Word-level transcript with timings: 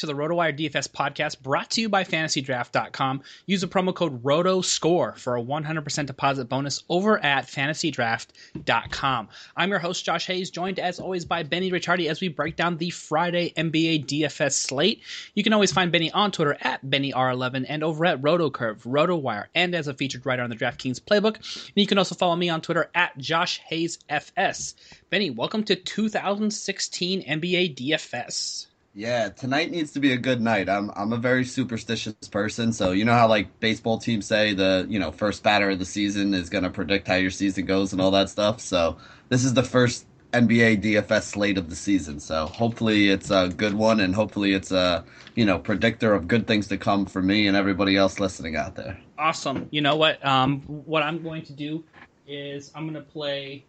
to 0.00 0.06
the 0.06 0.14
RotoWire 0.14 0.58
DFS 0.58 0.88
podcast 0.88 1.42
brought 1.42 1.72
to 1.72 1.82
you 1.82 1.90
by 1.90 2.04
FantasyDraft.com. 2.04 3.20
Use 3.44 3.60
the 3.60 3.68
promo 3.68 3.94
code 3.94 4.22
ROTOSCORE 4.22 5.18
for 5.18 5.36
a 5.36 5.42
100% 5.42 6.06
deposit 6.06 6.46
bonus 6.46 6.82
over 6.88 7.22
at 7.22 7.46
FantasyDraft.com. 7.46 9.28
I'm 9.54 9.68
your 9.68 9.78
host, 9.78 10.02
Josh 10.02 10.26
Hayes, 10.26 10.50
joined 10.50 10.78
as 10.78 11.00
always 11.00 11.26
by 11.26 11.42
Benny 11.42 11.70
Ricciardi 11.70 12.08
as 12.08 12.22
we 12.22 12.28
break 12.28 12.56
down 12.56 12.78
the 12.78 12.88
Friday 12.88 13.52
NBA 13.54 14.06
DFS 14.06 14.52
slate. 14.52 15.02
You 15.34 15.42
can 15.42 15.52
always 15.52 15.70
find 15.70 15.92
Benny 15.92 16.10
on 16.10 16.32
Twitter 16.32 16.56
at 16.62 16.82
BennyR11 16.82 17.66
and 17.68 17.84
over 17.84 18.06
at 18.06 18.22
RotoCurve, 18.22 18.86
RotoWire, 18.86 19.48
and 19.54 19.74
as 19.74 19.86
a 19.86 19.92
featured 19.92 20.24
writer 20.24 20.42
on 20.42 20.48
the 20.48 20.56
DraftKings 20.56 20.98
Playbook. 21.00 21.36
And 21.36 21.76
you 21.76 21.86
can 21.86 21.98
also 21.98 22.14
follow 22.14 22.36
me 22.36 22.48
on 22.48 22.62
Twitter 22.62 22.90
at 22.94 23.18
Josh 23.18 23.60
Hayes 23.66 23.98
FS. 24.08 24.74
Benny, 25.10 25.28
welcome 25.28 25.62
to 25.64 25.76
2016 25.76 27.22
NBA 27.22 27.76
DFS. 27.76 28.66
Yeah, 28.92 29.28
tonight 29.28 29.70
needs 29.70 29.92
to 29.92 30.00
be 30.00 30.12
a 30.12 30.16
good 30.16 30.40
night. 30.40 30.68
I'm 30.68 30.90
I'm 30.96 31.12
a 31.12 31.16
very 31.16 31.44
superstitious 31.44 32.14
person, 32.28 32.72
so 32.72 32.90
you 32.90 33.04
know 33.04 33.12
how 33.12 33.28
like 33.28 33.60
baseball 33.60 33.98
teams 33.98 34.26
say 34.26 34.52
the 34.52 34.84
you 34.88 34.98
know 34.98 35.12
first 35.12 35.44
batter 35.44 35.70
of 35.70 35.78
the 35.78 35.84
season 35.84 36.34
is 36.34 36.50
going 36.50 36.64
to 36.64 36.70
predict 36.70 37.06
how 37.06 37.14
your 37.14 37.30
season 37.30 37.66
goes 37.66 37.92
and 37.92 38.02
all 38.02 38.10
that 38.10 38.30
stuff. 38.30 38.60
So 38.60 38.98
this 39.28 39.44
is 39.44 39.54
the 39.54 39.62
first 39.62 40.06
NBA 40.32 40.82
DFS 40.82 41.22
slate 41.22 41.56
of 41.56 41.70
the 41.70 41.76
season. 41.76 42.18
So 42.18 42.46
hopefully 42.46 43.10
it's 43.10 43.30
a 43.30 43.48
good 43.56 43.74
one, 43.74 44.00
and 44.00 44.12
hopefully 44.12 44.54
it's 44.54 44.72
a 44.72 45.04
you 45.36 45.44
know 45.44 45.60
predictor 45.60 46.12
of 46.12 46.26
good 46.26 46.48
things 46.48 46.66
to 46.68 46.76
come 46.76 47.06
for 47.06 47.22
me 47.22 47.46
and 47.46 47.56
everybody 47.56 47.96
else 47.96 48.18
listening 48.18 48.56
out 48.56 48.74
there. 48.74 48.98
Awesome. 49.16 49.68
You 49.70 49.82
know 49.82 49.94
what? 49.94 50.24
Um, 50.26 50.62
what 50.62 51.04
I'm 51.04 51.22
going 51.22 51.42
to 51.44 51.52
do 51.52 51.84
is 52.26 52.72
I'm 52.74 52.90
going 52.90 52.94
to 52.94 53.08
play 53.08 53.64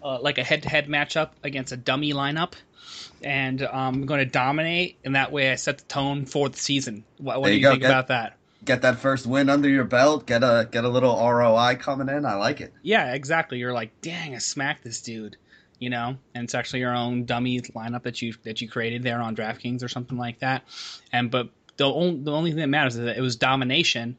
uh, 0.00 0.20
like 0.20 0.38
a 0.38 0.44
head-to-head 0.44 0.86
matchup 0.86 1.30
against 1.42 1.72
a 1.72 1.76
dummy 1.76 2.12
lineup 2.12 2.52
and 3.22 3.62
um, 3.62 3.94
I'm 3.94 4.06
going 4.06 4.20
to 4.20 4.30
dominate, 4.30 4.98
and 5.04 5.14
that 5.14 5.32
way 5.32 5.50
I 5.50 5.56
set 5.56 5.78
the 5.78 5.84
tone 5.84 6.26
for 6.26 6.48
the 6.48 6.58
season. 6.58 7.04
What, 7.18 7.40
what 7.40 7.48
do 7.48 7.54
you, 7.54 7.68
think 7.68 7.82
get, 7.82 7.90
about 7.90 8.08
that? 8.08 8.36
Get 8.64 8.82
that 8.82 8.98
first 8.98 9.26
win 9.26 9.48
under 9.48 9.68
your 9.68 9.84
belt. 9.84 10.26
Get 10.26 10.42
a 10.42 10.68
get 10.70 10.84
a 10.84 10.88
little 10.88 11.16
ROI 11.16 11.76
coming 11.80 12.08
in. 12.08 12.24
I 12.24 12.34
like 12.34 12.60
it. 12.60 12.72
Yeah, 12.82 13.14
exactly. 13.14 13.58
You're 13.58 13.72
like, 13.72 14.00
dang, 14.00 14.34
I 14.34 14.38
smacked 14.38 14.84
this 14.84 15.00
dude. 15.00 15.36
You 15.78 15.88
know, 15.88 16.16
and 16.34 16.44
it's 16.44 16.54
actually 16.54 16.80
your 16.80 16.94
own 16.94 17.24
dummy 17.24 17.58
lineup 17.60 18.02
that 18.02 18.20
you 18.20 18.34
that 18.42 18.60
you 18.60 18.68
created 18.68 19.02
there 19.02 19.20
on 19.20 19.34
DraftKings 19.34 19.82
or 19.82 19.88
something 19.88 20.18
like 20.18 20.40
that. 20.40 20.64
And 21.10 21.30
but 21.30 21.48
the 21.78 21.84
only 21.84 22.22
the 22.22 22.32
only 22.32 22.50
thing 22.50 22.60
that 22.60 22.68
matters 22.68 22.96
is 22.96 23.04
that 23.04 23.16
it 23.16 23.22
was 23.22 23.36
domination, 23.36 24.18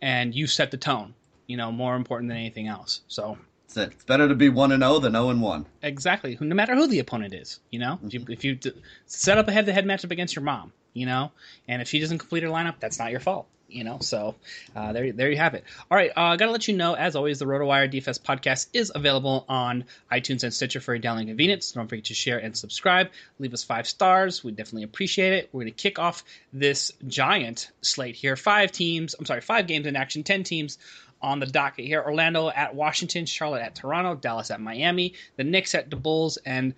and 0.00 0.32
you 0.32 0.46
set 0.46 0.70
the 0.70 0.76
tone. 0.76 1.14
You 1.48 1.56
know, 1.56 1.72
more 1.72 1.96
important 1.96 2.28
than 2.28 2.38
anything 2.38 2.68
else. 2.68 3.00
So 3.08 3.36
that's 3.74 3.88
it. 3.88 3.94
It's 3.94 4.04
better 4.04 4.28
to 4.28 4.34
be 4.34 4.48
one 4.48 4.72
and 4.72 4.82
zero 4.82 4.94
oh 4.94 4.98
than 4.98 5.12
zero 5.12 5.30
and 5.30 5.40
one. 5.40 5.66
Exactly. 5.82 6.36
No 6.40 6.54
matter 6.54 6.74
who 6.74 6.86
the 6.86 6.98
opponent 6.98 7.34
is, 7.34 7.60
you 7.70 7.78
know, 7.78 7.98
mm-hmm. 8.02 8.06
if 8.06 8.14
you, 8.14 8.26
if 8.28 8.44
you 8.44 8.54
d- 8.56 8.72
set 9.06 9.38
up 9.38 9.48
a 9.48 9.52
head-to-head 9.52 9.84
matchup 9.84 10.10
against 10.10 10.34
your 10.36 10.44
mom, 10.44 10.72
you 10.92 11.06
know, 11.06 11.32
and 11.68 11.80
if 11.82 11.88
she 11.88 11.98
doesn't 11.98 12.18
complete 12.18 12.42
her 12.42 12.48
lineup, 12.48 12.76
that's 12.80 12.98
not 12.98 13.10
your 13.10 13.20
fault. 13.20 13.46
You 13.68 13.84
know, 13.84 14.00
so 14.00 14.34
uh, 14.76 14.92
there, 14.92 15.12
there 15.12 15.30
you 15.30 15.38
have 15.38 15.54
it. 15.54 15.64
All 15.90 15.96
right, 15.96 16.10
I 16.14 16.34
uh, 16.34 16.36
got 16.36 16.44
to 16.44 16.52
let 16.52 16.68
you 16.68 16.76
know, 16.76 16.92
as 16.92 17.16
always, 17.16 17.38
the 17.38 17.46
RotoWire 17.46 17.90
DFS 17.90 18.20
podcast 18.20 18.66
is 18.74 18.92
available 18.94 19.46
on 19.48 19.86
iTunes 20.12 20.42
and 20.42 20.52
Stitcher 20.52 20.78
for 20.78 20.92
your 20.92 21.00
downloading 21.00 21.28
convenience. 21.28 21.72
Don't 21.72 21.88
forget 21.88 22.04
to 22.06 22.14
share 22.14 22.36
and 22.36 22.54
subscribe. 22.54 23.08
Leave 23.38 23.54
us 23.54 23.64
five 23.64 23.88
stars. 23.88 24.44
We 24.44 24.52
definitely 24.52 24.82
appreciate 24.82 25.32
it. 25.32 25.48
We're 25.52 25.62
going 25.62 25.72
to 25.72 25.82
kick 25.82 25.98
off 25.98 26.22
this 26.52 26.92
giant 27.06 27.70
slate 27.80 28.14
here. 28.14 28.36
Five 28.36 28.72
teams, 28.72 29.14
I'm 29.18 29.24
sorry, 29.24 29.40
five 29.40 29.66
games 29.66 29.86
in 29.86 29.96
action, 29.96 30.22
10 30.22 30.44
teams 30.44 30.76
on 31.22 31.40
the 31.40 31.46
docket 31.46 31.86
here. 31.86 32.02
Orlando 32.02 32.48
at 32.48 32.74
Washington, 32.74 33.26
Charlotte 33.26 33.62
at 33.62 33.74
Toronto, 33.74 34.14
Dallas 34.14 34.50
at 34.50 34.60
Miami, 34.60 35.14
the 35.36 35.44
Knicks 35.44 35.74
at 35.74 35.90
the 35.90 35.96
Bulls, 35.96 36.36
and 36.44 36.74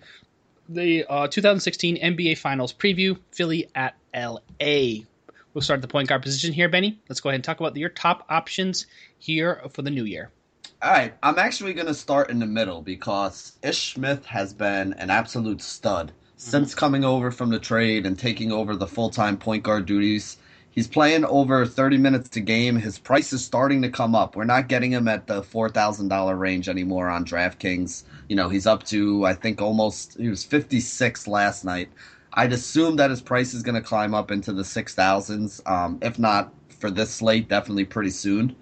the 0.69 1.05
uh, 1.09 1.27
2016 1.27 1.97
NBA 1.97 2.37
Finals 2.37 2.73
preview, 2.73 3.17
Philly 3.31 3.69
at 3.75 3.95
LA. 4.15 5.03
We'll 5.53 5.61
start 5.61 5.81
the 5.81 5.87
point 5.87 6.09
guard 6.09 6.21
position 6.21 6.53
here, 6.53 6.67
Benny. 6.67 6.99
Let's 7.07 7.21
go 7.21 7.29
ahead 7.29 7.35
and 7.35 7.43
talk 7.43 7.59
about 7.59 7.75
your 7.77 7.89
top 7.89 8.25
options 8.29 8.87
here 9.19 9.61
for 9.71 9.81
the 9.81 9.91
new 9.91 10.03
year. 10.03 10.31
All 10.81 10.91
right, 10.91 11.13
I'm 11.23 11.39
actually 11.39 11.73
going 11.73 11.87
to 11.87 11.93
start 11.93 12.29
in 12.29 12.39
the 12.39 12.45
middle 12.45 12.81
because 12.81 13.53
Ish 13.63 13.93
Smith 13.93 14.25
has 14.25 14.53
been 14.53 14.93
an 14.93 15.09
absolute 15.09 15.61
stud 15.61 16.07
mm-hmm. 16.07 16.37
since 16.37 16.75
coming 16.75 17.05
over 17.05 17.31
from 17.31 17.49
the 17.49 17.59
trade 17.59 18.05
and 18.05 18.19
taking 18.19 18.51
over 18.51 18.75
the 18.75 18.87
full 18.87 19.09
time 19.09 19.37
point 19.37 19.63
guard 19.63 19.85
duties 19.85 20.37
He's 20.75 20.89
playing 20.89 21.23
over 21.23 21.65
30 21.65 21.97
minutes 21.97 22.35
a 22.35 22.41
game. 22.41 22.75
His 22.75 22.99
price 22.99 23.31
is 23.31 23.43
starting 23.43 23.81
to 23.83 23.89
come 23.89 24.13
up. 24.13 24.35
We're 24.35 24.43
not 24.43 24.67
getting 24.67 24.91
him 24.91 25.07
at 25.07 25.25
the 25.25 25.41
$4,000 25.41 26.37
range 26.37 26.67
anymore 26.67 27.09
on 27.09 27.23
DraftKings. 27.23 28.03
You 28.27 28.35
know, 28.35 28.49
he's 28.49 28.67
up 28.67 28.83
to, 28.87 29.25
I 29.25 29.35
think, 29.35 29.61
almost, 29.61 30.17
he 30.19 30.27
was 30.27 30.43
56 30.43 31.27
last 31.29 31.63
night. 31.63 31.87
I'd 32.33 32.51
assume 32.51 32.97
that 32.97 33.09
his 33.09 33.21
price 33.21 33.53
is 33.53 33.63
going 33.63 33.75
to 33.75 33.87
climb 33.87 34.13
up 34.13 34.31
into 34.31 34.51
the 34.51 34.63
6,000s. 34.63 35.65
Um, 35.65 35.97
if 36.01 36.19
not 36.19 36.51
for 36.77 36.91
this 36.91 37.09
slate, 37.09 37.47
definitely 37.47 37.85
pretty 37.85 38.09
soon. 38.09 38.53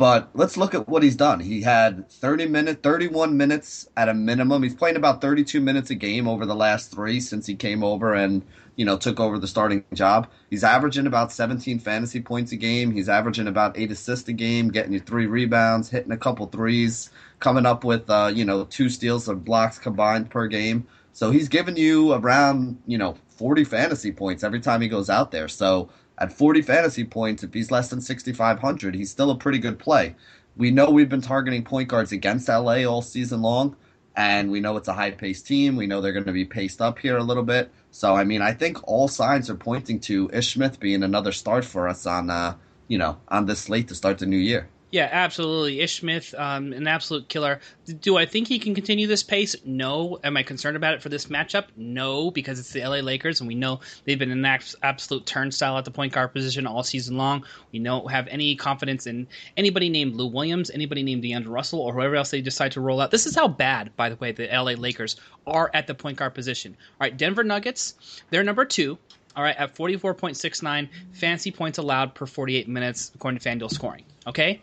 But 0.00 0.30
let's 0.32 0.56
look 0.56 0.74
at 0.74 0.88
what 0.88 1.02
he's 1.02 1.14
done. 1.14 1.40
He 1.40 1.60
had 1.60 2.10
30 2.10 2.46
minutes, 2.46 2.80
31 2.82 3.36
minutes 3.36 3.86
at 3.98 4.08
a 4.08 4.14
minimum. 4.14 4.62
He's 4.62 4.74
playing 4.74 4.96
about 4.96 5.20
32 5.20 5.60
minutes 5.60 5.90
a 5.90 5.94
game 5.94 6.26
over 6.26 6.46
the 6.46 6.54
last 6.54 6.90
three 6.90 7.20
since 7.20 7.44
he 7.44 7.54
came 7.54 7.84
over 7.84 8.14
and 8.14 8.42
you 8.76 8.86
know 8.86 8.96
took 8.96 9.20
over 9.20 9.38
the 9.38 9.46
starting 9.46 9.84
job. 9.92 10.26
He's 10.48 10.64
averaging 10.64 11.06
about 11.06 11.32
17 11.32 11.80
fantasy 11.80 12.22
points 12.22 12.50
a 12.52 12.56
game. 12.56 12.92
He's 12.92 13.10
averaging 13.10 13.46
about 13.46 13.76
eight 13.76 13.92
assists 13.92 14.26
a 14.30 14.32
game, 14.32 14.70
getting 14.70 14.94
you 14.94 15.00
three 15.00 15.26
rebounds, 15.26 15.90
hitting 15.90 16.12
a 16.12 16.16
couple 16.16 16.46
threes. 16.46 17.10
coming 17.38 17.66
up 17.66 17.84
with 17.84 18.08
uh, 18.08 18.32
you 18.34 18.46
know 18.46 18.64
two 18.64 18.88
steals 18.88 19.28
or 19.28 19.34
blocks 19.34 19.78
combined 19.78 20.30
per 20.30 20.46
game. 20.46 20.86
So 21.12 21.30
he's 21.30 21.50
giving 21.50 21.76
you 21.76 22.14
around 22.14 22.80
you 22.86 22.96
know 22.96 23.16
40 23.36 23.64
fantasy 23.64 24.12
points 24.12 24.44
every 24.44 24.60
time 24.60 24.80
he 24.80 24.88
goes 24.88 25.10
out 25.10 25.30
there. 25.30 25.48
So 25.48 25.90
at 26.20 26.32
40 26.32 26.62
fantasy 26.62 27.04
points, 27.04 27.42
if 27.42 27.54
he's 27.54 27.70
less 27.70 27.88
than 27.88 28.00
6,500, 28.00 28.94
he's 28.94 29.10
still 29.10 29.30
a 29.30 29.36
pretty 29.36 29.58
good 29.58 29.78
play. 29.78 30.14
We 30.56 30.70
know 30.70 30.90
we've 30.90 31.08
been 31.08 31.22
targeting 31.22 31.64
point 31.64 31.88
guards 31.88 32.12
against 32.12 32.48
LA 32.48 32.84
all 32.84 33.00
season 33.00 33.40
long, 33.40 33.76
and 34.16 34.50
we 34.50 34.60
know 34.60 34.76
it's 34.76 34.88
a 34.88 34.92
high 34.92 35.12
paced 35.12 35.46
team. 35.46 35.76
We 35.76 35.86
know 35.86 36.00
they're 36.00 36.12
going 36.12 36.26
to 36.26 36.32
be 36.32 36.44
paced 36.44 36.82
up 36.82 36.98
here 36.98 37.16
a 37.16 37.22
little 37.22 37.42
bit. 37.42 37.72
So, 37.90 38.14
I 38.14 38.24
mean, 38.24 38.42
I 38.42 38.52
think 38.52 38.86
all 38.86 39.08
signs 39.08 39.48
are 39.48 39.54
pointing 39.54 39.98
to 40.00 40.30
Ish 40.32 40.54
Smith 40.54 40.78
being 40.78 41.02
another 41.02 41.32
start 41.32 41.64
for 41.64 41.88
us 41.88 42.06
on, 42.06 42.28
uh, 42.28 42.54
you 42.88 42.98
know, 42.98 43.18
on 43.28 43.46
this 43.46 43.60
slate 43.60 43.88
to 43.88 43.94
start 43.94 44.18
the 44.18 44.26
new 44.26 44.36
year. 44.36 44.68
Yeah, 44.92 45.08
absolutely. 45.12 45.80
Ish 45.80 46.00
Smith, 46.00 46.34
um, 46.36 46.72
an 46.72 46.88
absolute 46.88 47.28
killer. 47.28 47.60
Do 48.00 48.16
I 48.16 48.26
think 48.26 48.48
he 48.48 48.58
can 48.58 48.74
continue 48.74 49.06
this 49.06 49.22
pace? 49.22 49.54
No. 49.64 50.18
Am 50.24 50.36
I 50.36 50.42
concerned 50.42 50.76
about 50.76 50.94
it 50.94 51.02
for 51.02 51.08
this 51.08 51.26
matchup? 51.26 51.66
No, 51.76 52.32
because 52.32 52.58
it's 52.58 52.72
the 52.72 52.80
LA 52.80 52.96
Lakers, 52.96 53.40
and 53.40 53.46
we 53.46 53.54
know 53.54 53.78
they've 54.04 54.18
been 54.18 54.32
an 54.32 54.44
absolute 54.82 55.26
turnstile 55.26 55.78
at 55.78 55.84
the 55.84 55.92
point 55.92 56.12
guard 56.12 56.32
position 56.32 56.66
all 56.66 56.82
season 56.82 57.16
long. 57.16 57.44
We 57.72 57.78
don't 57.78 58.10
have 58.10 58.26
any 58.28 58.56
confidence 58.56 59.06
in 59.06 59.28
anybody 59.56 59.88
named 59.88 60.16
Lou 60.16 60.26
Williams, 60.26 60.70
anybody 60.72 61.04
named 61.04 61.22
DeAndre 61.22 61.50
Russell, 61.50 61.80
or 61.80 61.92
whoever 61.92 62.16
else 62.16 62.32
they 62.32 62.40
decide 62.40 62.72
to 62.72 62.80
roll 62.80 63.00
out. 63.00 63.12
This 63.12 63.26
is 63.26 63.36
how 63.36 63.46
bad, 63.46 63.94
by 63.94 64.08
the 64.08 64.16
way, 64.16 64.32
the 64.32 64.48
LA 64.48 64.72
Lakers 64.72 65.14
are 65.46 65.70
at 65.72 65.86
the 65.86 65.94
point 65.94 66.18
guard 66.18 66.34
position. 66.34 66.76
All 67.00 67.06
right, 67.06 67.16
Denver 67.16 67.44
Nuggets, 67.44 68.22
they're 68.30 68.42
number 68.42 68.64
two. 68.64 68.98
All 69.36 69.44
right, 69.44 69.56
at 69.56 69.74
44.69 69.74 70.88
fancy 71.12 71.50
points 71.50 71.78
allowed 71.78 72.14
per 72.14 72.26
48 72.26 72.68
minutes 72.68 73.12
according 73.14 73.38
to 73.38 73.48
FanDuel 73.48 73.70
scoring. 73.70 74.04
Okay, 74.26 74.60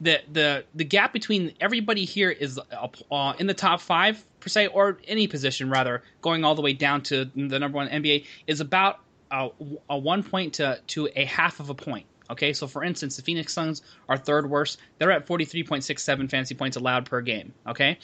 the 0.00 0.20
the 0.32 0.64
the 0.74 0.84
gap 0.84 1.12
between 1.12 1.52
everybody 1.60 2.04
here 2.04 2.30
is 2.30 2.58
uh, 3.10 3.32
in 3.38 3.46
the 3.46 3.54
top 3.54 3.80
five 3.80 4.24
per 4.40 4.48
se, 4.48 4.68
or 4.68 4.98
any 5.06 5.26
position 5.26 5.70
rather, 5.70 6.02
going 6.20 6.44
all 6.44 6.54
the 6.54 6.62
way 6.62 6.72
down 6.72 7.02
to 7.02 7.24
the 7.34 7.58
number 7.58 7.76
one 7.76 7.88
NBA 7.88 8.26
is 8.46 8.60
about 8.60 9.00
a, 9.30 9.48
a 9.88 9.98
one 9.98 10.22
point 10.22 10.54
to 10.54 10.80
to 10.88 11.08
a 11.14 11.24
half 11.24 11.60
of 11.60 11.70
a 11.70 11.74
point. 11.74 12.06
Okay, 12.30 12.52
so 12.52 12.66
for 12.66 12.84
instance, 12.84 13.16
the 13.16 13.22
Phoenix 13.22 13.52
Suns 13.52 13.82
are 14.08 14.16
third 14.16 14.48
worst. 14.48 14.78
They're 14.98 15.12
at 15.12 15.26
43.67 15.26 16.30
fancy 16.30 16.54
points 16.54 16.76
allowed 16.76 17.06
per 17.06 17.20
game. 17.20 17.52
Okay, 17.66 17.98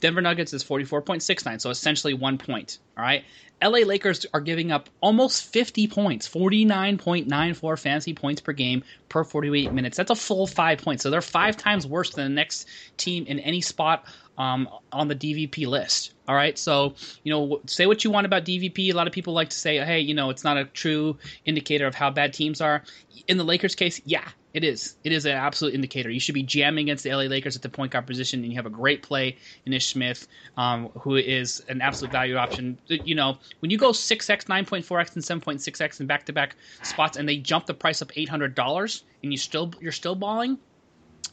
Denver 0.00 0.20
Nuggets 0.20 0.52
is 0.52 0.62
44.69, 0.62 1.60
so 1.60 1.70
essentially 1.70 2.14
one 2.14 2.38
point. 2.38 2.78
All 2.96 3.04
right, 3.04 3.24
LA 3.62 3.80
Lakers 3.80 4.26
are 4.34 4.40
giving 4.40 4.72
up 4.72 4.90
almost 5.00 5.50
50 5.52 5.86
points, 5.88 6.28
49.94 6.28 7.78
fantasy 7.78 8.12
points 8.12 8.40
per 8.40 8.52
game 8.52 8.84
per 9.08 9.24
48 9.24 9.72
minutes. 9.72 9.96
That's 9.96 10.10
a 10.10 10.16
full 10.16 10.46
five 10.46 10.82
points. 10.82 11.02
So 11.02 11.10
they're 11.10 11.22
five 11.22 11.56
times 11.56 11.86
worse 11.86 12.10
than 12.10 12.24
the 12.24 12.34
next 12.34 12.68
team 12.96 13.24
in 13.26 13.38
any 13.38 13.60
spot 13.60 14.04
um, 14.38 14.68
on 14.92 15.08
the 15.08 15.14
DVP 15.14 15.66
list. 15.66 16.12
All 16.26 16.34
right, 16.34 16.58
so 16.58 16.94
you 17.22 17.32
know, 17.32 17.60
say 17.66 17.86
what 17.86 18.02
you 18.04 18.10
want 18.10 18.24
about 18.24 18.44
DVP. 18.44 18.90
A 18.90 18.92
lot 18.92 19.06
of 19.06 19.12
people 19.12 19.34
like 19.34 19.50
to 19.50 19.56
say, 19.56 19.76
"Hey, 19.78 20.00
you 20.00 20.14
know, 20.14 20.30
it's 20.30 20.44
not 20.44 20.56
a 20.56 20.64
true 20.64 21.18
indicator 21.44 21.86
of 21.86 21.94
how 21.94 22.10
bad 22.10 22.32
teams 22.32 22.60
are." 22.60 22.82
In 23.28 23.36
the 23.36 23.44
Lakers' 23.44 23.74
case, 23.74 24.00
yeah, 24.06 24.26
it 24.54 24.64
is. 24.64 24.96
It 25.04 25.12
is 25.12 25.26
an 25.26 25.32
absolute 25.32 25.74
indicator. 25.74 26.08
You 26.08 26.20
should 26.20 26.34
be 26.34 26.42
jamming 26.42 26.86
against 26.86 27.04
the 27.04 27.12
LA 27.12 27.24
Lakers 27.24 27.56
at 27.56 27.62
the 27.62 27.68
point 27.68 27.92
guard 27.92 28.06
position, 28.06 28.42
and 28.42 28.50
you 28.50 28.56
have 28.56 28.66
a 28.66 28.70
great 28.70 29.02
play 29.02 29.36
in 29.66 29.72
Ish 29.72 29.88
Smith, 29.88 30.28
um, 30.56 30.88
who 31.00 31.16
is 31.16 31.62
an 31.68 31.82
absolute 31.82 32.12
value 32.12 32.36
option. 32.36 32.78
You 32.86 33.16
know, 33.16 33.36
when 33.58 33.70
you 33.70 33.76
go 33.76 33.90
6x, 33.90 34.44
9.4x, 34.44 35.14
and 35.16 35.42
7.6x 35.42 36.00
in 36.00 36.06
back-to-back 36.06 36.56
spots, 36.82 37.16
and 37.16 37.28
they 37.28 37.36
jump 37.36 37.66
the 37.66 37.74
price 37.74 38.00
up 38.00 38.12
$800, 38.12 39.02
and 39.22 39.32
you 39.32 39.38
still 39.38 39.72
you're 39.80 39.92
still 39.92 40.14
balling, 40.14 40.58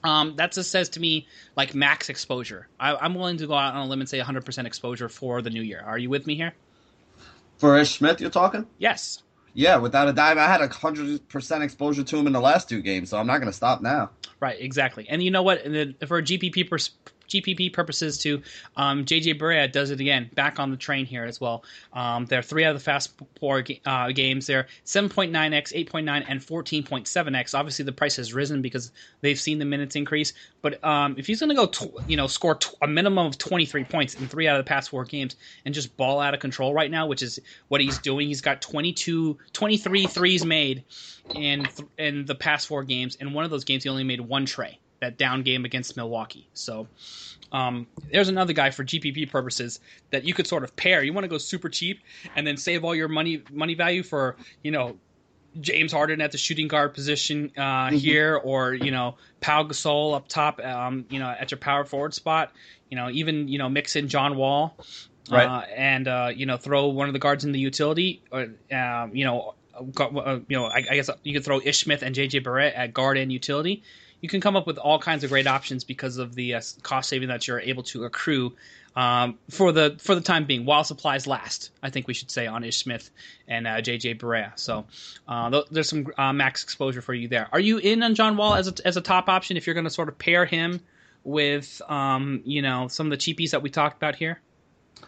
um, 0.04 0.36
that 0.38 0.52
just 0.52 0.72
says 0.72 0.90
to 0.90 1.00
me 1.00 1.28
like 1.56 1.76
max 1.76 2.10
exposure. 2.10 2.68
I, 2.80 3.06
am 3.06 3.16
willing 3.16 3.38
to 3.38 3.48
go 3.48 3.54
out 3.54 3.76
on 3.76 3.86
a 3.86 3.90
limb 3.90 4.00
and 4.00 4.10
say 4.10 4.20
100% 4.20 4.66
exposure 4.66 5.10
for 5.10 5.42
the 5.42 5.50
new 5.50 5.62
year. 5.62 5.82
Are 5.86 5.98
you 5.98 6.10
with 6.10 6.28
me 6.28 6.36
here? 6.36 6.54
For 7.58 7.78
Ish 7.78 7.98
Smith, 7.98 8.20
you're 8.20 8.30
talking? 8.30 8.66
Yes. 8.80 9.22
Yeah, 9.54 9.78
without 9.78 10.08
a 10.08 10.14
dive, 10.14 10.38
I 10.38 10.48
had 10.48 10.62
a 10.62 10.68
hundred 10.68 11.28
percent 11.28 11.64
exposure 11.64 12.04
to 12.04 12.18
him 12.18 12.26
in 12.26 12.34
the 12.34 12.40
last 12.40 12.70
two 12.70 12.82
games, 12.82 13.10
so 13.10 13.18
I'm 13.18 13.28
not 13.28 13.38
going 13.40 13.52
to 13.52 13.56
stop 13.56 13.82
now. 13.82 14.12
Right, 14.40 14.60
exactly. 14.60 15.08
And 15.10 15.22
you 15.22 15.30
know 15.30 15.44
what? 15.44 15.62
For 16.08 16.18
a 16.18 16.24
GPP 16.24 16.70
pers- 16.70 16.92
GPP 17.32 17.74
purposes 17.74 18.18
too. 18.18 18.42
Um, 18.76 19.06
JJ 19.06 19.40
Barea 19.40 19.72
does 19.72 19.92
it 19.92 20.00
again, 20.00 20.30
back 20.36 20.60
on 20.60 20.72
the 20.72 20.78
train 20.78 21.06
here 21.06 21.24
as 21.24 21.40
well. 21.40 21.64
Um, 21.94 22.26
they're 22.26 22.42
three 22.42 22.66
out 22.66 22.76
of 22.76 22.78
the 22.78 22.84
fast 22.84 23.14
four 23.40 23.64
uh, 23.86 24.12
games. 24.12 24.48
They're 24.48 24.68
7.9x, 24.86 25.74
8.9, 25.90 26.26
and 26.28 26.40
14.7x. 26.40 27.58
Obviously, 27.58 27.86
the 27.86 27.92
price 27.92 28.16
has 28.18 28.34
risen 28.34 28.62
because 28.62 28.92
they've 29.22 29.40
seen 29.40 29.60
the 29.60 29.66
minutes 29.66 29.96
increase. 29.96 30.34
But 30.62 30.84
um, 30.84 31.16
if 31.18 31.28
he's 31.28 31.40
going 31.40 31.50
to 31.50 31.56
go, 31.56 31.66
tw- 31.68 32.10
you 32.10 32.18
know, 32.18 32.28
score 32.28 32.60
a 32.82 32.88
minimum 32.88 33.26
of 33.26 33.38
23 33.38 33.84
points 33.86 34.16
in 34.16 34.28
three 34.28 34.48
out 34.48 34.60
of 34.60 34.66
the 34.66 34.70
past 34.70 34.90
four 34.90 35.06
games 35.06 35.36
and 35.66 35.74
just 35.74 35.96
ball 35.98 36.20
out 36.20 36.34
of 36.34 36.40
control 36.40 36.74
right 36.74 36.92
now, 36.92 37.08
which 37.08 37.22
is 37.22 37.40
what 37.70 37.82
he's 37.82 37.98
doing. 38.00 38.28
He's 38.28 38.42
got 38.42 38.62
22, 38.62 39.38
23 39.54 40.06
threes 40.08 40.46
made 40.46 40.84
in 41.36 41.64
th- 41.64 41.88
in 41.98 42.26
the 42.26 42.36
past 42.36 42.68
four 42.68 42.84
games. 42.84 43.16
In 43.16 43.34
one 43.34 43.46
of 43.46 43.52
those 43.52 43.64
games, 43.64 43.84
he 43.84 43.90
only 43.90 44.04
made 44.04 44.22
one 44.22 44.46
trey 44.46 44.80
that 45.02 45.18
down 45.18 45.44
game 45.44 45.66
against 45.66 45.98
Milwaukee. 45.98 46.48
So 46.54 46.88
um, 47.52 47.88
there's 48.12 48.30
another 48.30 48.54
guy 48.54 48.70
for 48.70 48.84
GPP 48.84 49.30
purposes 49.30 49.80
that 50.12 50.24
you 50.24 50.34
could 50.34 50.48
sort 50.48 50.64
of 50.64 50.76
pair. 50.76 51.04
You 51.04 51.12
want 51.12 51.26
to 51.26 51.30
go 51.30 51.38
super 51.38 51.70
cheap 51.70 52.00
and 52.36 52.48
then 52.48 52.56
save 52.56 52.86
all 52.86 52.96
your 52.96 53.10
money 53.10 53.44
money 53.52 53.74
value 53.74 54.04
for 54.04 54.38
you 54.64 54.72
know 54.72 54.98
James 55.60 55.92
Harden 55.92 56.22
at 56.22 56.32
the 56.32 56.38
shooting 56.38 56.68
guard 56.68 56.94
position 56.94 57.52
uh, 57.58 57.62
mm-hmm. 57.62 57.98
here, 57.98 58.38
or 58.38 58.74
you 58.74 58.92
know 58.92 59.18
Pau 59.42 59.64
Gasol 59.64 60.16
up 60.16 60.28
top, 60.28 60.64
um, 60.64 61.06
you 61.10 61.20
know 61.20 61.28
at 61.28 61.52
your 61.52 61.58
power 61.58 61.84
forward 61.84 62.14
spot. 62.14 62.54
You 62.90 62.96
know 62.96 63.10
even 63.10 63.48
you 63.48 63.58
know 63.58 63.68
mix 63.68 63.96
in 63.96 64.08
John 64.08 64.38
Wall, 64.38 64.78
right. 65.30 65.46
uh, 65.46 65.66
and 65.76 66.08
uh, 66.08 66.32
you 66.34 66.46
know 66.46 66.56
throw 66.56 66.88
one 66.88 67.08
of 67.08 67.14
the 67.14 67.20
guards 67.20 67.44
in 67.44 67.52
the 67.52 67.60
utility, 67.60 68.22
or 68.32 68.48
um, 68.72 69.16
you 69.16 69.26
know. 69.26 69.56
Uh, 69.74 70.40
you 70.50 70.58
know, 70.58 70.66
I, 70.66 70.86
I, 70.92 70.96
guess 70.96 71.10
you 71.24 71.34
could 71.34 71.46
throw 71.46 71.60
Ish 71.64 71.80
Smith 71.80 72.04
and 72.04 72.14
JJ 72.14 72.44
Barea 72.44 72.72
at 72.76 72.94
guard 72.94 73.18
and 73.18 73.32
utility, 73.32 73.82
you 74.22 74.30
can 74.30 74.40
come 74.40 74.56
up 74.56 74.68
with 74.68 74.78
all 74.78 75.00
kinds 75.00 75.24
of 75.24 75.30
great 75.30 75.48
options 75.48 75.84
because 75.84 76.18
of 76.18 76.36
the 76.36 76.56
uh, 76.56 76.62
cost 76.84 77.10
saving 77.10 77.30
that 77.30 77.48
you're 77.48 77.60
able 77.60 77.84
to 77.84 78.06
accrue 78.06 78.54
um, 78.96 79.38
for 79.50 79.72
the 79.72 79.96
for 80.00 80.16
the 80.16 80.22
time 80.22 80.46
being 80.46 80.66
while 80.66 80.84
supplies 80.84 81.28
last. 81.28 81.72
I 81.82 81.90
think 81.90 82.08
we 82.08 82.14
should 82.14 82.30
say 82.30 82.48
on 82.48 82.64
Ish 82.64 82.78
Smith 82.78 83.10
and 83.48 83.68
uh, 83.68 83.78
JJ 83.78 84.20
Barea. 84.20 84.58
So 84.58 84.86
uh, 85.28 85.50
th- 85.50 85.66
there's 85.72 85.90
some 85.90 86.08
uh, 86.18 86.34
max 86.34 86.64
exposure 86.64 87.02
for 87.02 87.14
you 87.14 87.28
there. 87.28 87.48
Are 87.52 87.60
you 87.60 87.78
in 87.78 88.04
on 88.04 88.16
John 88.16 88.38
Wall 88.38 88.56
as 88.56 88.68
a, 88.68 88.74
as 88.86 88.98
a 88.98 89.02
top 89.02 89.30
option 89.30 89.58
if 89.58 89.66
you're 89.66 89.74
going 89.74 89.86
to 89.86 89.90
sort 89.90 90.10
of 90.10 90.18
pair 90.18 90.46
him 90.46 90.82
with 91.24 91.82
um, 91.90 92.42
you 92.46 92.62
know 92.62 92.88
some 92.88 93.12
of 93.12 93.12
the 93.12 93.18
cheapies 93.18 93.52
that 93.52 93.62
we 93.62 93.70
talked 93.70 93.98
about 93.98 94.16
here? 94.16 94.40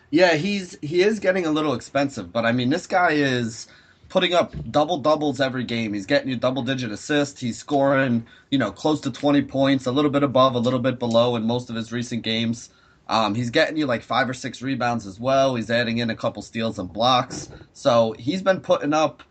Yeah, 0.09 0.35
he's 0.35 0.77
he 0.81 1.01
is 1.01 1.19
getting 1.19 1.45
a 1.45 1.51
little 1.51 1.73
expensive, 1.73 2.31
but 2.31 2.45
I 2.45 2.51
mean 2.51 2.69
this 2.69 2.87
guy 2.87 3.11
is 3.11 3.67
putting 4.13 4.35
up 4.35 4.53
double 4.69 4.99
doubles 4.99 5.41
every 5.41 5.63
game. 5.63 5.91
He's 5.91 6.05
getting 6.05 6.29
you 6.29 6.35
double 6.35 6.61
digit 6.61 6.91
assists. 6.91 7.41
He's 7.41 7.57
scoring, 7.57 8.23
you 8.51 8.59
know, 8.59 8.69
close 8.69 9.01
to 9.01 9.11
20 9.11 9.41
points, 9.41 9.87
a 9.87 9.91
little 9.91 10.11
bit 10.11 10.21
above, 10.21 10.53
a 10.53 10.59
little 10.59 10.77
bit 10.77 10.99
below 10.99 11.35
in 11.35 11.41
most 11.47 11.71
of 11.71 11.75
his 11.75 11.91
recent 11.91 12.21
games. 12.21 12.69
Um, 13.09 13.33
he's 13.33 13.49
getting 13.49 13.75
you 13.75 13.87
like 13.87 14.03
five 14.03 14.29
or 14.29 14.35
six 14.35 14.61
rebounds 14.61 15.07
as 15.07 15.19
well. 15.19 15.55
He's 15.55 15.71
adding 15.71 15.97
in 15.97 16.11
a 16.11 16.15
couple 16.15 16.43
steals 16.43 16.77
and 16.77 16.93
blocks. 16.93 17.49
So 17.73 18.13
he's 18.19 18.43
been 18.43 18.59
putting 18.59 18.93
up, 18.93 19.23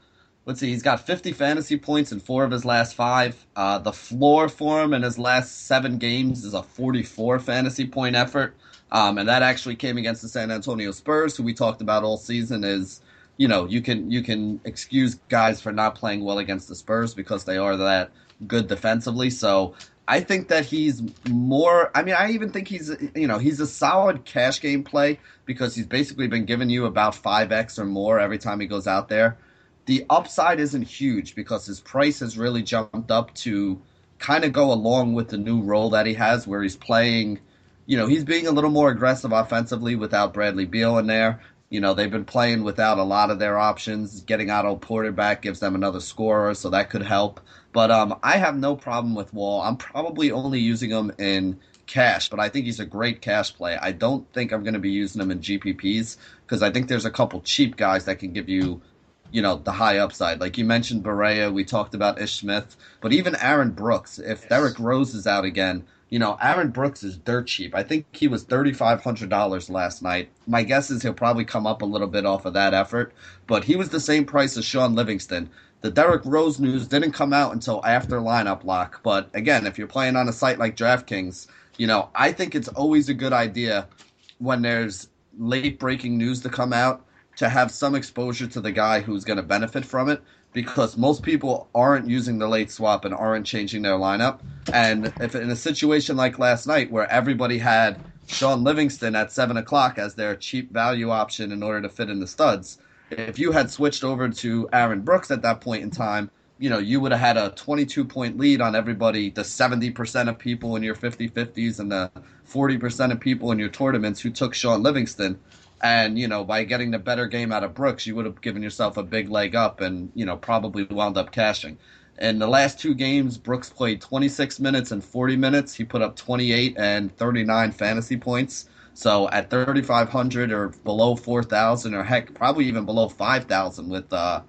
let's 0.46 0.58
see, 0.58 0.70
he's 0.70 0.82
got 0.82 1.06
50 1.06 1.30
fantasy 1.30 1.78
points 1.78 2.10
in 2.10 2.18
four 2.18 2.42
of 2.42 2.50
his 2.50 2.64
last 2.64 2.96
five. 2.96 3.46
Uh, 3.54 3.78
the 3.78 3.92
floor 3.92 4.48
for 4.48 4.82
him 4.82 4.94
in 4.94 5.02
his 5.02 5.16
last 5.16 5.68
seven 5.68 5.96
games 5.96 6.44
is 6.44 6.54
a 6.54 6.62
44 6.64 7.38
fantasy 7.38 7.86
point 7.86 8.16
effort. 8.16 8.56
Um, 8.90 9.18
and 9.18 9.28
that 9.28 9.42
actually 9.42 9.76
came 9.76 9.96
against 9.96 10.22
the 10.22 10.28
San 10.28 10.50
Antonio 10.50 10.90
Spurs, 10.90 11.36
who 11.36 11.44
we 11.44 11.54
talked 11.54 11.82
about 11.82 12.02
all 12.02 12.16
season, 12.16 12.64
is 12.64 13.00
you 13.36 13.48
know 13.48 13.66
you 13.66 13.80
can 13.80 14.10
you 14.10 14.22
can 14.22 14.60
excuse 14.64 15.16
guys 15.28 15.60
for 15.60 15.72
not 15.72 15.94
playing 15.94 16.24
well 16.24 16.38
against 16.38 16.68
the 16.68 16.74
Spurs 16.74 17.14
because 17.14 17.44
they 17.44 17.56
are 17.56 17.76
that 17.76 18.10
good 18.46 18.68
defensively. 18.68 19.30
So 19.30 19.74
I 20.08 20.20
think 20.20 20.48
that 20.48 20.64
he's 20.64 21.02
more. 21.28 21.90
I 21.94 22.02
mean, 22.02 22.14
I 22.14 22.30
even 22.32 22.50
think 22.50 22.68
he's 22.68 22.90
you 23.14 23.26
know 23.26 23.38
he's 23.38 23.60
a 23.60 23.66
solid 23.66 24.24
cash 24.24 24.60
game 24.60 24.82
play 24.82 25.18
because 25.44 25.74
he's 25.74 25.86
basically 25.86 26.28
been 26.28 26.44
giving 26.44 26.70
you 26.70 26.86
about 26.86 27.14
five 27.14 27.52
x 27.52 27.78
or 27.78 27.84
more 27.84 28.18
every 28.18 28.38
time 28.38 28.60
he 28.60 28.66
goes 28.66 28.86
out 28.86 29.08
there. 29.08 29.38
The 29.86 30.04
upside 30.10 30.60
isn't 30.60 30.82
huge 30.82 31.34
because 31.34 31.66
his 31.66 31.80
price 31.80 32.20
has 32.20 32.38
really 32.38 32.62
jumped 32.62 33.10
up 33.10 33.34
to 33.36 33.80
kind 34.18 34.44
of 34.44 34.52
go 34.52 34.72
along 34.72 35.14
with 35.14 35.28
the 35.28 35.38
new 35.38 35.60
role 35.60 35.90
that 35.90 36.06
he 36.06 36.14
has, 36.14 36.46
where 36.46 36.62
he's 36.62 36.76
playing. 36.76 37.40
You 37.86 37.96
know, 37.96 38.06
he's 38.06 38.24
being 38.24 38.46
a 38.46 38.52
little 38.52 38.70
more 38.70 38.90
aggressive 38.90 39.32
offensively 39.32 39.96
without 39.96 40.32
Bradley 40.32 40.66
Beal 40.66 40.98
in 40.98 41.06
there. 41.06 41.40
You 41.72 41.80
know, 41.80 41.94
they've 41.94 42.10
been 42.10 42.26
playing 42.26 42.64
without 42.64 42.98
a 42.98 43.02
lot 43.02 43.30
of 43.30 43.38
their 43.38 43.58
options. 43.58 44.20
Getting 44.20 44.50
Otto 44.50 44.76
Porter 44.76 45.10
back 45.10 45.40
gives 45.40 45.60
them 45.60 45.74
another 45.74 46.00
scorer, 46.00 46.52
so 46.52 46.68
that 46.68 46.90
could 46.90 47.00
help. 47.00 47.40
But 47.72 47.90
um, 47.90 48.18
I 48.22 48.36
have 48.36 48.58
no 48.58 48.76
problem 48.76 49.14
with 49.14 49.32
Wall. 49.32 49.62
I'm 49.62 49.78
probably 49.78 50.30
only 50.30 50.60
using 50.60 50.90
him 50.90 51.12
in 51.18 51.58
cash, 51.86 52.28
but 52.28 52.40
I 52.40 52.50
think 52.50 52.66
he's 52.66 52.78
a 52.78 52.84
great 52.84 53.22
cash 53.22 53.54
play. 53.54 53.78
I 53.80 53.92
don't 53.92 54.30
think 54.34 54.52
I'm 54.52 54.64
going 54.64 54.74
to 54.74 54.80
be 54.80 54.90
using 54.90 55.22
him 55.22 55.30
in 55.30 55.38
GPPs 55.38 56.18
because 56.44 56.62
I 56.62 56.70
think 56.70 56.88
there's 56.88 57.06
a 57.06 57.10
couple 57.10 57.40
cheap 57.40 57.78
guys 57.78 58.04
that 58.04 58.18
can 58.18 58.34
give 58.34 58.50
you, 58.50 58.82
you 59.30 59.40
know, 59.40 59.56
the 59.56 59.72
high 59.72 59.96
upside. 59.96 60.40
Like 60.40 60.58
you 60.58 60.66
mentioned 60.66 61.02
Barea, 61.02 61.50
we 61.50 61.64
talked 61.64 61.94
about 61.94 62.20
Ish 62.20 62.40
Smith, 62.40 62.76
but 63.00 63.14
even 63.14 63.34
Aaron 63.36 63.70
Brooks. 63.70 64.18
If 64.18 64.40
yes. 64.40 64.48
Derrick 64.50 64.78
Rose 64.78 65.14
is 65.14 65.26
out 65.26 65.46
again, 65.46 65.86
You 66.12 66.18
know, 66.18 66.36
Aaron 66.42 66.68
Brooks 66.68 67.02
is 67.02 67.16
dirt 67.16 67.46
cheap. 67.46 67.74
I 67.74 67.82
think 67.82 68.04
he 68.12 68.28
was 68.28 68.44
$3,500 68.44 69.70
last 69.70 70.02
night. 70.02 70.28
My 70.46 70.62
guess 70.62 70.90
is 70.90 71.00
he'll 71.00 71.14
probably 71.14 71.46
come 71.46 71.66
up 71.66 71.80
a 71.80 71.86
little 71.86 72.06
bit 72.06 72.26
off 72.26 72.44
of 72.44 72.52
that 72.52 72.74
effort, 72.74 73.14
but 73.46 73.64
he 73.64 73.76
was 73.76 73.88
the 73.88 73.98
same 73.98 74.26
price 74.26 74.58
as 74.58 74.66
Shaun 74.66 74.94
Livingston. 74.94 75.48
The 75.80 75.90
Derrick 75.90 76.20
Rose 76.26 76.60
news 76.60 76.86
didn't 76.86 77.12
come 77.12 77.32
out 77.32 77.54
until 77.54 77.82
after 77.82 78.20
lineup 78.20 78.62
lock, 78.62 79.00
but 79.02 79.30
again, 79.32 79.66
if 79.66 79.78
you're 79.78 79.86
playing 79.86 80.16
on 80.16 80.28
a 80.28 80.34
site 80.34 80.58
like 80.58 80.76
DraftKings, 80.76 81.46
you 81.78 81.86
know, 81.86 82.10
I 82.14 82.30
think 82.30 82.54
it's 82.54 82.68
always 82.68 83.08
a 83.08 83.14
good 83.14 83.32
idea 83.32 83.88
when 84.36 84.60
there's 84.60 85.08
late 85.38 85.78
breaking 85.78 86.18
news 86.18 86.42
to 86.42 86.50
come 86.50 86.74
out 86.74 87.06
to 87.36 87.48
have 87.48 87.70
some 87.70 87.94
exposure 87.94 88.46
to 88.48 88.60
the 88.60 88.70
guy 88.70 89.00
who's 89.00 89.24
going 89.24 89.38
to 89.38 89.42
benefit 89.42 89.86
from 89.86 90.10
it 90.10 90.22
because 90.52 90.96
most 90.96 91.22
people 91.22 91.68
aren't 91.74 92.08
using 92.08 92.38
the 92.38 92.48
late 92.48 92.70
swap 92.70 93.04
and 93.04 93.14
aren't 93.14 93.46
changing 93.46 93.82
their 93.82 93.94
lineup. 93.94 94.40
And 94.72 95.12
if 95.20 95.34
in 95.34 95.50
a 95.50 95.56
situation 95.56 96.16
like 96.16 96.38
last 96.38 96.66
night 96.66 96.90
where 96.90 97.10
everybody 97.10 97.58
had 97.58 98.02
Shaun 98.26 98.62
Livingston 98.62 99.16
at 99.16 99.32
seven 99.32 99.56
o'clock 99.56 99.98
as 99.98 100.14
their 100.14 100.36
cheap 100.36 100.72
value 100.72 101.10
option 101.10 101.52
in 101.52 101.62
order 101.62 101.82
to 101.82 101.88
fit 101.88 102.10
in 102.10 102.20
the 102.20 102.26
studs, 102.26 102.78
if 103.10 103.38
you 103.38 103.52
had 103.52 103.70
switched 103.70 104.04
over 104.04 104.28
to 104.28 104.68
Aaron 104.72 105.00
Brooks 105.00 105.30
at 105.30 105.42
that 105.42 105.60
point 105.60 105.82
in 105.82 105.90
time, 105.90 106.30
you 106.58 106.70
know, 106.70 106.78
you 106.78 107.00
would 107.00 107.12
have 107.12 107.20
had 107.20 107.36
a 107.36 107.50
22 107.50 108.04
point 108.04 108.38
lead 108.38 108.60
on 108.60 108.76
everybody, 108.76 109.30
the 109.30 109.42
70% 109.42 110.28
of 110.28 110.38
people 110.38 110.76
in 110.76 110.82
your 110.82 110.94
50 110.94 111.28
50s 111.28 111.80
and 111.80 111.90
the 111.90 112.10
40% 112.48 113.10
of 113.10 113.20
people 113.20 113.50
in 113.50 113.58
your 113.58 113.68
tournaments 113.68 114.20
who 114.20 114.30
took 114.30 114.54
Shaun 114.54 114.82
Livingston. 114.82 115.40
And, 115.82 116.18
you 116.18 116.28
know, 116.28 116.44
by 116.44 116.64
getting 116.64 116.92
the 116.92 116.98
better 117.00 117.26
game 117.26 117.52
out 117.52 117.64
of 117.64 117.74
Brooks, 117.74 118.06
you 118.06 118.14
would 118.14 118.26
have 118.26 118.40
given 118.40 118.62
yourself 118.62 118.96
a 118.96 119.02
big 119.02 119.28
leg 119.28 119.56
up 119.56 119.80
and, 119.80 120.12
you 120.14 120.24
know, 120.24 120.36
probably 120.36 120.84
wound 120.84 121.16
up 121.18 121.32
cashing. 121.32 121.78
In 122.18 122.38
the 122.38 122.46
last 122.46 122.78
two 122.78 122.94
games, 122.94 123.36
Brooks 123.38 123.70
played 123.70 124.00
26 124.00 124.60
minutes 124.60 124.92
and 124.92 125.04
40 125.04 125.36
minutes. 125.36 125.74
He 125.74 125.84
put 125.84 126.02
up 126.02 126.14
28 126.16 126.76
and 126.78 127.16
39 127.16 127.72
fantasy 127.72 128.16
points. 128.16 128.68
So 128.94 129.28
at 129.30 129.50
3,500 129.50 130.52
or 130.52 130.68
below 130.84 131.16
4,000 131.16 131.94
or 131.94 132.04
heck, 132.04 132.32
probably 132.34 132.66
even 132.66 132.84
below 132.84 133.08
5,000 133.08 133.88
with, 133.88 134.12
uh, 134.12 134.42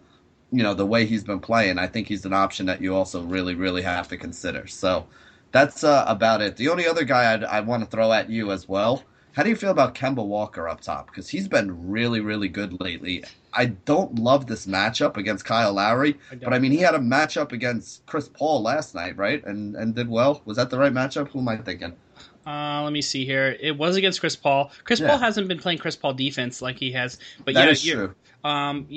you 0.51 0.63
know, 0.63 0.73
the 0.75 0.85
way 0.85 1.05
he's 1.05 1.23
been 1.23 1.39
playing, 1.39 1.79
I 1.79 1.87
think 1.87 2.07
he's 2.07 2.25
an 2.25 2.33
option 2.33 2.65
that 2.67 2.81
you 2.81 2.95
also 2.95 3.23
really, 3.23 3.55
really 3.55 3.81
have 3.81 4.07
to 4.09 4.17
consider. 4.17 4.67
So 4.67 5.07
that's 5.51 5.83
uh, 5.83 6.05
about 6.07 6.41
it. 6.41 6.57
The 6.57 6.69
only 6.69 6.87
other 6.87 7.05
guy 7.05 7.33
I'd, 7.33 7.43
I 7.43 7.61
want 7.61 7.83
to 7.83 7.89
throw 7.89 8.11
at 8.13 8.29
you 8.29 8.51
as 8.51 8.67
well 8.67 9.03
how 9.33 9.43
do 9.43 9.49
you 9.49 9.55
feel 9.55 9.71
about 9.71 9.95
Kemba 9.95 10.25
Walker 10.25 10.69
up 10.69 10.81
top? 10.81 11.07
Because 11.07 11.27
he's 11.27 11.47
been 11.47 11.89
really, 11.89 12.21
really 12.21 12.47
good 12.47 12.79
lately. 12.79 13.23
I 13.51 13.65
don't 13.65 14.17
love 14.17 14.47
this 14.47 14.65
matchup 14.65 15.17
against 15.17 15.45
Kyle 15.45 15.73
Lowry, 15.73 16.17
I 16.31 16.35
but 16.35 16.53
I 16.53 16.59
mean, 16.59 16.71
he 16.71 16.77
had 16.77 16.95
a 16.95 16.99
matchup 16.99 17.51
against 17.51 18.05
Chris 18.05 18.29
Paul 18.29 18.61
last 18.61 18.95
night, 18.95 19.17
right? 19.17 19.43
And 19.45 19.75
and 19.75 19.93
did 19.93 20.09
well. 20.09 20.41
Was 20.45 20.57
that 20.57 20.69
the 20.69 20.77
right 20.77 20.93
matchup? 20.93 21.29
Who 21.29 21.39
am 21.39 21.49
I 21.49 21.57
thinking? 21.57 21.93
Uh, 22.45 22.81
let 22.83 22.93
me 22.93 23.01
see 23.01 23.25
here. 23.25 23.55
It 23.59 23.77
was 23.77 23.95
against 23.95 24.19
Chris 24.19 24.35
Paul. 24.35 24.71
Chris 24.83 24.99
yeah. 24.99 25.07
Paul 25.07 25.17
hasn't 25.17 25.47
been 25.47 25.59
playing 25.59 25.79
Chris 25.79 25.95
Paul 25.95 26.13
defense 26.13 26.61
like 26.61 26.77
he 26.77 26.91
has, 26.91 27.19
but 27.45 27.53
that 27.53 27.65
yeah, 27.65 27.71
is 27.71 27.83
true. 27.83 28.15
Um, 28.43 28.87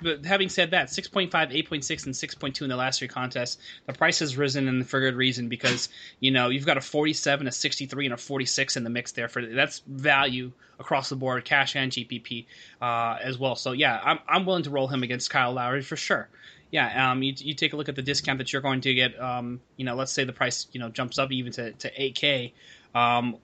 but 0.00 0.24
having 0.24 0.48
said 0.48 0.70
that, 0.70 0.88
6.5, 0.88 1.30
8.6, 1.30 2.06
and 2.06 2.14
6.2 2.14 2.62
in 2.62 2.68
the 2.68 2.76
last 2.76 2.98
three 2.98 3.08
contests, 3.08 3.58
the 3.86 3.92
price 3.92 4.20
has 4.20 4.36
risen 4.36 4.68
and 4.68 4.88
for 4.88 5.00
good 5.00 5.16
reason 5.16 5.48
because, 5.48 5.88
you 6.20 6.30
know, 6.30 6.48
you've 6.48 6.66
got 6.66 6.76
a 6.76 6.80
47, 6.80 7.46
a 7.46 7.52
63, 7.52 8.06
and 8.06 8.14
a 8.14 8.16
46 8.16 8.76
in 8.76 8.84
the 8.84 8.90
mix 8.90 9.12
there. 9.12 9.28
for 9.28 9.44
That's 9.44 9.80
value 9.86 10.52
across 10.78 11.08
the 11.08 11.16
board, 11.16 11.44
cash 11.44 11.74
and 11.74 11.90
GPP 11.90 12.46
uh, 12.80 13.18
as 13.22 13.38
well. 13.38 13.56
So, 13.56 13.72
yeah, 13.72 14.00
I'm, 14.02 14.18
I'm 14.28 14.46
willing 14.46 14.64
to 14.64 14.70
roll 14.70 14.86
him 14.86 15.02
against 15.02 15.30
Kyle 15.30 15.52
Lowry 15.52 15.82
for 15.82 15.96
sure. 15.96 16.28
Yeah, 16.70 17.10
um, 17.10 17.22
you, 17.22 17.32
you 17.36 17.54
take 17.54 17.72
a 17.72 17.76
look 17.76 17.88
at 17.88 17.96
the 17.96 18.02
discount 18.02 18.38
that 18.38 18.52
you're 18.52 18.62
going 18.62 18.82
to 18.82 18.92
get. 18.92 19.18
Um, 19.18 19.60
you 19.76 19.86
know, 19.86 19.94
let's 19.94 20.12
say 20.12 20.24
the 20.24 20.34
price, 20.34 20.66
you 20.72 20.80
know, 20.80 20.90
jumps 20.90 21.18
up 21.18 21.32
even 21.32 21.50
to, 21.52 21.72
to 21.72 21.90
8K. 21.90 22.52
Um, 22.94 23.36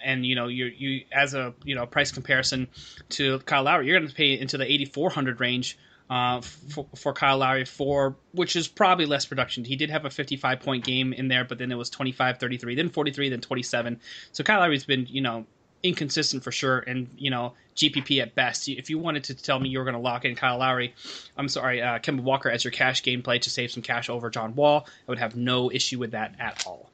and 0.00 0.24
you 0.24 0.36
know 0.36 0.46
you 0.46 0.66
you 0.66 1.04
as 1.10 1.34
a 1.34 1.52
you 1.64 1.74
know 1.74 1.84
price 1.84 2.12
comparison 2.12 2.68
to 3.08 3.40
Kyle 3.40 3.64
Lowry, 3.64 3.88
you're 3.88 3.98
going 3.98 4.08
to 4.08 4.14
pay 4.14 4.38
into 4.38 4.56
the 4.56 4.70
8400 4.70 5.40
range 5.40 5.76
uh, 6.10 6.40
for, 6.40 6.86
for, 6.96 7.12
Kyle 7.12 7.38
Lowry 7.38 7.64
for 7.64 8.16
which 8.32 8.56
is 8.56 8.66
probably 8.66 9.06
less 9.06 9.26
production. 9.26 9.64
He 9.64 9.76
did 9.76 9.90
have 9.90 10.04
a 10.04 10.10
55 10.10 10.60
point 10.60 10.84
game 10.84 11.12
in 11.12 11.28
there, 11.28 11.44
but 11.44 11.58
then 11.58 11.70
it 11.70 11.76
was 11.76 11.90
25, 11.90 12.38
33, 12.38 12.74
then 12.74 12.88
43, 12.88 13.28
then 13.28 13.40
27. 13.40 14.00
So 14.32 14.44
Kyle 14.44 14.60
Lowry's 14.60 14.84
been 14.84 15.06
you 15.06 15.20
know 15.20 15.46
inconsistent 15.82 16.42
for 16.42 16.52
sure, 16.52 16.78
and 16.78 17.08
you 17.16 17.30
know 17.30 17.54
GPP 17.76 18.20
at 18.22 18.34
best. 18.34 18.68
If 18.68 18.90
you 18.90 18.98
wanted 18.98 19.24
to 19.24 19.34
tell 19.34 19.60
me 19.60 19.68
you 19.68 19.78
were 19.78 19.84
going 19.84 19.94
to 19.94 20.00
lock 20.00 20.24
in 20.24 20.34
Kyle 20.34 20.58
Lowry, 20.58 20.94
I'm 21.36 21.48
sorry, 21.48 21.82
uh, 21.82 21.98
Kemba 21.98 22.20
Walker 22.20 22.50
as 22.50 22.64
your 22.64 22.72
cash 22.72 23.02
game 23.02 23.22
play 23.22 23.38
to 23.40 23.50
save 23.50 23.70
some 23.70 23.82
cash 23.82 24.08
over 24.08 24.30
John 24.30 24.54
Wall, 24.54 24.86
I 24.86 25.10
would 25.10 25.18
have 25.18 25.36
no 25.36 25.70
issue 25.70 25.98
with 25.98 26.12
that 26.12 26.34
at 26.38 26.66
all. 26.66 26.90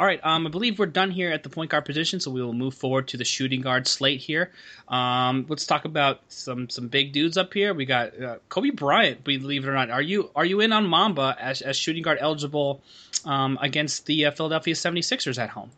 All 0.00 0.06
right, 0.06 0.20
um, 0.24 0.46
I 0.46 0.50
believe 0.50 0.78
we're 0.78 0.86
done 0.86 1.10
here 1.10 1.30
at 1.30 1.42
the 1.42 1.50
point 1.50 1.70
guard 1.70 1.84
position, 1.84 2.20
so 2.20 2.30
we 2.30 2.40
will 2.40 2.54
move 2.54 2.72
forward 2.72 3.06
to 3.08 3.18
the 3.18 3.24
shooting 3.26 3.60
guard 3.60 3.86
slate 3.86 4.18
here. 4.18 4.50
Um, 4.88 5.44
let's 5.50 5.66
talk 5.66 5.84
about 5.84 6.22
some 6.28 6.70
some 6.70 6.88
big 6.88 7.12
dudes 7.12 7.36
up 7.36 7.52
here. 7.52 7.74
We 7.74 7.84
got 7.84 8.18
uh, 8.18 8.36
Kobe 8.48 8.70
Bryant. 8.70 9.22
Believe 9.24 9.62
it 9.62 9.68
or 9.68 9.74
not, 9.74 9.90
are 9.90 10.00
you 10.00 10.30
are 10.34 10.46
you 10.46 10.60
in 10.60 10.72
on 10.72 10.86
Mamba 10.86 11.36
as, 11.38 11.60
as 11.60 11.76
shooting 11.76 12.02
guard 12.02 12.16
eligible 12.18 12.80
um, 13.26 13.58
against 13.60 14.06
the 14.06 14.24
uh, 14.24 14.30
Philadelphia 14.30 14.72
76ers 14.72 15.36
at 15.38 15.50
home? 15.50 15.70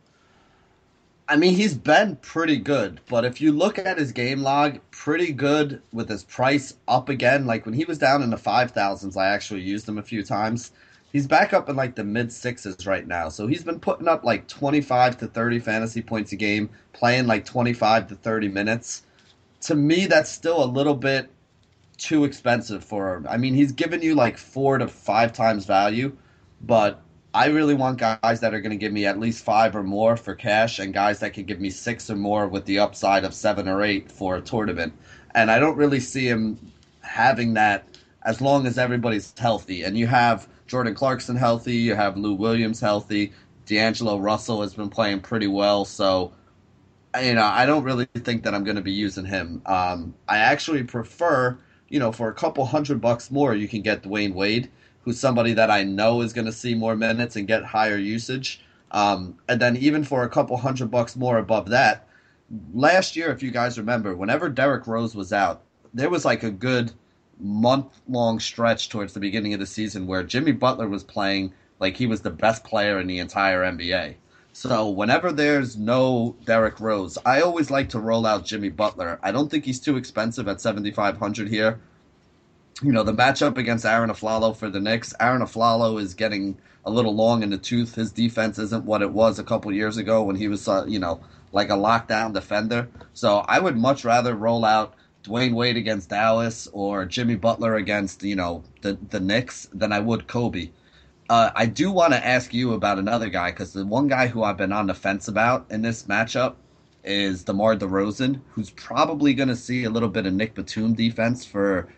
I 1.27 1.35
mean, 1.35 1.57
he's 1.57 1.75
been 1.75 2.15
pretty 2.15 2.59
good, 2.59 3.01
but 3.09 3.25
if 3.25 3.41
you 3.41 3.51
look 3.51 3.77
at 3.77 3.99
his 3.99 4.13
game 4.13 4.43
log, 4.43 4.79
pretty 4.93 5.33
good 5.33 5.83
with 5.93 6.09
his 6.09 6.23
price 6.23 6.75
up 6.87 7.09
again. 7.09 7.45
Like 7.45 7.67
when 7.67 7.75
he 7.75 7.85
was 7.87 7.99
down 7.99 8.23
in 8.23 8.31
the 8.31 8.39
five 8.39 8.71
thousands, 8.71 9.17
I 9.17 9.31
actually 9.31 9.63
used 9.63 9.89
him 9.89 9.99
a 9.99 10.03
few 10.03 10.23
times 10.23 10.71
he's 11.13 11.27
back 11.27 11.53
up 11.53 11.69
in 11.69 11.77
like 11.77 11.95
the 11.95 12.05
mid 12.05 12.33
sixes 12.33 12.87
right 12.87 13.07
now. 13.07 13.29
So 13.29 13.47
he's 13.47 13.63
been 13.63 13.79
putting 13.79 14.09
up 14.09 14.25
like 14.25 14.49
25 14.49 15.19
to 15.19 15.27
30 15.27 15.59
fantasy 15.61 16.03
points 16.03 16.33
a 16.33 16.37
game, 16.37 16.71
playing 16.93 17.27
like 17.27 17.45
25 17.45 18.09
to 18.09 18.15
30 18.15 18.49
minutes. 18.49 19.05
To 19.63 19.75
me, 19.75 20.07
that's 20.07 20.31
still 20.31 20.65
a 20.65 20.67
little 20.67 20.95
bit 20.95 21.31
too 21.99 22.25
expensive 22.25 22.83
for 22.83 23.15
him. 23.15 23.27
I 23.29 23.37
mean, 23.37 23.55
he's 23.55 23.73
given 23.73 24.03
you 24.03 24.15
like 24.15 24.37
four 24.37 24.79
to 24.79 24.89
five 24.89 25.33
times 25.33 25.67
value, 25.67 26.17
but 26.63 27.01
I 27.35 27.47
really 27.47 27.75
want 27.75 27.99
guys 27.99 28.41
that 28.41 28.53
are 28.53 28.61
going 28.61 28.73
to 28.73 28.77
give 28.77 28.93
me 28.93 29.07
at 29.07 29.21
least 29.21 29.45
five 29.45 29.77
or 29.77 29.83
more 29.83 30.17
for 30.17 30.35
cash 30.35 30.79
and 30.79 30.93
guys 30.93 31.21
that 31.21 31.33
can 31.33 31.45
give 31.45 31.61
me 31.61 31.71
six 31.71 32.11
or 32.11 32.17
more 32.17 32.49
with 32.49 32.65
the 32.67 32.79
upside 32.79 33.25
of 33.25 33.35
seven 33.35 33.69
or 33.69 33.83
eight 33.83 34.11
for 34.11 34.37
a 34.37 34.41
tournament. 34.41 34.93
And 35.35 35.51
I 35.51 35.59
don't 35.59 35.77
really 35.77 36.01
see 36.01 36.27
him 36.27 36.59
having 37.01 37.55
that 37.55 37.87
as 38.25 38.41
long 38.41 38.67
as 38.67 38.79
everybody's 38.79 39.33
healthy. 39.39 39.83
And 39.83 39.97
you 39.97 40.07
have 40.09 40.47
Jordan 40.73 40.95
Clarkson 40.95 41.37
healthy. 41.37 41.77
You 41.77 41.95
have 41.95 42.17
Lou 42.17 42.33
Williams 42.33 42.81
healthy. 42.81 43.35
D'Angelo 43.67 44.17
Russell 44.17 44.63
has 44.63 44.73
been 44.73 44.89
playing 44.89 45.21
pretty 45.21 45.47
well. 45.47 45.85
So, 45.85 46.33
you 47.23 47.35
know, 47.35 47.45
I 47.45 47.67
don't 47.67 47.85
really 47.85 48.07
think 48.15 48.43
that 48.45 48.55
I'm 48.55 48.65
going 48.65 48.77
to 48.77 48.83
be 48.83 48.91
using 48.91 49.27
him. 49.27 49.61
Um, 49.67 50.15
I 50.27 50.39
actually 50.39 50.83
prefer, 50.85 51.59
you 51.91 51.99
know, 51.99 52.11
for 52.11 52.31
a 52.31 52.33
couple 52.33 52.65
hundred 52.65 53.03
bucks 53.03 53.31
more, 53.31 53.55
you 53.55 53.69
can 53.69 53.83
get 53.83 54.03
Dwyane 54.03 54.33
Wade, 54.33 54.71
who's 55.03 55.21
somebody 55.21 55.53
that 55.53 55.71
I 55.71 55.83
know 55.83 56.23
is 56.23 56.33
going 56.33 56.47
to 56.47 56.53
see 56.53 56.75
more 56.75 56.97
minutes 56.97 57.37
and 57.37 57.47
get 57.47 57.65
higher 57.65 57.99
usage. 57.99 58.65
Um, 58.93 59.37
and 59.51 59.61
then 59.61 59.77
even 59.77 60.05
for 60.05 60.23
a 60.23 60.31
couple 60.31 60.57
hundred 60.57 60.91
bucks 60.91 61.17
more 61.17 61.37
above 61.37 61.69
that, 61.69 62.09
last 62.73 63.15
year, 63.15 63.31
if 63.31 63.43
you 63.43 63.51
guys 63.51 63.77
remember, 63.77 64.17
whenever 64.17 64.49
Derrick 64.49 64.87
Rose 64.87 65.15
was 65.15 65.35
out, 65.35 65.65
there 65.93 66.09
was 66.09 66.25
like 66.25 66.43
a 66.43 66.51
good 66.51 66.93
month 67.43 68.01
long 68.09 68.39
stretch 68.41 68.89
towards 68.89 69.13
the 69.13 69.21
beginning 69.21 69.53
of 69.53 69.61
the 69.61 69.67
season 69.67 70.07
where 70.07 70.23
Jimmy 70.23 70.53
Butler 70.53 70.89
was 70.89 71.05
playing 71.05 71.53
like 71.81 71.97
he 71.97 72.07
was 72.07 72.23
the 72.23 72.31
best 72.31 72.65
player 72.65 73.01
in 73.01 73.07
the 73.07 73.19
entire 73.19 73.63
NBA. 73.63 74.15
So 74.53 74.89
whenever 74.89 75.33
there's 75.33 75.77
no 75.77 76.37
Derrick 76.45 76.79
Rose, 76.79 77.19
I 77.25 77.41
always 77.41 77.71
like 77.71 77.89
to 77.91 77.99
roll 77.99 78.27
out 78.27 78.45
Jimmy 78.45 78.69
Butler. 78.69 79.19
I 79.23 79.33
don't 79.33 79.51
think 79.51 79.65
he's 79.65 79.81
too 79.81 79.97
expensive 79.97 80.47
at 80.47 80.61
7500 80.61 81.49
here. 81.49 81.81
You 82.83 82.93
know, 82.93 83.03
the 83.03 83.15
matchup 83.15 83.57
against 83.57 83.85
Arron 83.87 84.11
Afflalo 84.11 84.55
for 84.55 84.69
the 84.69 84.81
Knicks, 84.81 85.15
Arron 85.21 85.43
Afflalo 85.43 86.01
is 86.01 86.15
getting 86.15 86.59
a 86.85 86.91
little 86.91 87.15
long 87.15 87.43
in 87.43 87.51
the 87.51 87.59
tooth. 87.59 87.95
His 87.95 88.13
defense 88.13 88.59
isn't 88.59 88.85
what 88.85 89.03
it 89.03 89.11
was 89.11 89.39
a 89.39 89.45
couple 89.45 89.73
years 89.73 89.97
ago 89.97 90.23
when 90.23 90.37
he 90.37 90.49
was, 90.49 90.69
uh, 90.69 90.85
you 90.87 90.99
know, 90.99 91.21
like 91.53 91.71
a 91.71 91.75
lockdown 91.77 92.33
defender. 92.33 92.89
So 93.15 93.39
I 93.49 93.59
would 93.59 93.77
much 93.77 94.05
rather 94.05 94.35
roll 94.35 94.65
out 94.65 94.95
Dwyane 95.25 95.55
Wade 95.55 95.77
against 95.77 96.09
Dallas 96.09 96.69
or 96.73 97.05
Jimmy 97.05 97.37
Butler 97.37 97.77
against 97.77 98.23
you 98.23 98.37
know 98.37 98.65
the 98.81 98.99
the 99.11 99.21
Knicks 99.21 99.69
than 99.73 99.93
I 99.93 100.01
would 100.01 100.27
Kobe. 100.27 100.71
Uh, 101.31 101.51
I 101.55 101.67
do 101.67 101.91
want 101.91 102.13
to 102.13 102.27
ask 102.27 102.53
you 102.53 102.73
about 102.75 102.99
another 102.99 103.29
guy 103.29 103.51
because 103.51 103.73
the 103.73 103.87
one 103.87 104.09
guy 104.09 104.27
who 104.27 104.43
I've 104.43 104.57
been 104.57 104.73
on 104.73 104.87
the 104.87 104.95
fence 104.95 105.29
about 105.29 105.67
in 105.71 105.81
this 105.81 106.03
matchup 106.05 106.57
is 107.05 107.45
DeMar 107.45 107.77
DeRozan, 107.77 108.41
who's 108.51 108.71
probably 108.71 109.33
going 109.33 109.49
to 109.49 109.57
see 109.57 109.85
a 109.85 109.91
little 109.91 110.09
bit 110.09 110.27
of 110.27 110.35
Nic 110.35 110.55
Batum 110.55 110.95
defense 110.95 111.45
for 111.45 111.89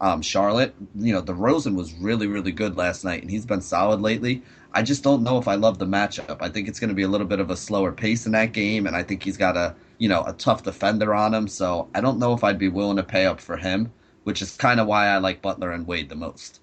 um, 0.00 0.22
Charlotte. 0.22 0.74
You 0.94 1.14
know, 1.14 1.22
DeRozan 1.22 1.74
was 1.74 1.94
really 1.94 2.26
really 2.26 2.52
good 2.52 2.76
last 2.76 3.04
night, 3.04 3.22
and 3.22 3.30
he's 3.30 3.46
been 3.46 3.62
solid 3.62 4.00
lately. 4.00 4.42
I 4.74 4.82
just 4.82 5.02
don't 5.02 5.22
know 5.22 5.38
if 5.38 5.48
I 5.48 5.54
love 5.54 5.78
the 5.78 5.86
matchup. 5.86 6.38
I 6.40 6.48
think 6.48 6.68
it's 6.68 6.80
going 6.80 6.88
to 6.88 6.94
be 6.94 7.04
a 7.04 7.08
little 7.08 7.26
bit 7.26 7.40
of 7.40 7.48
a 7.48 7.56
slower 7.56 7.92
pace 7.92 8.26
in 8.26 8.32
that 8.32 8.52
game, 8.52 8.86
and 8.86 8.94
I 8.94 9.02
think 9.02 9.22
he's 9.22 9.36
got 9.36 9.56
a 9.56 9.74
you 9.98 10.08
know, 10.08 10.22
a 10.24 10.32
tough 10.32 10.62
defender 10.62 11.14
on 11.14 11.34
him. 11.34 11.48
So 11.48 11.88
I 11.94 12.00
don't 12.00 12.18
know 12.18 12.32
if 12.32 12.44
I'd 12.44 12.58
be 12.58 12.68
willing 12.68 12.96
to 12.96 13.02
pay 13.02 13.26
up 13.26 13.40
for 13.40 13.56
him, 13.56 13.92
which 14.24 14.42
is 14.42 14.56
kind 14.56 14.80
of 14.80 14.86
why 14.86 15.06
I 15.08 15.18
like 15.18 15.42
Butler 15.42 15.72
and 15.72 15.86
Wade 15.86 16.08
the 16.08 16.16
most. 16.16 16.60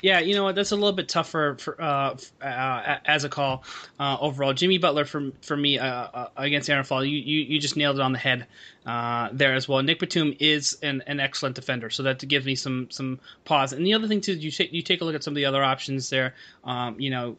Yeah, 0.00 0.18
you 0.18 0.34
know 0.34 0.42
what? 0.42 0.56
That's 0.56 0.72
a 0.72 0.76
little 0.76 0.92
bit 0.92 1.08
tougher 1.08 1.56
for, 1.58 1.80
uh, 1.80 2.16
uh, 2.40 2.98
as 3.04 3.22
a 3.22 3.28
call 3.28 3.62
uh, 4.00 4.16
overall. 4.20 4.52
Jimmy 4.52 4.78
Butler 4.78 5.04
for 5.04 5.30
for 5.42 5.56
me 5.56 5.78
uh, 5.78 5.86
uh, 5.86 6.28
against 6.36 6.68
Aaron 6.68 6.84
Fall, 6.84 7.04
you, 7.04 7.16
you 7.18 7.42
you 7.42 7.60
just 7.60 7.76
nailed 7.76 7.96
it 7.96 8.02
on 8.02 8.12
the 8.12 8.18
head 8.18 8.46
uh, 8.84 9.28
there 9.32 9.54
as 9.54 9.68
well. 9.68 9.80
Nic 9.82 10.00
Batum 10.00 10.34
is 10.40 10.76
an, 10.82 11.02
an 11.06 11.20
excellent 11.20 11.54
defender, 11.54 11.88
so 11.88 12.02
that 12.02 12.26
gives 12.26 12.44
me 12.44 12.56
some 12.56 12.90
some 12.90 13.20
pause. 13.44 13.72
And 13.72 13.86
the 13.86 13.94
other 13.94 14.08
thing 14.08 14.20
too, 14.20 14.34
you 14.34 14.50
take 14.50 14.72
you 14.72 14.82
take 14.82 15.00
a 15.02 15.04
look 15.04 15.14
at 15.14 15.22
some 15.22 15.32
of 15.32 15.36
the 15.36 15.44
other 15.44 15.62
options 15.62 16.10
there. 16.10 16.34
Um, 16.64 16.98
you 16.98 17.10
know, 17.10 17.36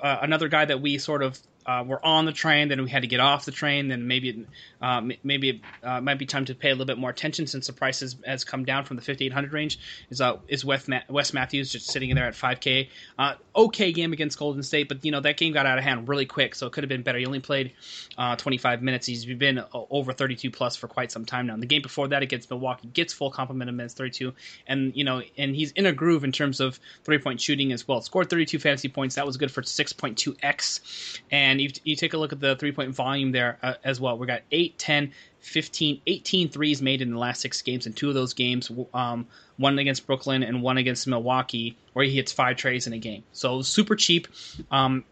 another 0.00 0.48
guy 0.48 0.64
that 0.64 0.80
we 0.80 0.98
sort 0.98 1.22
of 1.22 1.38
uh, 1.66 1.84
were 1.86 2.04
on 2.04 2.24
the 2.24 2.32
train, 2.32 2.68
then 2.68 2.82
we 2.82 2.90
had 2.90 3.02
to 3.02 3.08
get 3.08 3.20
off 3.20 3.44
the 3.44 3.52
train. 3.52 3.88
Then 3.88 4.06
maybe 4.06 4.46
uh, 4.80 5.02
maybe 5.22 5.50
it 5.50 5.60
uh, 5.82 6.00
might 6.00 6.18
be 6.18 6.26
time 6.26 6.44
to 6.46 6.54
pay 6.54 6.68
a 6.68 6.72
little 6.72 6.86
bit 6.86 6.98
more 6.98 7.10
attention 7.10 7.46
since 7.46 7.66
the 7.66 7.72
price 7.72 8.00
has, 8.00 8.16
has 8.24 8.44
come 8.44 8.64
down 8.64 8.84
from 8.84 8.96
the 8.96 9.02
5800 9.02 9.52
range. 9.52 9.78
Is 10.10 10.20
uh, 10.20 10.38
is 10.48 10.64
Wes, 10.64 10.88
Ma- 10.88 11.02
Wes 11.08 11.32
Matthews 11.32 11.70
just 11.70 11.86
sitting 11.86 12.10
in 12.10 12.16
there 12.16 12.26
at 12.26 12.34
5K? 12.34 12.88
Uh, 13.18 13.34
okay 13.54 13.92
game 13.92 14.12
against 14.12 14.38
Golden 14.38 14.62
State, 14.62 14.88
but 14.88 15.04
you 15.04 15.12
know 15.12 15.20
that 15.20 15.36
game 15.36 15.52
got 15.52 15.66
out 15.66 15.78
of 15.78 15.84
hand 15.84 16.08
really 16.08 16.26
quick, 16.26 16.54
so 16.54 16.66
it 16.66 16.72
could 16.72 16.84
have 16.84 16.88
been 16.88 17.02
better. 17.02 17.18
He 17.18 17.26
only 17.26 17.40
played 17.40 17.72
uh, 18.16 18.36
25 18.36 18.82
minutes. 18.82 19.06
He's 19.06 19.24
been 19.24 19.58
uh, 19.58 19.66
over 19.72 20.12
32 20.12 20.50
plus 20.50 20.76
for 20.76 20.88
quite 20.88 21.12
some 21.12 21.24
time 21.24 21.46
now. 21.46 21.54
And 21.54 21.62
the 21.62 21.66
game 21.66 21.82
before 21.82 22.08
that 22.08 22.22
against 22.22 22.50
Milwaukee 22.50 22.88
gets 22.88 23.12
full 23.12 23.30
complement 23.30 23.68
of 23.68 23.76
minutes, 23.76 23.94
32, 23.94 24.32
and 24.66 24.96
you 24.96 25.04
know, 25.04 25.22
and 25.36 25.54
he's 25.54 25.72
in 25.72 25.86
a 25.86 25.92
groove 25.92 26.24
in 26.24 26.32
terms 26.32 26.60
of 26.60 26.80
three 27.04 27.18
point 27.18 27.40
shooting 27.40 27.72
as 27.72 27.86
well. 27.86 28.00
Scored 28.00 28.30
32 28.30 28.58
fantasy 28.58 28.88
points. 28.88 29.16
That 29.16 29.26
was 29.26 29.36
good 29.36 29.50
for 29.50 29.62
6.2x, 29.62 31.20
and 31.30 31.49
you, 31.58 31.70
you 31.84 31.96
take 31.96 32.12
a 32.12 32.18
look 32.18 32.34
at 32.34 32.40
the 32.40 32.54
three 32.56 32.72
point 32.72 32.94
volume 32.94 33.32
there 33.32 33.58
uh, 33.62 33.74
as 33.82 33.98
well. 33.98 34.18
We 34.18 34.26
got 34.26 34.42
8, 34.52 34.78
10, 34.78 35.12
15, 35.40 36.02
18 36.06 36.48
threes 36.50 36.82
made 36.82 37.00
in 37.00 37.10
the 37.10 37.18
last 37.18 37.40
six 37.40 37.62
games, 37.62 37.86
and 37.86 37.96
two 37.96 38.08
of 38.08 38.14
those 38.14 38.34
games, 38.34 38.70
um, 38.92 39.26
one 39.56 39.78
against 39.78 40.06
Brooklyn 40.06 40.42
and 40.42 40.62
one 40.62 40.76
against 40.76 41.06
Milwaukee, 41.06 41.76
where 41.94 42.04
he 42.04 42.14
hits 42.14 42.30
five 42.30 42.56
treys 42.56 42.86
in 42.86 42.92
a 42.92 42.98
game. 42.98 43.24
So 43.32 43.62
super 43.62 43.96
cheap. 43.96 44.28
Um, 44.70 45.04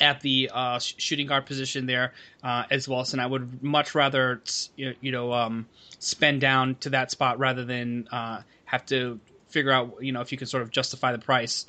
at 0.00 0.20
the 0.20 0.50
uh, 0.52 0.78
shooting 0.78 1.26
guard 1.26 1.46
position 1.46 1.86
there 1.86 2.12
uh, 2.42 2.64
as 2.70 2.88
well. 2.88 3.04
And 3.10 3.20
I 3.20 3.26
would 3.26 3.62
much 3.62 3.94
rather 3.94 4.40
you 4.76 5.12
know 5.12 5.32
um, 5.32 5.66
spend 5.98 6.40
down 6.40 6.76
to 6.76 6.90
that 6.90 7.10
spot 7.10 7.38
rather 7.38 7.64
than 7.64 8.08
uh, 8.12 8.42
have 8.64 8.86
to 8.86 9.18
figure 9.48 9.72
out 9.72 9.96
you 10.00 10.12
know 10.12 10.20
if 10.20 10.30
you 10.30 10.38
can 10.38 10.46
sort 10.46 10.62
of 10.62 10.70
justify 10.70 11.12
the 11.12 11.18
price 11.18 11.66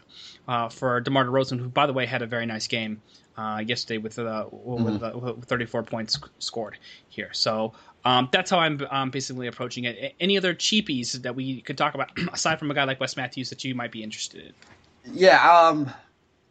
uh, 0.47 0.69
for 0.69 0.99
DeMar 1.01 1.25
DeRozan, 1.25 1.59
who 1.59 1.69
by 1.69 1.87
the 1.87 1.93
way 1.93 2.05
had 2.05 2.21
a 2.21 2.27
very 2.27 2.45
nice 2.45 2.67
game 2.67 3.01
uh, 3.39 3.59
yesterday 3.59 3.97
with 3.97 4.19
uh, 4.19 4.45
with, 4.51 5.01
mm-hmm. 5.01 5.37
with 5.39 5.45
34 5.45 5.83
points 5.83 6.19
scored 6.39 6.77
here. 7.07 7.29
So 7.31 7.73
um, 8.03 8.27
that's 8.31 8.51
how 8.51 8.59
I'm 8.59 8.85
um, 8.89 9.11
basically 9.11 9.47
approaching 9.47 9.85
it. 9.85 10.15
Any 10.19 10.37
other 10.37 10.53
cheapies 10.53 11.21
that 11.21 11.35
we 11.35 11.61
could 11.61 11.77
talk 11.77 11.93
about 11.95 12.11
aside 12.33 12.59
from 12.59 12.69
a 12.69 12.73
guy 12.73 12.83
like 12.83 12.99
Wes 12.99 13.15
Matthews 13.15 13.49
that 13.49 13.63
you 13.63 13.75
might 13.75 13.91
be 13.91 14.03
interested 14.03 14.47
in? 14.47 14.53
Yeah, 15.13 15.41
um, 15.49 15.89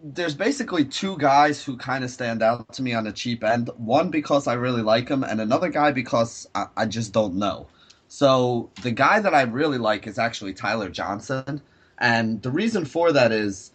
there's 0.02 0.34
basically 0.34 0.84
two 0.84 1.18
guys 1.18 1.62
who 1.62 1.76
kind 1.76 2.04
of 2.04 2.10
stand 2.10 2.42
out 2.42 2.72
to 2.74 2.82
me 2.82 2.94
on 2.94 3.04
the 3.04 3.12
cheap 3.12 3.44
end. 3.44 3.70
One 3.76 4.10
because 4.10 4.46
I 4.46 4.54
really 4.54 4.82
like 4.82 5.08
him, 5.08 5.22
and 5.24 5.40
another 5.40 5.68
guy 5.68 5.92
because 5.92 6.48
I, 6.54 6.66
I 6.76 6.86
just 6.86 7.12
don't 7.12 7.34
know. 7.34 7.66
So 8.08 8.70
the 8.82 8.92
guy 8.92 9.20
that 9.20 9.34
I 9.34 9.42
really 9.42 9.76
like 9.76 10.06
is 10.06 10.18
actually 10.18 10.54
Tyler 10.54 10.88
Johnson, 10.88 11.60
and 11.98 12.40
the 12.40 12.50
reason 12.50 12.86
for 12.86 13.12
that 13.12 13.30
is 13.30 13.72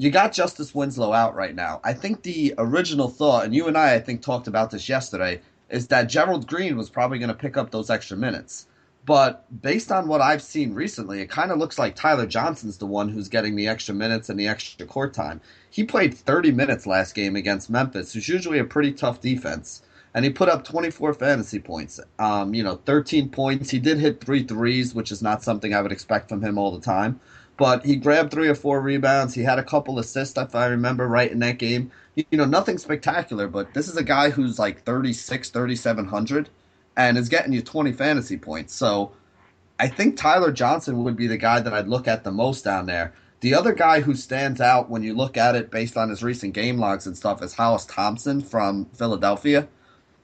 you 0.00 0.10
got 0.10 0.32
Justice 0.32 0.74
Winslow 0.74 1.12
out 1.12 1.34
right 1.34 1.54
now. 1.54 1.78
I 1.84 1.92
think 1.92 2.22
the 2.22 2.54
original 2.56 3.06
thought, 3.06 3.44
and 3.44 3.54
you 3.54 3.68
and 3.68 3.76
I, 3.76 3.96
I 3.96 3.98
think, 4.00 4.22
talked 4.22 4.46
about 4.46 4.70
this 4.70 4.88
yesterday, 4.88 5.42
is 5.68 5.88
that 5.88 6.08
Gerald 6.08 6.46
Green 6.46 6.78
was 6.78 6.88
probably 6.88 7.18
going 7.18 7.28
to 7.28 7.34
pick 7.34 7.58
up 7.58 7.70
those 7.70 7.90
extra 7.90 8.16
minutes. 8.16 8.66
But 9.04 9.44
based 9.60 9.92
on 9.92 10.08
what 10.08 10.22
I've 10.22 10.40
seen 10.40 10.72
recently, 10.72 11.20
it 11.20 11.28
kind 11.28 11.52
of 11.52 11.58
looks 11.58 11.78
like 11.78 11.96
Tyler 11.96 12.24
Johnson's 12.24 12.78
the 12.78 12.86
one 12.86 13.10
who's 13.10 13.28
getting 13.28 13.56
the 13.56 13.68
extra 13.68 13.94
minutes 13.94 14.30
and 14.30 14.40
the 14.40 14.48
extra 14.48 14.86
court 14.86 15.12
time. 15.12 15.42
He 15.68 15.84
played 15.84 16.14
30 16.14 16.52
minutes 16.52 16.86
last 16.86 17.14
game 17.14 17.36
against 17.36 17.68
Memphis, 17.68 18.14
who's 18.14 18.26
usually 18.26 18.58
a 18.58 18.64
pretty 18.64 18.92
tough 18.92 19.20
defense, 19.20 19.82
and 20.14 20.24
he 20.24 20.30
put 20.30 20.48
up 20.48 20.64
24 20.64 21.12
fantasy 21.12 21.58
points. 21.58 22.00
Um, 22.18 22.54
you 22.54 22.62
know, 22.62 22.80
13 22.86 23.28
points. 23.28 23.68
He 23.68 23.78
did 23.78 23.98
hit 23.98 24.24
three 24.24 24.44
threes, 24.44 24.94
which 24.94 25.12
is 25.12 25.20
not 25.20 25.42
something 25.42 25.74
I 25.74 25.82
would 25.82 25.92
expect 25.92 26.30
from 26.30 26.40
him 26.40 26.56
all 26.56 26.70
the 26.70 26.80
time 26.80 27.20
but 27.60 27.84
he 27.84 27.94
grabbed 27.94 28.30
three 28.30 28.48
or 28.48 28.54
four 28.54 28.80
rebounds. 28.80 29.34
He 29.34 29.42
had 29.42 29.58
a 29.58 29.62
couple 29.62 29.98
assists, 29.98 30.38
if 30.38 30.54
I 30.54 30.64
remember 30.68 31.06
right, 31.06 31.30
in 31.30 31.40
that 31.40 31.58
game. 31.58 31.90
You 32.16 32.24
know, 32.32 32.46
nothing 32.46 32.78
spectacular, 32.78 33.48
but 33.48 33.74
this 33.74 33.86
is 33.86 33.98
a 33.98 34.02
guy 34.02 34.30
who's 34.30 34.58
like 34.58 34.82
36, 34.84 35.50
3,700 35.50 36.48
and 36.96 37.18
is 37.18 37.28
getting 37.28 37.52
you 37.52 37.60
20 37.60 37.92
fantasy 37.92 38.38
points. 38.38 38.74
So 38.74 39.12
I 39.78 39.88
think 39.88 40.16
Tyler 40.16 40.52
Johnson 40.52 41.04
would 41.04 41.16
be 41.16 41.26
the 41.26 41.36
guy 41.36 41.60
that 41.60 41.74
I'd 41.74 41.86
look 41.86 42.08
at 42.08 42.24
the 42.24 42.30
most 42.30 42.64
down 42.64 42.86
there. 42.86 43.12
The 43.40 43.52
other 43.52 43.74
guy 43.74 44.00
who 44.00 44.14
stands 44.14 44.62
out 44.62 44.88
when 44.88 45.02
you 45.02 45.12
look 45.12 45.36
at 45.36 45.54
it 45.54 45.70
based 45.70 45.98
on 45.98 46.08
his 46.08 46.22
recent 46.22 46.54
game 46.54 46.78
logs 46.78 47.06
and 47.06 47.14
stuff 47.14 47.42
is 47.42 47.52
Hollis 47.52 47.84
Thompson 47.84 48.40
from 48.40 48.86
Philadelphia. 48.94 49.68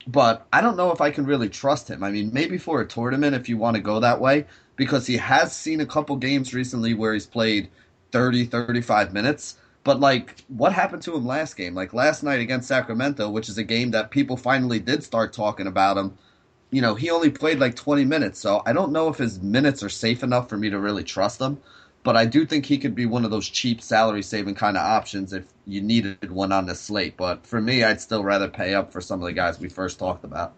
But 0.07 0.47
I 0.55 0.63
don't 0.63 0.79
know 0.79 0.91
if 0.91 1.03
I 1.03 1.11
can 1.11 1.27
really 1.27 1.51
trust 1.51 1.91
him. 1.91 2.03
I 2.03 2.11
mean, 2.11 2.31
maybe 2.33 2.57
for 2.57 2.81
a 2.81 2.89
tournament 2.89 3.35
if 3.35 3.47
you 3.47 3.59
want 3.59 3.77
to 3.77 3.83
go 3.83 4.01
that 4.01 4.23
way, 4.23 4.47
because 4.77 5.07
he 5.07 5.17
has 5.17 5.55
seen 5.55 5.81
a 5.81 5.87
couple 5.87 6.17
games 6.17 6.55
recently 6.55 6.95
where 6.95 7.15
he's 7.15 7.27
played 7.27 7.69
30, 8.13 8.47
35 8.47 9.13
minutes. 9.13 9.57
But 9.85 10.01
like, 10.01 10.45
what 10.49 10.73
happened 10.73 11.03
to 11.03 11.15
him 11.15 11.27
last 11.27 11.57
game? 11.57 11.75
Like 11.75 11.95
last 11.95 12.23
night 12.23 12.41
against 12.41 12.69
Sacramento, 12.69 13.31
which 13.31 13.49
is 13.49 13.59
a 13.59 13.65
game 13.65 13.91
that 13.93 14.11
people 14.11 14.37
finally 14.37 14.79
did 14.79 15.03
start 15.03 15.33
talking 15.33 15.67
about 15.67 15.97
him. 15.97 16.17
You 16.71 16.83
know, 16.83 16.95
he 16.95 17.11
only 17.11 17.31
played 17.31 17.61
like 17.61 17.77
20 17.77 18.05
minutes, 18.05 18.41
so 18.41 18.63
I 18.67 18.73
don't 18.73 18.93
know 18.93 19.09
if 19.09 19.19
his 19.19 19.41
minutes 19.41 19.83
are 19.83 19.89
safe 19.89 20.23
enough 20.23 20.49
for 20.49 20.57
me 20.57 20.71
to 20.71 20.79
really 20.79 21.05
trust 21.05 21.41
him. 21.41 21.59
But 22.03 22.17
I 22.17 22.25
do 22.25 22.47
think 22.47 22.67
he 22.67 22.79
could 22.79 22.95
be 22.95 23.07
one 23.07 23.25
of 23.25 23.31
those 23.31 23.49
cheap 23.49 23.81
salary 23.83 24.23
saving 24.23 24.55
kind 24.55 24.77
of 24.77 24.85
options 24.85 25.33
if 25.33 25.45
you 25.67 25.81
needed 25.81 26.31
one 26.31 26.53
on 26.53 26.67
the 26.67 26.75
slate. 26.75 27.17
But 27.17 27.47
for 27.47 27.61
me, 27.61 27.83
I'd 27.83 28.01
still 28.01 28.23
rather 28.23 28.49
pay 28.49 28.75
up 28.75 28.93
for 28.93 29.01
some 29.01 29.21
of 29.21 29.27
the 29.27 29.33
guys 29.33 29.59
we 29.59 29.69
first 29.69 29.99
talked 29.99 30.25
about. 30.25 30.55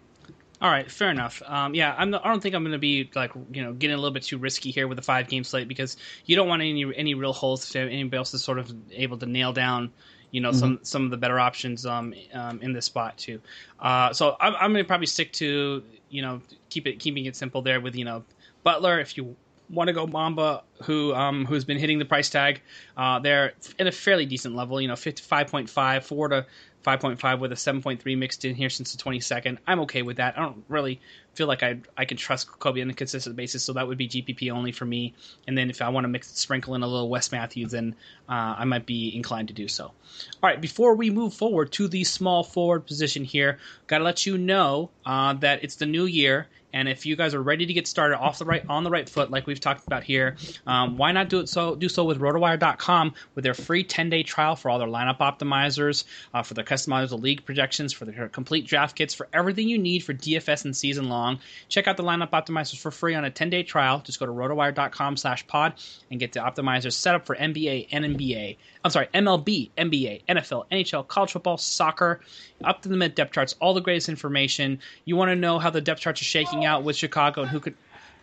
All 0.61 0.71
right, 0.71 0.90
fair 0.90 1.11
enough. 1.11 1.40
Um, 1.47 1.75
yeah, 1.75 1.94
I'm. 1.97 2.12
I 2.14 2.25
don't 2.25 2.40
think 2.40 2.55
I'm 2.55 2.62
going 2.62 2.73
to 2.73 2.79
be 2.79 3.09
like 3.14 3.31
you 3.53 3.62
know 3.62 3.73
getting 3.73 3.94
a 3.94 3.99
little 3.99 4.12
bit 4.12 4.25
too 4.25 4.38
risky 4.38 4.73
here 4.73 4.88
with 4.88 4.99
a 4.99 5.03
five 5.03 5.29
game 5.29 5.44
slate 5.44 5.68
because 5.68 5.97
you 6.27 6.35
don't 6.35 6.49
want 6.49 6.62
any 6.62 6.85
any 6.97 7.14
real 7.14 7.33
holes 7.33 7.68
to 7.71 7.79
anybody 7.79 8.16
else 8.16 8.35
is 8.35 8.42
sort 8.42 8.59
of 8.59 8.73
able 8.90 9.16
to 9.18 9.27
nail 9.27 9.53
down 9.53 9.92
you 10.31 10.40
know 10.40 10.51
mm-hmm. 10.51 10.59
some 10.59 10.79
some 10.83 11.05
of 11.05 11.11
the 11.11 11.16
better 11.16 11.38
options 11.38 11.87
um, 11.87 12.14
um, 12.35 12.61
in 12.61 12.73
this 12.73 12.87
spot 12.87 13.16
too. 13.16 13.40
Uh, 13.81 14.12
so 14.12 14.37
I'm, 14.40 14.55
I'm 14.57 14.73
going 14.73 14.85
to 14.85 14.88
probably 14.88 15.07
stick 15.07 15.33
to 15.35 15.83
you 16.11 16.23
know 16.23 16.40
keep 16.71 16.87
it 16.87 16.99
keeping 16.99 17.27
it 17.27 17.37
simple 17.37 17.62
there 17.62 17.81
with 17.81 17.94
you 17.94 18.05
know 18.05 18.25
Butler 18.64 19.01
if 19.01 19.16
you 19.16 19.37
want 19.71 19.88
to 19.88 19.92
go 19.92 20.07
Mamba 20.07 20.62
who 20.83 21.14
um, 21.14 21.44
who's 21.44 21.64
been 21.64 21.79
hitting 21.79 21.99
the 21.99 22.05
price 22.05 22.31
tag. 22.31 22.61
Uh, 22.97 23.18
they're 23.18 23.53
at 23.79 23.87
a 23.87 23.92
fairly 23.92 24.27
decent 24.27 24.55
level, 24.55 24.81
you 24.81 24.88
know, 24.88 24.94
55.5, 24.94 26.03
4 26.03 26.29
to 26.29 26.47
5.5 26.84 27.40
with 27.40 27.52
a 27.52 27.56
7.3 27.56 28.18
mixed 28.18 28.44
in 28.44 28.54
here 28.54 28.70
since 28.70 28.94
the 28.94 29.02
22nd. 29.02 29.58
I'm 29.66 29.80
okay 29.80 30.02
with 30.02 30.18
that. 30.18 30.38
I 30.38 30.42
don't 30.42 30.64
really 30.68 31.00
feel 31.34 31.46
like 31.46 31.62
I 31.62 31.78
I 31.96 32.04
can 32.04 32.16
trust 32.16 32.50
Kobe 32.58 32.82
on 32.82 32.90
a 32.90 32.94
consistent 32.94 33.36
basis, 33.36 33.62
so 33.62 33.72
that 33.74 33.86
would 33.86 33.98
be 33.98 34.08
GPP 34.08 34.50
only 34.50 34.72
for 34.72 34.84
me. 34.84 35.14
And 35.46 35.56
then 35.56 35.70
if 35.70 35.82
I 35.82 35.88
want 35.88 36.04
to 36.04 36.08
mix 36.08 36.28
sprinkle 36.28 36.74
in 36.74 36.82
a 36.82 36.86
little 36.86 37.08
Wes 37.08 37.30
Matthews, 37.30 37.72
then 37.72 37.94
uh, 38.28 38.56
I 38.58 38.64
might 38.64 38.86
be 38.86 39.14
inclined 39.14 39.48
to 39.48 39.54
do 39.54 39.68
so. 39.68 39.84
All 39.84 39.94
right, 40.42 40.60
before 40.60 40.94
we 40.94 41.10
move 41.10 41.34
forward 41.34 41.72
to 41.72 41.88
the 41.88 42.04
small 42.04 42.42
forward 42.42 42.86
position 42.86 43.24
here, 43.24 43.58
got 43.86 43.98
to 43.98 44.04
let 44.04 44.26
you 44.26 44.38
know 44.38 44.90
uh, 45.04 45.34
that 45.34 45.62
it's 45.62 45.76
the 45.76 45.86
new 45.86 46.06
year 46.06 46.48
and 46.72 46.88
if 46.88 47.07
you 47.07 47.16
guys 47.16 47.35
are 47.35 47.42
ready 47.42 47.66
to 47.66 47.72
get 47.72 47.87
started 47.87 48.18
off 48.18 48.38
the 48.38 48.44
right 48.44 48.64
on 48.68 48.85
the 48.85 48.90
right 48.90 49.09
foot, 49.09 49.31
like 49.31 49.46
we've 49.46 49.61
talked 49.61 49.87
about 49.87 50.04
here, 50.04 50.37
um, 50.66 50.96
why 50.96 51.12
not 51.12 51.28
do 51.28 51.40
it 51.40 51.48
so 51.48 51.74
do 51.74 51.88
so 51.88 52.04
with 52.04 52.20
RotoWire.com 52.20 53.14
with 53.35 53.44
their 53.44 53.54
free 53.54 53.83
10 53.83 54.11
day 54.11 54.22
trial 54.22 54.57
for 54.57 54.70
all 54.70 54.78
their 54.78 54.88
lineup 54.88 55.18
optimizers, 55.18 56.04
uh, 56.35 56.42
for 56.42 56.54
their 56.54 56.64
customizable 56.64 57.20
league 57.22 57.44
projections, 57.44 57.92
for 57.92 58.04
their 58.04 58.28
complete 58.28 58.66
draft 58.66 58.96
kits, 58.96 59.14
for 59.14 59.28
everything 59.33 59.68
you 59.68 59.78
need 59.78 60.00
for 60.00 60.12
DFS 60.14 60.64
and 60.64 60.76
season 60.76 61.09
long. 61.09 61.38
Check 61.68 61.88
out 61.88 61.96
the 61.96 62.02
lineup 62.02 62.31
optimizers 62.31 62.78
for 62.78 62.90
free 62.90 63.14
on 63.14 63.24
a 63.24 63.31
10 63.31 63.50
day 63.50 63.62
trial. 63.62 64.00
Just 64.00 64.20
go 64.20 64.26
to 64.26 64.33
RotoWire.com/pod 64.33 65.74
and 66.11 66.20
get 66.20 66.33
the 66.33 66.40
optimizers 66.40 66.92
set 66.92 67.14
up 67.14 67.26
for 67.26 67.35
NBA 67.35 67.88
and 67.90 68.04
NBA. 68.04 68.57
I'm 68.85 68.90
sorry, 68.90 69.09
MLB, 69.12 69.70
NBA, 69.76 70.22
NFL, 70.28 70.66
NHL, 70.70 71.07
college 71.07 71.33
football, 71.33 71.57
soccer, 71.57 72.20
up 72.64 72.83
to 72.83 72.88
the 72.88 72.96
mid 72.96 73.14
depth 73.14 73.33
charts, 73.33 73.54
all 73.61 73.74
the 73.74 73.81
greatest 73.81 74.09
information. 74.09 74.78
You 75.04 75.16
want 75.16 75.31
to 75.31 75.37
know 75.37 75.59
how 75.59 75.70
the 75.70 75.81
depth 75.81 76.00
charts 76.00 76.20
are 76.20 76.24
shaking 76.24 76.58
out 76.64 76.85
with 76.85 76.97
Chicago 76.97 77.42
and 77.42 77.51
who 77.51 77.61
could 77.61 77.75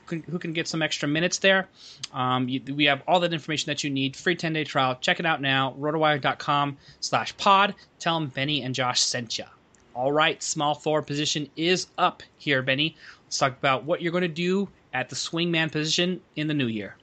who 0.07 0.37
can 0.37 0.53
get 0.53 0.67
some 0.67 0.83
extra 0.83 1.07
minutes 1.07 1.39
there. 1.39 1.67
Um, 2.13 2.47
you, 2.47 2.61
we 2.75 2.85
have 2.85 3.01
all 3.07 3.19
that 3.21 3.33
information 3.33 3.71
that 3.71 3.83
you 3.83 3.89
need. 3.89 4.15
Free 4.15 4.35
10 4.35 4.53
day 4.53 4.63
trial. 4.63 4.95
Check 5.01 5.19
it 5.19 5.25
out 5.25 5.41
now. 5.41 5.75
Rotowire.com 5.79 6.77
slash 6.99 7.35
pod. 7.37 7.73
Tell 7.99 8.19
them 8.19 8.29
Benny 8.29 8.61
and 8.61 8.75
Josh 8.75 9.01
sent 9.01 9.39
you. 9.39 9.45
All 9.95 10.11
right, 10.11 10.43
small 10.43 10.75
forward 10.75 11.07
position 11.07 11.49
is 11.55 11.87
up 11.97 12.21
here, 12.37 12.61
Benny. 12.61 12.95
Let's 13.25 13.37
talk 13.37 13.53
about 13.57 13.85
what 13.85 14.01
you're 14.01 14.11
going 14.11 14.21
to 14.21 14.27
do 14.27 14.69
at 14.93 15.09
the 15.09 15.15
swingman 15.15 15.71
position 15.71 16.21
in 16.35 16.47
the 16.47 16.53
new 16.53 16.67
year. 16.67 16.95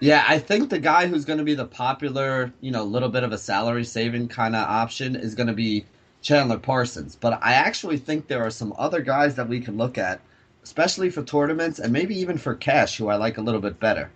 Yeah, 0.00 0.24
I 0.26 0.40
think 0.40 0.68
the 0.68 0.80
guy 0.80 1.06
who's 1.06 1.24
going 1.24 1.38
to 1.38 1.44
be 1.44 1.54
the 1.54 1.64
popular, 1.64 2.52
you 2.60 2.72
know, 2.72 2.82
little 2.82 3.08
bit 3.08 3.22
of 3.22 3.30
a 3.30 3.38
salary 3.38 3.84
saving 3.84 4.26
kind 4.28 4.56
of 4.56 4.68
option 4.68 5.14
is 5.14 5.36
going 5.36 5.46
to 5.46 5.52
be 5.52 5.84
Chandler 6.22 6.58
Parsons. 6.58 7.14
But 7.14 7.38
I 7.40 7.52
actually 7.52 7.98
think 7.98 8.26
there 8.26 8.44
are 8.44 8.50
some 8.50 8.74
other 8.76 9.00
guys 9.00 9.36
that 9.36 9.48
we 9.48 9.60
can 9.60 9.76
look 9.76 9.98
at, 9.98 10.20
especially 10.62 11.10
for 11.10 11.22
tournaments 11.22 11.78
and 11.78 11.92
maybe 11.92 12.18
even 12.18 12.38
for 12.38 12.54
cash, 12.54 12.96
who 12.96 13.08
I 13.08 13.16
like 13.16 13.38
a 13.38 13.42
little 13.42 13.60
bit 13.60 13.80
better. 13.80 14.10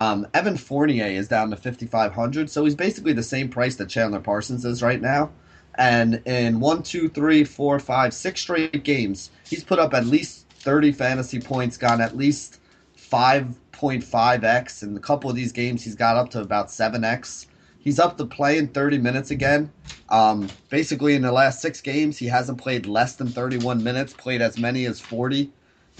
Um, 0.00 0.26
Evan 0.34 0.56
Fournier 0.56 1.06
is 1.06 1.26
down 1.26 1.50
to 1.50 1.56
5,500, 1.56 2.48
so 2.48 2.64
he's 2.64 2.76
basically 2.76 3.12
the 3.12 3.22
same 3.22 3.48
price 3.48 3.74
that 3.76 3.88
Chandler 3.88 4.20
Parsons 4.20 4.64
is 4.64 4.82
right 4.82 5.00
now. 5.00 5.30
And 5.76 6.22
in 6.26 6.60
one, 6.60 6.82
two, 6.82 7.08
three, 7.08 7.42
four, 7.44 7.78
five, 7.78 8.14
six 8.14 8.40
straight 8.40 8.84
games, 8.84 9.30
he's 9.48 9.64
put 9.64 9.78
up 9.78 9.94
at 9.94 10.06
least 10.06 10.46
30 10.50 10.92
fantasy 10.92 11.40
points, 11.40 11.76
gotten 11.76 12.00
at 12.00 12.16
least 12.16 12.60
5.5x. 12.96 14.82
In 14.82 14.96
a 14.96 15.00
couple 15.00 15.30
of 15.30 15.36
these 15.36 15.52
games, 15.52 15.82
he's 15.82 15.94
got 15.94 16.16
up 16.16 16.30
to 16.30 16.40
about 16.40 16.68
7x. 16.68 17.46
He's 17.78 17.98
up 17.98 18.18
to 18.18 18.26
playing 18.26 18.68
30 18.68 18.98
minutes 18.98 19.30
again. 19.30 19.72
Um, 20.10 20.48
basically, 20.68 21.14
in 21.14 21.22
the 21.22 21.32
last 21.32 21.62
six 21.62 21.80
games, 21.80 22.18
he 22.18 22.26
hasn't 22.26 22.58
played 22.58 22.86
less 22.86 23.16
than 23.16 23.28
31 23.28 23.82
minutes, 23.82 24.12
played 24.12 24.42
as 24.42 24.58
many 24.58 24.84
as 24.84 25.00
40. 25.00 25.50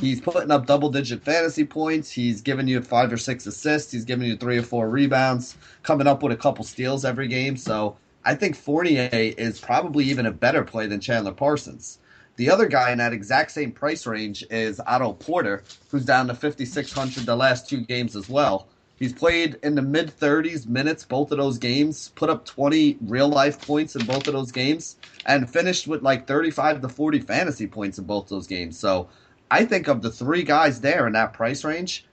He's 0.00 0.18
putting 0.18 0.50
up 0.50 0.64
double 0.64 0.88
digit 0.88 1.22
fantasy 1.22 1.66
points. 1.66 2.10
He's 2.10 2.40
giving 2.40 2.66
you 2.66 2.80
five 2.80 3.12
or 3.12 3.18
six 3.18 3.46
assists. 3.46 3.92
He's 3.92 4.06
giving 4.06 4.26
you 4.26 4.34
three 4.34 4.56
or 4.56 4.62
four 4.62 4.88
rebounds, 4.88 5.56
coming 5.82 6.06
up 6.06 6.22
with 6.22 6.32
a 6.32 6.36
couple 6.36 6.64
steals 6.64 7.04
every 7.04 7.28
game. 7.28 7.58
So 7.58 7.98
I 8.24 8.34
think 8.34 8.56
Fournier 8.56 9.10
is 9.12 9.60
probably 9.60 10.06
even 10.06 10.24
a 10.24 10.30
better 10.30 10.64
play 10.64 10.86
than 10.86 11.00
Chandler 11.00 11.32
Parsons. 11.32 11.98
The 12.36 12.48
other 12.48 12.66
guy 12.66 12.92
in 12.92 12.98
that 12.98 13.12
exact 13.12 13.50
same 13.50 13.72
price 13.72 14.06
range 14.06 14.42
is 14.50 14.80
Otto 14.86 15.12
Porter, 15.12 15.64
who's 15.90 16.06
down 16.06 16.28
to 16.28 16.34
5,600 16.34 17.26
the 17.26 17.36
last 17.36 17.68
two 17.68 17.82
games 17.82 18.16
as 18.16 18.26
well. 18.26 18.68
He's 18.98 19.12
played 19.12 19.58
in 19.62 19.74
the 19.74 19.82
mid 19.82 20.18
30s 20.18 20.66
minutes 20.66 21.04
both 21.04 21.30
of 21.30 21.36
those 21.36 21.58
games, 21.58 22.10
put 22.14 22.30
up 22.30 22.46
20 22.46 22.96
real 23.02 23.28
life 23.28 23.60
points 23.60 23.96
in 23.96 24.06
both 24.06 24.26
of 24.26 24.32
those 24.32 24.52
games, 24.52 24.96
and 25.26 25.50
finished 25.50 25.86
with 25.86 26.02
like 26.02 26.26
35 26.26 26.80
to 26.80 26.88
40 26.88 27.20
fantasy 27.20 27.66
points 27.66 27.98
in 27.98 28.04
both 28.04 28.28
those 28.28 28.46
games. 28.46 28.78
So 28.78 29.08
I 29.50 29.64
think 29.64 29.88
of 29.88 30.02
the 30.02 30.10
three 30.10 30.42
guys 30.42 30.80
there 30.80 31.06
in 31.06 31.12
that 31.14 31.32
price 31.32 31.64
range, 31.64 32.06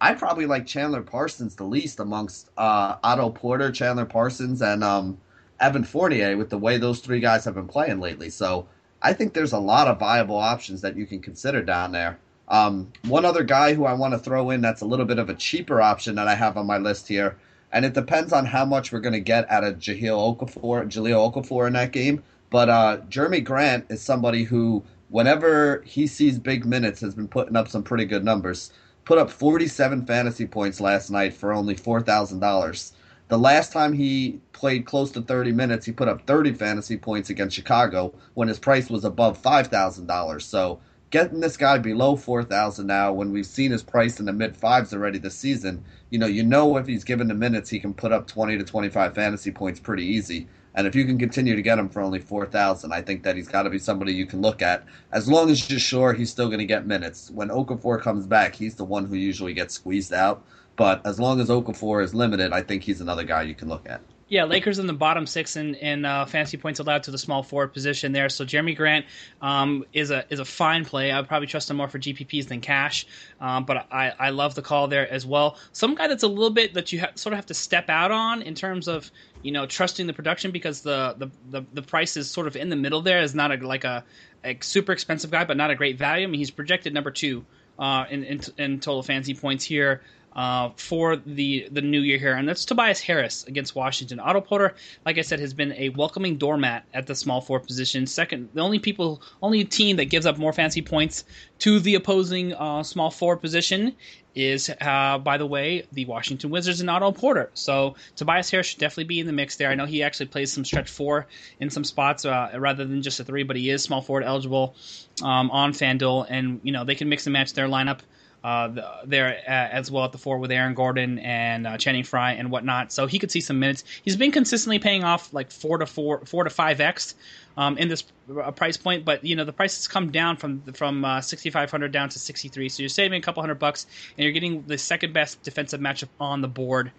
I 0.00 0.14
probably 0.14 0.46
like 0.46 0.66
Chandler 0.66 1.02
Parsons 1.02 1.56
the 1.56 1.64
least 1.64 1.98
amongst 1.98 2.50
uh, 2.56 2.96
Otto 3.02 3.30
Porter, 3.30 3.72
Chandler 3.72 4.04
Parsons, 4.04 4.62
and 4.62 4.84
um, 4.84 5.18
Evan 5.60 5.84
Fournier 5.84 6.36
with 6.36 6.50
the 6.50 6.58
way 6.58 6.78
those 6.78 7.00
three 7.00 7.20
guys 7.20 7.44
have 7.44 7.54
been 7.54 7.68
playing 7.68 8.00
lately. 8.00 8.30
So 8.30 8.66
I 9.02 9.12
think 9.12 9.32
there's 9.32 9.52
a 9.52 9.58
lot 9.58 9.88
of 9.88 9.98
viable 9.98 10.36
options 10.36 10.80
that 10.82 10.96
you 10.96 11.06
can 11.06 11.20
consider 11.20 11.62
down 11.62 11.92
there. 11.92 12.18
Um, 12.48 12.92
one 13.04 13.24
other 13.24 13.42
guy 13.42 13.74
who 13.74 13.86
I 13.86 13.94
want 13.94 14.12
to 14.12 14.18
throw 14.18 14.50
in 14.50 14.60
that's 14.60 14.82
a 14.82 14.86
little 14.86 15.06
bit 15.06 15.18
of 15.18 15.30
a 15.30 15.34
cheaper 15.34 15.80
option 15.80 16.14
that 16.16 16.28
I 16.28 16.34
have 16.34 16.56
on 16.56 16.66
my 16.66 16.78
list 16.78 17.08
here, 17.08 17.36
and 17.72 17.84
it 17.84 17.94
depends 17.94 18.32
on 18.32 18.46
how 18.46 18.64
much 18.64 18.92
we're 18.92 19.00
going 19.00 19.14
to 19.14 19.20
get 19.20 19.50
out 19.50 19.64
of 19.64 19.78
Jahlil 19.78 20.36
Okafor, 20.36 20.86
Jahlil 20.86 21.32
Okafor 21.32 21.66
in 21.66 21.72
that 21.72 21.92
game. 21.92 22.22
But 22.50 22.68
uh, 22.68 22.98
Jerami 23.08 23.42
Grant 23.42 23.86
is 23.88 24.02
somebody 24.02 24.44
who, 24.44 24.84
whenever 25.14 25.80
he 25.86 26.08
sees 26.08 26.40
big 26.40 26.66
minutes, 26.66 27.00
has 27.00 27.14
been 27.14 27.28
putting 27.28 27.54
up 27.54 27.68
some 27.68 27.84
pretty 27.84 28.04
good 28.04 28.24
numbers. 28.24 28.72
Put 29.04 29.16
up 29.16 29.30
47 29.30 30.06
fantasy 30.06 30.44
points 30.44 30.80
last 30.80 31.08
night 31.08 31.32
for 31.34 31.52
only 31.52 31.76
$4,000. 31.76 32.92
The 33.28 33.38
last 33.38 33.72
time 33.72 33.92
he 33.92 34.40
played 34.52 34.86
close 34.86 35.12
to 35.12 35.22
30 35.22 35.52
minutes, 35.52 35.86
he 35.86 35.92
put 35.92 36.08
up 36.08 36.26
30 36.26 36.54
fantasy 36.54 36.96
points 36.96 37.30
against 37.30 37.54
Chicago 37.54 38.12
when 38.34 38.48
his 38.48 38.58
price 38.58 38.90
was 38.90 39.04
above 39.04 39.40
$5,000. 39.40 40.42
So 40.42 40.80
getting 41.10 41.38
this 41.38 41.56
guy 41.56 41.78
below 41.78 42.16
4000 42.16 42.84
now 42.84 43.12
when 43.12 43.30
we've 43.30 43.46
seen 43.46 43.70
his 43.70 43.84
price 43.84 44.18
in 44.18 44.26
the 44.26 44.32
mid 44.32 44.56
fives 44.56 44.92
already 44.92 45.18
this 45.20 45.38
season 45.38 45.84
you 46.10 46.18
know 46.18 46.26
you 46.26 46.42
know 46.42 46.76
if 46.76 46.88
he's 46.88 47.04
given 47.04 47.28
the 47.28 47.34
minutes 47.34 47.70
he 47.70 47.78
can 47.78 47.94
put 47.94 48.10
up 48.10 48.26
20 48.26 48.58
to 48.58 48.64
25 48.64 49.14
fantasy 49.14 49.52
points 49.52 49.78
pretty 49.78 50.04
easy 50.04 50.48
and 50.74 50.86
if 50.86 50.94
you 50.94 51.04
can 51.04 51.18
continue 51.18 51.54
to 51.54 51.62
get 51.62 51.78
him 51.78 51.88
for 51.88 52.00
only 52.00 52.18
4000 52.18 52.92
i 52.92 53.00
think 53.00 53.22
that 53.22 53.36
he's 53.36 53.48
got 53.48 53.62
to 53.62 53.70
be 53.70 53.78
somebody 53.78 54.12
you 54.12 54.26
can 54.26 54.40
look 54.40 54.62
at. 54.62 54.84
As 55.12 55.28
long 55.28 55.50
as 55.50 55.68
you're 55.70 55.78
sure 55.78 56.12
he's 56.12 56.30
still 56.30 56.46
going 56.48 56.58
to 56.58 56.66
get 56.66 56.86
minutes. 56.86 57.30
When 57.30 57.48
okafor 57.48 58.00
comes 58.00 58.26
back 58.26 58.54
he's 58.54 58.74
the 58.74 58.84
one 58.84 59.06
who 59.06 59.16
usually 59.16 59.54
gets 59.54 59.74
squeezed 59.74 60.12
out. 60.12 60.44
But 60.76 61.06
as 61.06 61.20
long 61.20 61.40
as 61.40 61.48
okafor 61.48 62.02
is 62.02 62.14
limited 62.14 62.52
i 62.52 62.62
think 62.62 62.82
he's 62.82 63.00
another 63.00 63.24
guy 63.24 63.42
you 63.42 63.54
can 63.54 63.68
look 63.68 63.88
at 63.88 64.00
yeah, 64.28 64.44
Lakers 64.44 64.78
in 64.78 64.86
the 64.86 64.94
bottom 64.94 65.26
six 65.26 65.56
in, 65.56 65.74
in 65.74 66.04
uh, 66.04 66.24
fantasy 66.24 66.56
points 66.56 66.80
allowed 66.80 67.02
to 67.04 67.10
the 67.10 67.18
small 67.18 67.42
forward 67.42 67.74
position 67.74 68.12
there. 68.12 68.28
So 68.30 68.44
Jerami 68.44 68.74
Grant 68.74 69.04
um, 69.42 69.84
is 69.92 70.10
a 70.10 70.24
is 70.30 70.40
a 70.40 70.44
fine 70.44 70.84
play. 70.84 71.10
I 71.10 71.20
would 71.20 71.28
probably 71.28 71.46
trust 71.46 71.70
him 71.70 71.76
more 71.76 71.88
for 71.88 71.98
GPPs 71.98 72.48
than 72.48 72.60
cash, 72.60 73.06
um, 73.40 73.64
but 73.64 73.86
I, 73.92 74.12
I 74.18 74.30
love 74.30 74.54
the 74.54 74.62
call 74.62 74.88
there 74.88 75.10
as 75.10 75.26
well. 75.26 75.58
Some 75.72 75.94
guy 75.94 76.08
that's 76.08 76.22
a 76.22 76.28
little 76.28 76.50
bit 76.50 76.74
that 76.74 76.90
you 76.92 77.00
ha- 77.00 77.12
sort 77.16 77.34
of 77.34 77.36
have 77.36 77.46
to 77.46 77.54
step 77.54 77.90
out 77.90 78.10
on 78.10 78.40
in 78.40 78.54
terms 78.54 78.88
of 78.88 79.10
you 79.42 79.52
know 79.52 79.66
trusting 79.66 80.06
the 80.06 80.14
production 80.14 80.52
because 80.52 80.80
the 80.80 81.14
the, 81.18 81.30
the, 81.50 81.66
the 81.74 81.82
price 81.82 82.16
is 82.16 82.30
sort 82.30 82.46
of 82.46 82.56
in 82.56 82.70
the 82.70 82.76
middle 82.76 83.02
there. 83.02 83.20
Is 83.20 83.34
not 83.34 83.52
a, 83.52 83.66
like 83.66 83.84
a, 83.84 84.04
a 84.42 84.56
super 84.62 84.92
expensive 84.92 85.30
guy, 85.30 85.44
but 85.44 85.58
not 85.58 85.70
a 85.70 85.74
great 85.74 85.98
value. 85.98 86.26
I 86.26 86.30
mean, 86.30 86.38
he's 86.38 86.50
projected 86.50 86.94
number 86.94 87.10
two 87.10 87.44
uh, 87.78 88.06
in, 88.08 88.24
in, 88.24 88.40
in 88.56 88.80
total 88.80 89.02
fantasy 89.02 89.34
points 89.34 89.64
here 89.64 90.00
uh, 90.36 90.70
for 90.76 91.16
the 91.16 91.68
the 91.70 91.80
new 91.80 92.00
year 92.00 92.18
here, 92.18 92.34
and 92.34 92.48
that's 92.48 92.64
Tobias 92.64 93.00
Harris 93.00 93.44
against 93.44 93.74
Washington. 93.74 94.18
Otto 94.20 94.40
Porter, 94.40 94.74
like 95.06 95.18
I 95.18 95.22
said, 95.22 95.40
has 95.40 95.54
been 95.54 95.72
a 95.72 95.90
welcoming 95.90 96.36
doormat 96.36 96.84
at 96.92 97.06
the 97.06 97.14
small 97.14 97.40
four 97.40 97.60
position. 97.60 98.06
Second, 98.06 98.48
the 98.54 98.60
only 98.60 98.78
people, 98.78 99.22
only 99.42 99.64
team 99.64 99.96
that 99.96 100.06
gives 100.06 100.26
up 100.26 100.38
more 100.38 100.52
fancy 100.52 100.82
points 100.82 101.24
to 101.60 101.80
the 101.80 101.94
opposing 101.94 102.52
uh, 102.54 102.82
small 102.82 103.10
four 103.10 103.36
position 103.36 103.94
is, 104.34 104.68
uh, 104.80 105.18
by 105.18 105.38
the 105.38 105.46
way, 105.46 105.86
the 105.92 106.04
Washington 106.06 106.50
Wizards 106.50 106.80
and 106.80 106.90
Otto 106.90 107.12
Porter. 107.12 107.50
So 107.54 107.94
Tobias 108.16 108.50
Harris 108.50 108.66
should 108.66 108.80
definitely 108.80 109.04
be 109.04 109.20
in 109.20 109.26
the 109.26 109.32
mix 109.32 109.56
there. 109.56 109.70
I 109.70 109.76
know 109.76 109.86
he 109.86 110.02
actually 110.02 110.26
plays 110.26 110.52
some 110.52 110.64
stretch 110.64 110.90
four 110.90 111.26
in 111.60 111.70
some 111.70 111.84
spots 111.84 112.24
uh, 112.24 112.50
rather 112.58 112.84
than 112.84 113.02
just 113.02 113.20
a 113.20 113.24
three, 113.24 113.44
but 113.44 113.56
he 113.56 113.70
is 113.70 113.82
small 113.82 114.02
forward 114.02 114.24
eligible 114.24 114.74
um, 115.22 115.50
on 115.52 115.72
FanDuel, 115.72 116.26
and 116.28 116.60
you 116.64 116.72
know 116.72 116.84
they 116.84 116.96
can 116.96 117.08
mix 117.08 117.26
and 117.26 117.32
match 117.32 117.52
their 117.52 117.68
lineup 117.68 118.00
uh, 118.44 118.68
there 119.06 119.40
as 119.48 119.90
well 119.90 120.04
at 120.04 120.12
the 120.12 120.18
four 120.18 120.38
with 120.38 120.52
Aaron 120.52 120.74
Gordon 120.74 121.18
and 121.18 121.66
uh, 121.66 121.78
Channing 121.78 122.04
Frye 122.04 122.32
and 122.32 122.50
whatnot. 122.50 122.92
So 122.92 123.06
he 123.06 123.18
could 123.18 123.30
see 123.30 123.40
some 123.40 123.58
minutes. 123.58 123.84
He's 124.04 124.16
been 124.16 124.32
consistently 124.32 124.78
paying 124.78 125.02
off 125.02 125.32
like 125.32 125.50
four 125.50 125.78
to 125.78 125.86
four, 125.86 126.26
four 126.26 126.44
to 126.44 126.50
five 126.50 126.78
x 126.78 127.14
um, 127.56 127.78
in 127.78 127.88
this 127.88 128.04
uh, 128.38 128.50
price 128.50 128.76
point, 128.76 129.06
but 129.06 129.24
you 129.24 129.34
know 129.34 129.44
the 129.44 129.52
price 129.52 129.78
has 129.78 129.88
come 129.88 130.10
down 130.10 130.36
from 130.36 130.60
from 130.74 131.06
uh, 131.06 131.22
6,500 131.22 131.90
down 131.90 132.10
to 132.10 132.18
63. 132.18 132.68
So 132.68 132.82
you're 132.82 132.90
saving 132.90 133.18
a 133.18 133.22
couple 133.22 133.42
hundred 133.42 133.58
bucks, 133.58 133.86
and 134.18 134.24
you're 134.24 134.32
getting 134.32 134.62
the 134.66 134.76
second 134.76 135.14
best 135.14 135.42
defensive 135.42 135.80
matchup 135.80 136.08
on 136.20 136.42
the 136.42 136.48
board. 136.48 136.92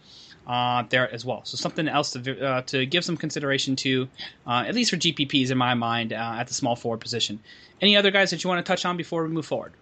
Uh, 0.48 0.84
there 0.90 1.12
as 1.12 1.26
well. 1.26 1.42
So 1.44 1.58
something 1.58 1.88
else 1.88 2.12
to 2.12 2.40
uh, 2.40 2.62
to 2.64 2.86
give 2.86 3.04
some 3.04 3.18
consideration 3.18 3.76
to, 3.78 4.08
uh, 4.46 4.64
at 4.68 4.76
least 4.76 4.92
for 4.92 4.98
GPPs 4.98 5.50
in 5.50 5.58
my 5.58 5.74
mind, 5.74 6.14
uh, 6.14 6.36
at 6.38 6.46
the 6.46 6.54
small 6.54 6.76
forward 6.76 7.00
position. 7.00 7.40
Any 7.82 7.98
other 7.98 8.12
guys 8.12 8.30
that 8.30 8.44
you 8.44 8.48
want 8.48 8.64
to 8.64 8.72
touch 8.72 8.86
on 8.86 8.96
before 8.96 9.24
we 9.24 9.30
move 9.30 9.48
forward? 9.48 9.74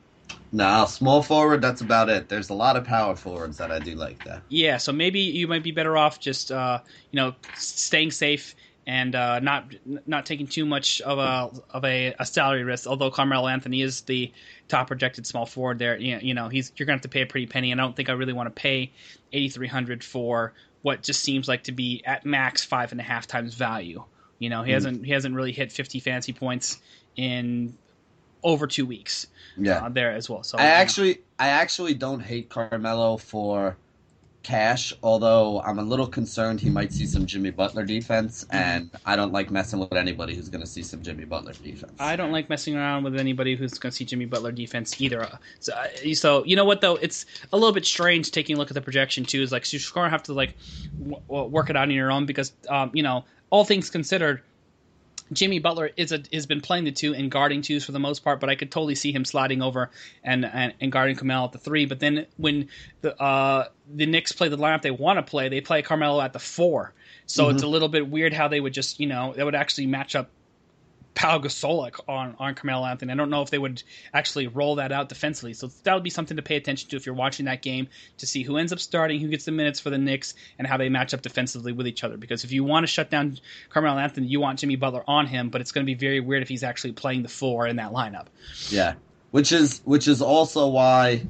Nah, 0.54 0.86
small 0.86 1.24
forward. 1.24 1.64
That's 1.64 1.82
about 1.82 2.10
it. 2.10 2.30
There's 2.30 2.52
a 2.52 2.54
lot 2.54 2.78
of 2.78 2.84
power 2.84 3.16
forwards 3.16 3.58
that 3.58 3.72
I 3.72 3.80
do 3.80 3.96
like 3.96 4.24
that. 4.26 4.44
Yeah, 4.50 4.78
so 4.78 4.92
maybe 4.92 5.20
you 5.20 5.48
might 5.48 5.64
be 5.64 5.72
better 5.72 5.98
off 5.98 6.20
just 6.20 6.52
uh, 6.52 6.80
you 7.12 7.18
know 7.18 7.34
staying 7.58 8.12
safe 8.12 8.56
and 8.86 9.16
uh, 9.16 9.40
not 9.40 9.74
not 10.06 10.28
taking 10.28 10.46
too 10.46 10.68
much 10.68 11.02
of 11.02 11.18
a 11.18 11.50
of 11.72 11.84
a, 11.84 12.14
a, 12.20 12.26
salary 12.26 12.64
risk. 12.64 12.86
Although 12.86 13.10
Carmelo 13.10 13.48
Anthony 13.48 13.82
is 13.82 14.02
the 14.02 14.32
top 14.68 14.88
projected 14.88 15.26
small 15.26 15.48
forward, 15.48 15.80
there 15.80 15.98
you 15.98 16.14
know, 16.14 16.22
you 16.22 16.34
know 16.36 16.50
he's 16.50 16.72
you're 16.76 16.86
gonna 16.86 16.98
have 16.98 17.02
to 17.02 17.10
pay 17.10 17.22
a 17.22 17.26
pretty 17.26 17.48
penny. 17.48 17.72
And 17.72 17.82
I 17.82 17.84
don't 17.84 17.96
think 17.96 18.10
I 18.10 18.14
really 18.14 18.34
want 18.34 18.48
to 18.48 18.62
pay 18.62 18.92
eighty 19.32 19.50
three 19.50 19.68
hundred 19.68 20.04
for 20.04 20.54
what 20.84 21.02
just 21.02 21.24
seems 21.24 21.48
like 21.48 21.64
to 21.64 21.72
be 21.72 22.04
at 22.06 22.28
max 22.28 22.64
five 22.64 22.92
and 22.92 23.02
a 23.02 23.04
half 23.04 23.26
times 23.26 23.56
value. 23.56 24.04
You 24.38 24.50
know 24.50 24.62
he 24.62 24.70
mm. 24.70 24.76
hasn't 24.76 25.04
he 25.04 25.14
hasn't 25.14 25.34
really 25.34 25.52
hit 25.52 25.72
fifty 25.72 26.00
fancy 26.00 26.34
points 26.34 26.80
in 27.16 27.76
over 28.44 28.68
two 28.68 28.86
weeks. 28.86 29.28
Yeah, 29.58 29.86
uh, 29.86 29.90
there 29.90 30.12
as 30.12 30.30
well. 30.30 30.44
So 30.44 30.58
I 30.58 30.66
actually, 30.66 31.16
know. 31.16 31.22
I 31.40 31.48
actually 31.50 31.94
don't 31.94 32.20
hate 32.20 32.50
Carmelo 32.50 33.18
for 33.18 33.78
cash, 34.44 34.94
although 35.02 35.62
I'm 35.62 35.80
a 35.80 35.84
little 35.84 36.06
concerned 36.06 36.60
he 36.60 36.70
might 36.70 36.92
see 36.92 37.06
some 37.06 37.26
Jimmy 37.26 37.50
Butler 37.50 37.86
defense, 37.86 38.46
and 38.52 38.92
I 39.06 39.16
don't 39.16 39.32
like 39.32 39.50
messing 39.50 39.80
with 39.80 39.94
anybody 39.94 40.36
who's 40.36 40.50
going 40.50 40.62
to 40.62 40.68
see 40.68 40.84
some 40.84 41.02
Jimmy 41.02 41.26
Butler 41.26 41.54
defense. 41.54 41.94
I 42.00 42.16
don't 42.16 42.32
like 42.32 42.50
messing 42.50 42.76
around 42.76 43.04
with 43.04 43.16
anybody 43.16 43.56
who's 43.56 43.80
going 43.80 43.92
to 43.92 43.96
see 43.96 44.06
Jimmy 44.06 44.26
Butler 44.26 44.52
defense 44.52 45.00
either. 45.02 45.28
So, 45.60 45.74
so, 46.14 46.46
you 46.46 46.56
know 46.56 46.66
what 46.66 46.82
though, 46.82 46.98
it's 46.98 47.26
a 47.52 47.58
little 47.58 47.74
bit 47.74 47.86
strange 47.86 48.32
taking 48.32 48.58
a 48.58 48.60
look 48.60 48.70
at 48.70 48.76
the 48.76 48.82
projection 48.82 49.24
too. 49.24 49.42
Is 49.42 49.52
like 49.52 49.66
so 49.66 49.78
you're 49.78 49.84
going 49.94 50.08
to 50.08 50.12
have 50.12 50.24
to 50.24 50.34
like 50.34 50.56
w- 51.00 51.48
work 51.48 51.70
it 51.70 51.78
out 51.78 51.84
on 51.84 51.92
your 51.92 52.12
own 52.12 52.26
because 52.26 52.52
um, 52.70 52.92
you 52.94 53.04
know 53.04 53.26
all 53.50 53.64
things 53.64 53.90
considered 53.90 54.42
Jimmy 55.36 55.60
Butler 55.60 55.92
is 55.96 56.12
a, 56.12 56.24
has 56.32 56.46
been 56.46 56.62
playing 56.62 56.86
the 56.86 56.92
two 56.92 57.14
and 57.14 57.30
guarding 57.32 57.62
twos 57.62 57.86
for 57.86 57.92
the 57.92 58.00
most 58.00 58.24
part, 58.24 58.40
but 58.40 58.50
I 58.50 58.56
could 58.56 58.72
totally 58.72 58.96
see 58.96 59.12
him 59.12 59.26
sliding 59.26 59.62
over 59.62 59.90
and 60.24 60.46
and, 60.46 60.74
and 60.80 60.92
guarding 60.92 61.16
Carmelo 61.16 61.46
at 61.46 61.52
the 61.52 61.58
three. 61.58 61.86
But 61.86 62.00
then 62.00 62.26
when 62.38 62.70
the 63.02 63.20
uh, 63.22 63.68
the 63.94 64.06
Knicks 64.06 64.32
play 64.32 64.50
the 64.50 64.58
lineup 64.58 64.82
they 64.82 64.92
want 64.92 65.18
to 65.18 65.24
play, 65.24 65.50
they 65.50 65.62
play 65.62 65.82
Carmelo 65.82 66.22
at 66.22 66.34
the 66.34 66.40
four. 66.40 66.94
So 67.26 67.46
mm-hmm. 67.46 67.56
it's 67.56 67.64
a 67.64 67.68
little 67.68 67.90
bit 67.90 68.08
weird 68.08 68.34
how 68.34 68.48
they 68.48 68.60
would 68.60 68.74
just 68.74 69.00
you 69.00 69.08
know 69.08 69.34
that 69.34 69.46
would 69.46 69.56
actually 69.56 69.88
match 69.88 70.16
up 70.16 70.30
Pau 71.16 71.40
Gasol 71.40 71.92
on 72.08 72.36
on 72.40 72.56
Carmelo 72.56 72.86
Anthony. 72.86 73.12
I 73.12 73.16
don't 73.16 73.30
know 73.30 73.42
if 73.42 73.50
they 73.50 73.58
would 73.58 73.84
actually 74.14 74.48
roll 74.48 74.76
that 74.76 74.92
out 74.92 75.10
defensively. 75.10 75.54
So 75.54 75.68
that 75.84 75.94
would 75.94 76.04
be 76.04 76.10
something 76.10 76.38
to 76.38 76.44
pay 76.44 76.56
attention 76.56 76.90
to 76.90 76.96
if 76.96 77.06
you're 77.06 77.16
watching 77.16 77.46
that 77.46 77.62
game 77.62 77.88
to 78.18 78.26
see 78.26 78.44
who 78.44 78.58
ends 78.58 78.74
up 78.74 78.80
starting, 78.80 79.20
who 79.20 79.28
gets 79.28 79.46
the 79.46 79.52
minutes 79.52 79.80
for 79.80 79.90
the 79.90 79.98
Knicks, 79.98 80.34
and 80.58 80.68
how 80.68 80.78
they 80.78 80.90
match 80.90 81.14
up 81.14 81.22
defensively 81.22 81.72
with 81.72 81.88
each 81.88 82.04
other. 82.04 82.18
Because 82.18 82.44
if 82.44 82.52
you 82.52 82.64
want 82.64 82.84
to 82.84 82.88
shut 82.88 83.10
down 83.10 83.40
Carmelo 83.70 84.00
Anthony, 84.00 84.28
you 84.28 84.40
want 84.40 84.60
Jimmy 84.60 84.76
Butler 84.76 85.04
on 85.08 85.28
him, 85.28 85.50
but 85.50 85.62
it's 85.62 85.72
going 85.72 85.86
to 85.86 85.90
be 85.90 85.96
very 85.96 86.20
weird 86.20 86.42
if 86.42 86.50
he's 86.50 86.64
actually 86.64 86.94
playing 86.94 87.24
the 87.24 87.30
four 87.30 87.68
in 87.68 87.76
that 87.76 87.92
lineup. 87.92 88.28
Yeah, 88.70 88.96
which 89.32 89.52
is 89.52 89.82
which 89.86 90.08
is 90.08 90.22
also 90.22 90.68
why 90.68 91.26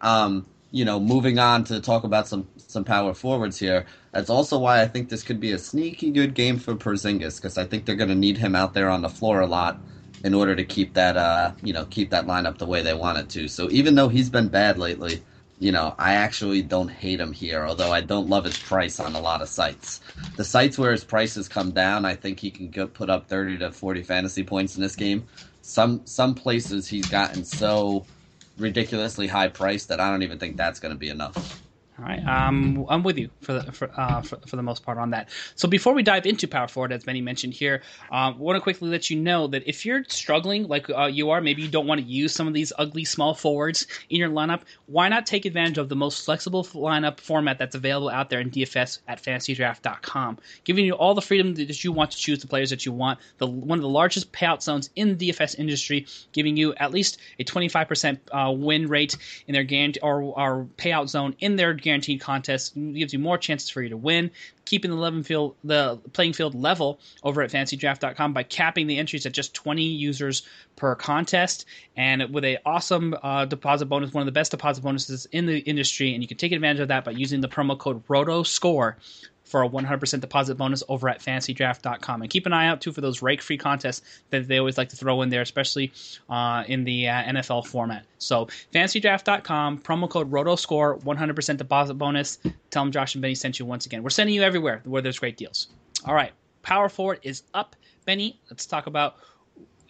um, 0.00 0.46
you 0.72 0.84
know, 0.84 1.00
moving 1.00 1.38
on 1.38 1.64
to 1.64 1.80
talk 1.80 2.04
about 2.04 2.28
some 2.28 2.48
some 2.58 2.84
power 2.84 3.14
forwards 3.14 3.58
here. 3.58 3.86
That's 4.12 4.30
also 4.30 4.58
why 4.58 4.82
I 4.82 4.88
think 4.88 5.08
this 5.10 5.24
could 5.24 5.40
be 5.40 5.52
a 5.52 5.58
sneaky 5.58 6.10
good 6.12 6.34
game 6.34 6.58
for 6.58 6.76
Porzingis 6.76 7.36
because 7.36 7.58
I 7.58 7.66
think 7.66 7.86
they're 7.86 7.96
going 7.96 8.10
to 8.10 8.16
need 8.16 8.38
him 8.38 8.54
out 8.56 8.74
there 8.74 8.90
on 8.90 9.02
the 9.02 9.10
floor 9.10 9.40
a 9.40 9.46
lot 9.46 9.82
in 10.24 10.34
order 10.34 10.56
to 10.56 10.64
keep 10.64 10.94
that 10.94 11.16
uh 11.16 11.52
you 11.62 11.72
know 11.72 11.86
keep 11.86 12.10
that 12.10 12.26
lineup 12.26 12.58
the 12.58 12.66
way 12.66 12.82
they 12.82 12.94
want 12.94 13.18
it 13.18 13.30
to. 13.30 13.48
So 13.48 13.70
even 13.70 13.94
though 13.96 14.08
he's 14.08 14.30
been 14.30 14.48
bad 14.50 14.78
lately, 14.78 15.24
you 15.58 15.72
know, 15.72 15.94
I 15.98 16.14
actually 16.14 16.62
don't 16.62 16.90
hate 16.90 17.20
him 17.20 17.32
here, 17.32 17.64
although 17.66 17.92
I 17.92 18.02
don't 18.02 18.28
love 18.28 18.44
his 18.44 18.58
price 18.58 19.00
on 19.00 19.16
a 19.16 19.20
lot 19.20 19.42
of 19.42 19.48
sites. 19.48 20.00
The 20.36 20.44
sites 20.44 20.78
where 20.78 20.92
his 20.92 21.04
prices 21.04 21.48
come 21.48 21.72
down, 21.72 22.04
I 22.04 22.14
think 22.16 22.40
he 22.40 22.50
can 22.50 22.70
go 22.70 22.86
put 22.88 23.10
up 23.10 23.28
30 23.28 23.58
to 23.58 23.72
40 23.72 24.02
fantasy 24.04 24.44
points 24.44 24.76
in 24.76 24.82
this 24.82 24.96
game. 24.96 25.26
Some 25.62 26.06
some 26.06 26.34
places 26.34 26.88
he's 26.88 27.08
gotten 27.08 27.44
so 27.44 28.08
ridiculously 28.58 29.26
high 29.26 29.48
price 29.48 29.86
that 29.86 30.00
I 30.00 30.10
don't 30.10 30.22
even 30.22 30.38
think 30.38 30.56
that's 30.56 30.80
going 30.80 30.92
to 30.92 30.98
be 30.98 31.08
enough. 31.08 31.62
All 31.98 32.04
right, 32.04 32.24
um, 32.28 32.86
I'm 32.88 33.02
with 33.02 33.18
you 33.18 33.28
for 33.40 33.54
the 33.54 33.72
for, 33.72 33.90
uh, 33.96 34.22
for, 34.22 34.36
for 34.46 34.54
the 34.54 34.62
most 34.62 34.84
part 34.84 34.98
on 34.98 35.10
that. 35.10 35.30
So 35.56 35.66
before 35.66 35.94
we 35.94 36.04
dive 36.04 36.26
into 36.26 36.46
power 36.46 36.68
forward, 36.68 36.92
as 36.92 37.02
Benny 37.02 37.20
mentioned 37.20 37.54
here, 37.54 37.82
um, 38.12 38.34
I 38.34 38.36
want 38.36 38.54
to 38.54 38.60
quickly 38.60 38.88
let 38.88 39.10
you 39.10 39.18
know 39.18 39.48
that 39.48 39.64
if 39.66 39.84
you're 39.84 40.04
struggling 40.04 40.68
like 40.68 40.88
uh, 40.90 41.06
you 41.06 41.30
are, 41.30 41.40
maybe 41.40 41.62
you 41.62 41.68
don't 41.68 41.88
want 41.88 42.00
to 42.00 42.06
use 42.06 42.32
some 42.32 42.46
of 42.46 42.54
these 42.54 42.72
ugly 42.78 43.04
small 43.04 43.34
forwards 43.34 43.88
in 44.10 44.18
your 44.18 44.28
lineup. 44.28 44.60
Why 44.86 45.08
not 45.08 45.26
take 45.26 45.44
advantage 45.44 45.76
of 45.76 45.88
the 45.88 45.96
most 45.96 46.24
flexible 46.24 46.62
lineup 46.62 47.18
format 47.18 47.58
that's 47.58 47.74
available 47.74 48.10
out 48.10 48.30
there 48.30 48.38
in 48.38 48.50
DFS 48.50 49.00
at 49.08 49.20
FantasyDraft.com, 49.20 50.38
giving 50.62 50.84
you 50.84 50.92
all 50.92 51.14
the 51.14 51.22
freedom 51.22 51.54
that 51.54 51.82
you 51.82 51.90
want 51.90 52.12
to 52.12 52.16
choose 52.16 52.38
the 52.38 52.46
players 52.46 52.70
that 52.70 52.86
you 52.86 52.92
want. 52.92 53.18
The 53.38 53.48
one 53.48 53.76
of 53.76 53.82
the 53.82 53.88
largest 53.88 54.30
payout 54.30 54.62
zones 54.62 54.90
in 54.94 55.18
the 55.18 55.30
DFS 55.30 55.58
industry, 55.58 56.06
giving 56.32 56.56
you 56.56 56.74
at 56.74 56.92
least 56.92 57.18
a 57.40 57.44
25% 57.44 58.18
uh, 58.30 58.52
win 58.52 58.86
rate 58.86 59.16
in 59.48 59.52
their 59.52 59.64
game 59.64 59.94
or, 60.00 60.22
or 60.22 60.68
payout 60.76 61.08
zone 61.08 61.34
in 61.40 61.56
their 61.56 61.74
guaranteed 61.88 62.20
contest 62.20 62.74
gives 62.74 63.14
you 63.14 63.18
more 63.18 63.38
chances 63.38 63.70
for 63.70 63.80
you 63.80 63.88
to 63.88 63.96
win. 63.96 64.30
Keeping 64.66 64.90
the 64.90 65.22
field, 65.24 65.56
the 65.64 65.96
playing 66.12 66.34
field 66.34 66.54
level 66.54 67.00
over 67.22 67.40
at 67.40 67.50
FantasyDraft.com 67.50 68.34
by 68.34 68.42
capping 68.42 68.86
the 68.86 68.98
entries 68.98 69.24
at 69.24 69.32
just 69.32 69.54
20 69.54 69.82
users 69.82 70.42
per 70.76 70.94
contest, 70.94 71.64
and 71.96 72.32
with 72.34 72.44
a 72.44 72.58
awesome 72.66 73.16
uh, 73.22 73.46
deposit 73.46 73.86
bonus, 73.86 74.12
one 74.12 74.20
of 74.20 74.26
the 74.26 74.32
best 74.32 74.50
deposit 74.50 74.82
bonuses 74.82 75.26
in 75.32 75.46
the 75.46 75.60
industry, 75.60 76.12
and 76.12 76.22
you 76.22 76.28
can 76.28 76.36
take 76.36 76.52
advantage 76.52 76.80
of 76.80 76.88
that 76.88 77.04
by 77.04 77.12
using 77.12 77.40
the 77.40 77.48
promo 77.48 77.78
code 77.78 78.06
ROTOSCORE 78.06 78.96
for 79.48 79.62
a 79.62 79.68
100% 79.68 80.20
deposit 80.20 80.56
bonus 80.56 80.82
over 80.88 81.08
at 81.08 81.20
fantasydraft.com. 81.20 82.22
And 82.22 82.30
keep 82.30 82.46
an 82.46 82.52
eye 82.52 82.68
out 82.68 82.80
too 82.80 82.92
for 82.92 83.00
those 83.00 83.22
rake 83.22 83.42
free 83.42 83.58
contests 83.58 84.02
that 84.30 84.46
they 84.46 84.58
always 84.58 84.78
like 84.78 84.90
to 84.90 84.96
throw 84.96 85.22
in 85.22 85.30
there, 85.30 85.42
especially 85.42 85.92
uh, 86.28 86.64
in 86.66 86.84
the 86.84 87.08
uh, 87.08 87.22
NFL 87.24 87.66
format. 87.66 88.04
So 88.18 88.48
fantasydraft.com, 88.72 89.78
promo 89.78 90.08
code 90.08 90.30
ROTOSCORE, 90.30 91.00
100% 91.00 91.56
deposit 91.56 91.94
bonus. 91.94 92.38
Tell 92.70 92.84
them 92.84 92.92
Josh 92.92 93.14
and 93.14 93.22
Benny 93.22 93.34
sent 93.34 93.58
you 93.58 93.66
once 93.66 93.86
again. 93.86 94.02
We're 94.02 94.10
sending 94.10 94.34
you 94.34 94.42
everywhere 94.42 94.82
where 94.84 95.02
there's 95.02 95.18
great 95.18 95.36
deals. 95.36 95.68
All 96.04 96.14
right, 96.14 96.32
power 96.62 96.88
forward 96.88 97.20
is 97.22 97.42
up. 97.54 97.74
Benny, 98.04 98.38
let's 98.50 98.66
talk 98.66 98.86
about. 98.86 99.16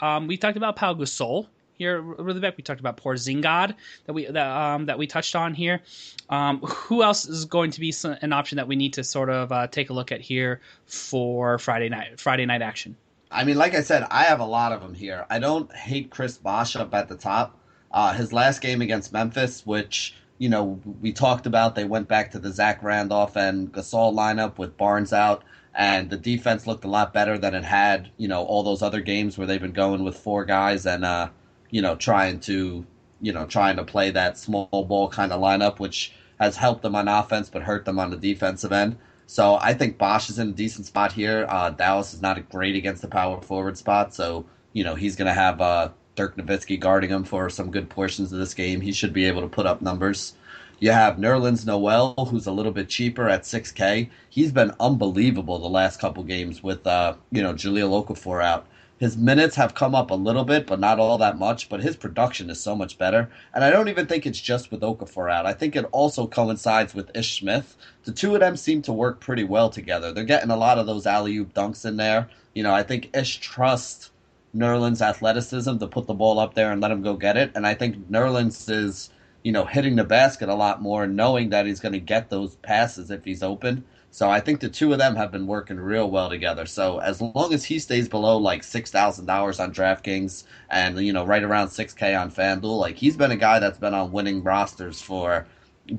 Um, 0.01 0.29
we 0.29 0.37
talked 0.37 0.57
about 0.57 0.77
Pau 0.77 0.94
Gasol 0.94 1.49
here 1.78 2.00
really 2.00 2.40
back. 2.40 2.56
We 2.56 2.62
talked 2.62 2.80
about 2.80 2.96
Porzingis 2.96 3.74
that 4.06 4.12
we 4.12 4.26
that 4.26 4.46
um, 4.46 4.86
that 4.86 4.98
we 4.98 5.06
touched 5.06 5.36
on 5.36 5.54
here. 5.54 5.80
Um, 6.28 6.60
who 6.60 7.02
else 7.02 7.26
is 7.26 7.44
going 7.44 7.70
to 7.70 7.80
be 7.80 7.94
an 8.20 8.32
option 8.32 8.56
that 8.56 8.68
we 8.68 8.76
need 8.76 8.94
to 8.94 9.04
sort 9.04 9.30
of 9.30 9.52
uh, 9.52 9.66
take 9.68 9.90
a 9.90 9.92
look 9.92 10.12
at 10.12 10.20
here 10.20 10.60
for 10.86 11.58
Friday 11.58 11.88
night 11.88 12.20
Friday 12.20 12.44
night 12.44 12.62
action? 12.62 12.96
I 13.30 13.44
mean, 13.44 13.56
like 13.56 13.74
I 13.74 13.82
said, 13.82 14.06
I 14.10 14.24
have 14.24 14.40
a 14.40 14.46
lot 14.46 14.72
of 14.72 14.80
them 14.80 14.94
here. 14.94 15.26
I 15.30 15.38
don't 15.38 15.72
hate 15.74 16.10
Chris 16.10 16.38
Bosh 16.38 16.76
up 16.76 16.94
at 16.94 17.08
the 17.08 17.16
top. 17.16 17.58
Uh, 17.92 18.12
his 18.12 18.32
last 18.32 18.60
game 18.60 18.82
against 18.82 19.12
Memphis, 19.12 19.64
which 19.64 20.14
you 20.38 20.48
know 20.48 20.80
we 21.00 21.12
talked 21.12 21.46
about, 21.46 21.74
they 21.74 21.84
went 21.84 22.08
back 22.08 22.32
to 22.32 22.38
the 22.38 22.52
Zach 22.52 22.82
Randolph 22.82 23.36
and 23.36 23.72
Gasol 23.72 24.14
lineup 24.14 24.58
with 24.58 24.76
Barnes 24.76 25.12
out 25.12 25.44
and 25.78 26.10
the 26.10 26.16
defense 26.16 26.66
looked 26.66 26.84
a 26.84 26.88
lot 26.88 27.12
better 27.12 27.38
than 27.38 27.54
it 27.54 27.62
had, 27.62 28.10
you 28.16 28.26
know, 28.26 28.42
all 28.42 28.64
those 28.64 28.82
other 28.82 29.00
games 29.00 29.38
where 29.38 29.46
they've 29.46 29.62
been 29.62 29.70
going 29.70 30.02
with 30.02 30.16
four 30.16 30.44
guys 30.44 30.84
and 30.86 31.04
uh, 31.04 31.28
you 31.70 31.83
know, 31.83 31.96
trying 31.96 32.40
to, 32.40 32.85
you 33.20 33.33
know, 33.33 33.46
trying 33.46 33.76
to 33.76 33.85
play 33.85 34.11
that 34.11 34.38
small 34.38 34.85
ball 34.88 35.09
kind 35.09 35.33
of 35.33 35.40
lineup, 35.40 35.78
which 35.78 36.12
has 36.40 36.57
helped 36.57 36.83
them 36.83 36.94
on 36.94 37.09
offense 37.09 37.48
but 37.50 37.62
hurt 37.62 37.85
them 37.85 37.98
on 37.98 38.11
the 38.11 38.16
defensive 38.16 38.72
end. 38.72 38.96
So 39.26 39.59
I 39.61 39.74
think 39.74 39.98
Bosh 39.98 40.31
is 40.31 40.38
in 40.38 40.48
a 40.48 40.52
decent 40.52 40.87
spot 40.87 41.12
here. 41.12 41.46
Uh, 41.50 41.70
Dallas 41.70 42.14
is 42.14 42.22
not 42.22 42.48
great 42.48 42.76
against 42.76 43.02
the 43.02 43.09
power 43.09 43.40
forward 43.42 43.76
spot, 43.76 44.14
so 44.14 44.46
you 44.72 44.85
know 44.85 44.94
he's 44.94 45.16
going 45.16 45.26
to 45.26 45.35
have 45.35 45.61
uh, 45.61 45.90
Dirk 46.14 46.37
Nowitzki 46.37 46.81
guarding 46.81 47.11
him 47.11 47.24
for 47.24 47.50
some 47.50 47.70
good 47.70 47.90
portions 47.90 48.33
of 48.33 48.38
this 48.38 48.54
game. 48.54 48.81
He 48.81 48.90
should 48.90 49.12
be 49.12 49.26
able 49.26 49.42
to 49.42 49.48
put 49.48 49.66
up 49.66 49.83
numbers. 49.83 50.35
You 50.81 50.92
have 50.92 51.16
Nerlens 51.16 51.66
Noel, 51.66 52.14
who's 52.31 52.46
a 52.46 52.52
little 52.52 52.72
bit 52.72 52.88
cheaper 52.88 53.28
at 53.28 53.42
6K. 53.42 54.09
He's 54.31 54.52
been 54.52 54.72
unbelievable 54.81 55.59
the 55.59 55.68
last 55.68 56.00
couple 56.00 56.22
games 56.22 56.62
with 56.62 56.87
uh, 56.87 57.14
you 57.31 57.42
know 57.42 57.52
Jahlil 57.52 58.02
Okafor 58.02 58.42
out. 58.42 58.66
His 58.98 59.16
minutes 59.16 59.54
have 59.56 59.74
come 59.74 59.94
up 59.94 60.11
a 60.11 60.14
little 60.14 60.44
bit, 60.44 60.66
but 60.66 60.80
not 60.80 60.98
all 60.98 61.18
that 61.18 61.38
much. 61.38 61.68
But 61.68 61.82
his 61.82 61.96
production 61.96 62.50
is 62.50 62.61
so 62.61 62.74
much 62.74 62.98
better. 62.98 63.30
And 63.54 63.62
I 63.62 63.70
don't 63.70 63.88
even 63.88 64.06
think 64.06 64.26
it's 64.26 64.40
just 64.40 64.70
with 64.70 64.80
Okafor 64.80 65.30
out. 65.30 65.46
I 65.46 65.52
think 65.52 65.76
it 65.76 65.87
also 65.92 66.26
coincides 66.26 66.94
with 66.94 67.16
Ish 67.16 67.38
Smith. 67.38 67.76
The 68.04 68.12
two 68.12 68.34
of 68.34 68.40
them 68.40 68.56
seem 68.56 68.82
to 68.82 68.92
work 68.92 69.20
pretty 69.20 69.44
well 69.44 69.70
together. 69.70 70.12
They're 70.12 70.24
getting 70.24 70.50
a 70.50 70.56
lot 70.56 70.78
of 70.78 70.87
those 70.87 71.06
alley 71.06 71.37
oop 71.37 71.54
dunks 71.54 71.84
in 71.84 71.96
there. 71.96 72.28
You 72.54 72.62
know, 72.62 72.74
I 72.74 72.82
think 72.82 73.16
Ish 73.16 73.38
trusts 73.38 74.11
Nerlens' 74.56 75.00
athleticism 75.00 75.78
to 75.78 75.87
put 75.87 76.06
the 76.06 76.14
ball 76.14 76.38
up 76.38 76.54
there 76.54 76.72
and 76.72 76.80
let 76.80 76.90
him 76.90 77.02
go 77.02 77.14
get 77.14 77.37
it. 77.37 77.52
And 77.54 77.66
I 77.66 77.74
think 77.74 78.11
Nerlens 78.11 78.68
is, 78.70 79.11
you 79.42 79.52
know, 79.52 79.64
hitting 79.64 79.96
the 79.96 80.04
basket 80.04 80.48
a 80.48 80.54
lot 80.54 80.82
more, 80.82 81.06
knowing 81.06 81.50
that 81.50 81.66
he's 81.66 81.80
going 81.80 81.92
to 81.92 82.00
get 82.00 82.30
those 82.30 82.56
passes 82.56 83.11
if 83.11 83.24
he's 83.24 83.42
open. 83.42 83.84
So 84.11 84.31
I 84.31 84.40
think 84.40 84.61
the 84.61 84.68
two 84.71 84.92
of 84.92 84.99
them 84.99 85.16
have 85.16 85.31
been 85.31 85.47
working 85.47 85.79
real 85.79 86.11
well 86.11 86.29
together. 86.31 86.66
So 86.66 86.99
as 86.99 87.21
long 87.21 87.53
as 87.53 87.64
he 87.64 87.79
stays 87.79 88.09
below 88.09 88.38
like 88.38 88.62
six 88.64 88.90
thousand 88.90 89.27
dollars 89.27 89.61
on 89.61 89.73
DraftKings 89.73 90.44
and 90.71 90.99
you 90.99 91.12
know 91.12 91.25
right 91.25 91.42
around 91.42 91.68
six 91.68 91.92
K 91.94 92.14
on 92.14 92.31
FanDuel, 92.31 92.79
like 92.79 92.97
he's 92.97 93.16
been 93.16 93.31
a 93.31 93.37
guy 93.37 93.59
that's 93.59 93.79
been 93.79 93.94
on 93.94 94.12
winning 94.12 94.42
rosters 94.42 95.01
for 95.03 95.47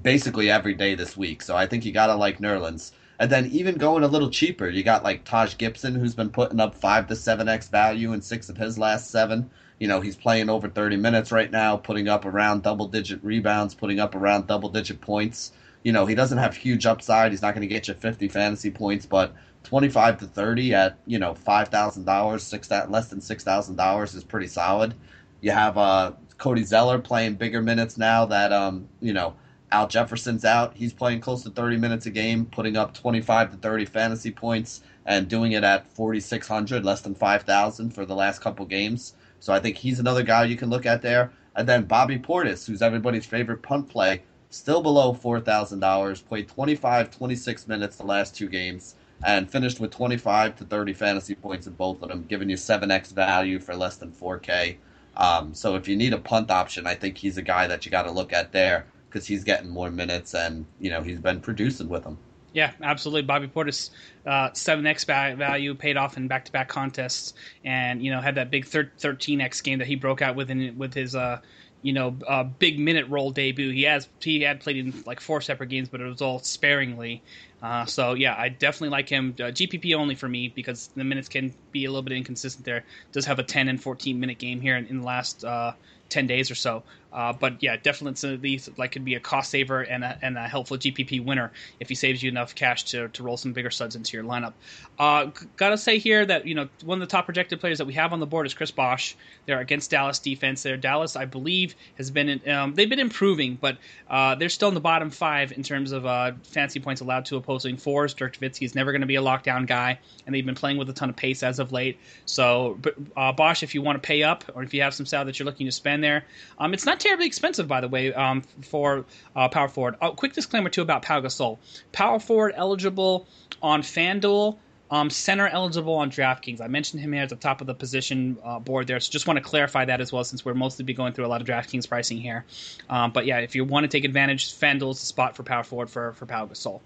basically 0.02 0.50
every 0.50 0.74
day 0.74 0.96
this 0.96 1.16
week. 1.18 1.42
So 1.42 1.56
I 1.56 1.66
think 1.68 1.86
you 1.86 1.92
gotta 1.92 2.16
like 2.16 2.40
Nerlens. 2.40 2.92
And 3.20 3.30
then 3.32 3.48
even 3.48 3.76
going 3.76 4.04
a 4.04 4.08
little 4.08 4.30
cheaper, 4.30 4.70
you 4.70 4.82
got 4.84 5.04
like 5.04 5.26
Taj 5.26 5.58
Gibson, 5.58 5.96
who's 5.96 6.16
been 6.16 6.30
putting 6.32 6.60
up 6.60 6.76
five 6.76 7.08
to 7.08 7.16
seven 7.16 7.48
X 7.50 7.68
value 7.70 8.14
in 8.14 8.22
six 8.22 8.50
of 8.50 8.58
his 8.58 8.78
last 8.80 9.12
seven. 9.12 9.50
You 9.80 9.88
know, 9.88 10.02
he's 10.02 10.16
playing 10.16 10.50
over 10.50 10.70
30 10.70 10.98
minutes 10.98 11.32
right 11.32 11.52
now, 11.52 11.78
putting 11.78 12.08
up 12.08 12.26
around 12.26 12.64
double 12.64 12.88
digit 12.88 13.24
rebounds, 13.24 13.76
putting 13.76 14.00
up 14.00 14.16
around 14.16 14.48
double 14.48 14.70
digit 14.70 15.02
points 15.02 15.52
you 15.84 15.92
know, 15.92 16.06
he 16.06 16.16
doesn't 16.16 16.38
have 16.38 16.56
huge 16.56 16.86
upside. 16.86 17.32
He's 17.32 17.42
not 17.42 17.54
going 17.54 17.68
to 17.68 17.74
get 17.74 17.88
you 17.88 17.94
50 17.94 18.28
fantasy 18.28 18.72
points, 18.72 19.06
but 19.06 19.34
25 19.64 20.20
to 20.20 20.26
30 20.26 20.74
at, 20.74 20.98
you 21.06 21.20
know, 21.20 21.34
$5,000, 21.34 22.40
six 22.40 22.72
less 22.72 23.08
than 23.08 23.20
$6,000 23.20 24.16
is 24.16 24.24
pretty 24.24 24.48
solid. 24.48 24.94
You 25.42 25.52
have 25.52 25.78
uh, 25.78 26.14
Cody 26.38 26.64
Zeller 26.64 27.00
playing 27.00 27.36
bigger 27.36 27.62
minutes 27.62 27.98
now 27.98 28.26
that, 28.26 28.52
um, 28.52 28.88
you 29.02 29.14
know, 29.14 29.36
Al 29.72 29.88
Jefferson's 29.88 30.46
out. 30.46 30.74
He's 30.76 30.94
playing 30.94 31.22
close 31.22 31.44
to 31.44 31.50
30 31.50 31.78
minutes 31.78 32.06
a 32.08 32.12
game, 32.12 32.46
putting 32.46 32.76
up 32.76 32.94
25 32.94 33.52
to 33.52 33.58
30 33.58 33.86
fantasy 33.86 34.32
points 34.32 34.82
and 35.06 35.28
doing 35.28 35.54
it 35.54 35.64
at 35.64 35.88
4,600, 35.88 36.84
less 36.84 37.02
than 37.02 37.16
5,000 37.16 37.94
for 37.94 38.06
the 38.06 38.16
last 38.16 38.42
couple 38.42 38.66
games. 38.66 39.14
So 39.40 39.54
I 39.54 39.60
think 39.60 39.78
he's 39.78 40.00
another 40.00 40.24
guy 40.24 40.44
you 40.46 40.58
can 40.58 40.70
look 40.70 40.86
at 40.86 41.02
there. 41.02 41.32
And 41.56 41.68
then 41.68 41.84
Bobby 41.84 42.18
Portis, 42.18 42.66
who's 42.66 42.82
everybody's 42.82 43.26
favorite 43.26 43.62
punt 43.62 43.90
play, 43.90 44.24
still 44.50 44.82
below 44.82 45.14
$4,000, 45.14 46.26
played 46.26 46.48
25, 46.48 47.12
26 47.12 47.68
minutes 47.68 47.98
the 47.98 48.06
last 48.06 48.36
two 48.36 48.48
games, 48.48 48.96
and 49.26 49.50
finished 49.50 49.80
with 49.80 49.92
25 49.92 50.56
to 50.58 50.66
30 50.66 50.94
fantasy 50.94 51.36
points 51.36 51.68
in 51.68 51.74
both 51.74 52.02
of 52.02 52.10
them, 52.10 52.26
giving 52.28 52.50
you 52.50 52.56
7x 52.56 53.14
value 53.14 53.60
for 53.60 53.76
less 53.76 53.98
than 53.98 54.12
4K. 54.12 54.78
Um, 55.18 55.54
so 55.54 55.76
if 55.76 55.88
you 55.88 55.96
need 55.96 56.14
a 56.14 56.18
punt 56.18 56.50
option, 56.50 56.88
I 56.88 56.96
think 56.96 57.18
he's 57.18 57.38
a 57.38 57.42
guy 57.42 57.68
that 57.68 57.86
you 57.86 57.92
got 57.92 58.04
to 58.04 58.12
look 58.12 58.32
at 58.34 58.52
there 58.52 58.86
because 59.10 59.28
he's 59.28 59.44
getting 59.44 59.70
more 59.70 59.92
minutes 59.92 60.34
and, 60.34 60.66
you 60.80 60.90
know, 60.90 61.02
he's 61.02 61.20
been 61.20 61.42
producing 61.42 61.90
with 61.90 62.04
them. 62.04 62.18
Yeah, 62.54 62.72
absolutely. 62.82 63.24
Bobby 63.24 63.48
Portis, 63.48 63.92
uh, 64.26 64.50
seven 64.54 64.88
uh, 64.88 64.90
x 64.90 65.04
value 65.04 65.76
paid 65.76 65.98
off 65.98 66.18
in 66.18 66.28
back 66.28 66.46
to 66.46 66.52
back 66.52 66.68
contests, 66.68 67.34
and 67.64 68.04
you 68.04 68.12
know 68.12 68.22
had 68.22 68.36
that 68.36 68.50
big 68.50 68.66
thirteen 68.66 69.40
x 69.40 69.62
game 69.62 69.78
that 69.80 69.88
he 69.88 69.96
broke 69.96 70.22
out 70.22 70.36
with 70.36 70.50
in, 70.50 70.76
with 70.78 70.94
his 70.94 71.16
uh, 71.16 71.40
you 71.82 71.94
know, 71.94 72.18
uh, 72.28 72.44
big 72.44 72.80
minute 72.80 73.08
role 73.08 73.32
debut. 73.32 73.72
He 73.72 73.84
has 73.84 74.08
he 74.22 74.42
had 74.42 74.60
played 74.60 74.78
in 74.78 75.04
like 75.06 75.20
four 75.22 75.42
separate 75.42 75.70
games, 75.70 75.90
but 75.90 76.02
it 76.02 76.06
was 76.06 76.22
all 76.22 76.40
sparingly. 76.40 77.22
Uh, 77.62 77.86
so 77.86 78.14
yeah, 78.14 78.36
I 78.38 78.50
definitely 78.50 78.90
like 78.90 79.10
him. 79.10 79.36
Uh, 79.40 79.44
GPP 79.44 79.96
only 79.96 80.16
for 80.16 80.28
me 80.28 80.50
because 80.50 80.90
the 80.96 81.04
minutes 81.04 81.30
can 81.30 81.54
be 81.72 81.86
a 81.86 81.90
little 81.90 82.04
bit 82.04 82.14
inconsistent. 82.14 82.66
There 82.66 82.84
does 83.12 83.26
have 83.26 83.40
a 83.40 83.44
10 83.44 83.70
and 83.70 83.82
14 83.82 84.20
minute 84.20 84.38
game 84.38 84.62
here 84.62 84.76
in, 84.78 84.88
in 84.88 85.00
the 85.00 85.06
last 85.06 85.44
uh, 85.44 85.74
10 86.10 86.28
days 86.28 86.52
or 86.52 86.56
so. 86.56 86.84
Uh, 87.12 87.34
but 87.34 87.62
yeah, 87.62 87.76
definitely 87.78 88.62
like 88.78 88.92
could 88.92 89.06
be 89.06 89.16
a 89.16 89.20
cost 89.20 89.52
saver 89.52 89.82
and 89.82 90.04
a, 90.04 90.18
and 90.22 90.38
a 90.38 90.48
helpful 90.48 90.78
GPP 90.78 91.24
winner 91.24 91.52
if 91.80 91.90
he 91.90 91.96
saves 91.96 92.22
you 92.22 92.30
enough 92.30 92.56
cash 92.56 92.84
to, 92.86 93.08
to 93.10 93.24
roll 93.24 93.38
some 93.38 93.54
bigger 93.54 93.72
studs 93.72 93.96
into 93.96 94.16
your 94.16 94.26
lineup. 94.26 94.54
Uh, 94.98 95.32
gotta 95.58 95.78
say 95.78 95.98
here 95.98 96.26
that 96.26 96.46
you 96.46 96.56
know 96.56 96.68
one 96.84 97.02
of 97.02 97.08
the 97.08 97.12
top 97.12 97.26
projected 97.26 97.60
players 97.60 97.78
that 97.78 97.86
we 97.86 97.94
have 97.94 98.14
on 98.14 98.20
the 98.20 98.28
board 98.28 98.46
is 98.46 98.54
Chris 98.54 98.72
Bosh. 98.72 99.16
They're 99.46 99.60
against 99.60 99.90
Dallas 99.90 100.20
defense. 100.20 100.64
There, 100.64 100.78
Dallas, 100.78 101.16
I 101.16 101.26
believe 101.26 101.76
has 101.98 102.12
been 102.12 102.42
um, 102.48 102.76
they've 102.76 102.90
been 102.90 103.00
improving, 103.00 103.58
but 103.60 103.78
uh, 104.10 104.36
they're 104.36 104.50
still 104.50 104.68
in 104.68 104.76
the 104.76 104.80
bottom 104.80 105.10
five 105.10 105.52
in 105.52 105.64
terms 105.64 105.92
of 105.92 106.06
uh, 106.06 106.34
fantasy 106.44 106.80
points 106.80 107.02
allowed 107.02 107.26
to 107.26 107.38
opposing 107.38 107.78
fours. 107.78 108.14
Dirk 108.14 108.38
Nowitzki 108.38 108.64
is 108.64 108.76
never 108.76 108.92
going 108.92 109.02
to 109.02 109.08
be 109.08 109.16
a 109.16 109.22
lockdown 109.22 109.66
guy, 109.66 110.00
and 110.26 110.36
they've 110.36 110.46
been 110.46 110.56
playing 110.56 110.78
with 110.78 110.90
a 110.90 110.94
ton 110.94 111.10
of 111.10 111.16
pace 111.16 111.44
as 111.44 111.60
of 111.60 111.72
late. 111.72 111.98
So, 112.26 112.78
uh, 113.16 113.32
Bosh, 113.32 113.64
if 113.64 113.74
you 113.74 113.82
want 113.82 114.02
to 114.02 114.06
pay 114.06 114.24
up 114.24 114.44
or 114.54 114.64
if 114.64 114.74
you 114.74 114.82
have 114.82 114.94
some 114.94 115.06
salary 115.06 115.28
that 115.28 115.40
you're 115.40 115.46
looking 115.46 115.66
to 115.66 115.72
spend 115.72 116.04
there, 116.04 116.26
um, 116.58 116.74
it's 116.74 116.86
not 116.86 116.99
terribly 117.00 117.26
expensive, 117.26 117.68
by 117.68 117.82
the 117.82 117.88
way, 117.88 118.14
um, 118.14 118.42
for 118.62 119.06
uh, 119.36 119.50
power 119.50 119.68
forward. 119.68 119.96
Oh, 120.02 120.12
quick 120.12 120.34
disclaimer 120.34 120.70
too 120.70 120.82
about 120.82 121.02
Pau 121.02 121.22
Gasol. 121.22 121.58
Power 121.92 122.20
forward 122.20 122.54
eligible 122.56 123.28
on 123.62 123.82
FanDuel 123.82 124.58
um, 124.92 125.10
center 125.10 125.48
eligible 125.48 125.94
on 125.96 126.10
DraftKings. 126.10 126.62
I 126.62 126.68
mentioned 126.68 127.02
him 127.02 127.14
here 127.14 127.24
at 127.24 127.30
the 127.30 127.36
top 127.36 127.62
of 127.62 127.68
the 127.68 127.74
position 127.74 128.38
uh, 128.44 128.60
board 128.60 128.88
there, 128.88 129.00
so 129.00 129.12
just 129.12 129.28
want 129.28 129.38
to 129.38 129.44
clarify 129.44 129.86
that 129.86 130.02
as 130.02 130.12
well, 130.12 130.24
since 130.24 130.44
we're 130.44 130.54
mostly 130.54 130.84
be 130.84 130.94
going 130.94 131.14
through 131.14 131.26
a 131.26 131.28
lot 131.28 131.42
of 131.42 131.48
DraftKings 131.48 131.88
pricing 131.88 132.18
here. 132.18 132.46
Um, 132.90 133.12
but 133.12 133.26
yeah, 133.26 133.40
if 133.40 133.56
you 133.56 133.64
want 133.66 133.84
to 133.84 133.88
take 133.88 134.04
advantage, 134.04 134.54
FanDuel 134.54 134.92
is 134.92 135.00
the 135.00 135.06
spot 135.06 135.36
for 135.36 135.44
power 135.44 135.64
forward 135.64 135.90
for 135.90 136.14
for 136.14 136.26
Pau 136.26 136.46
Gasol. 136.46 136.82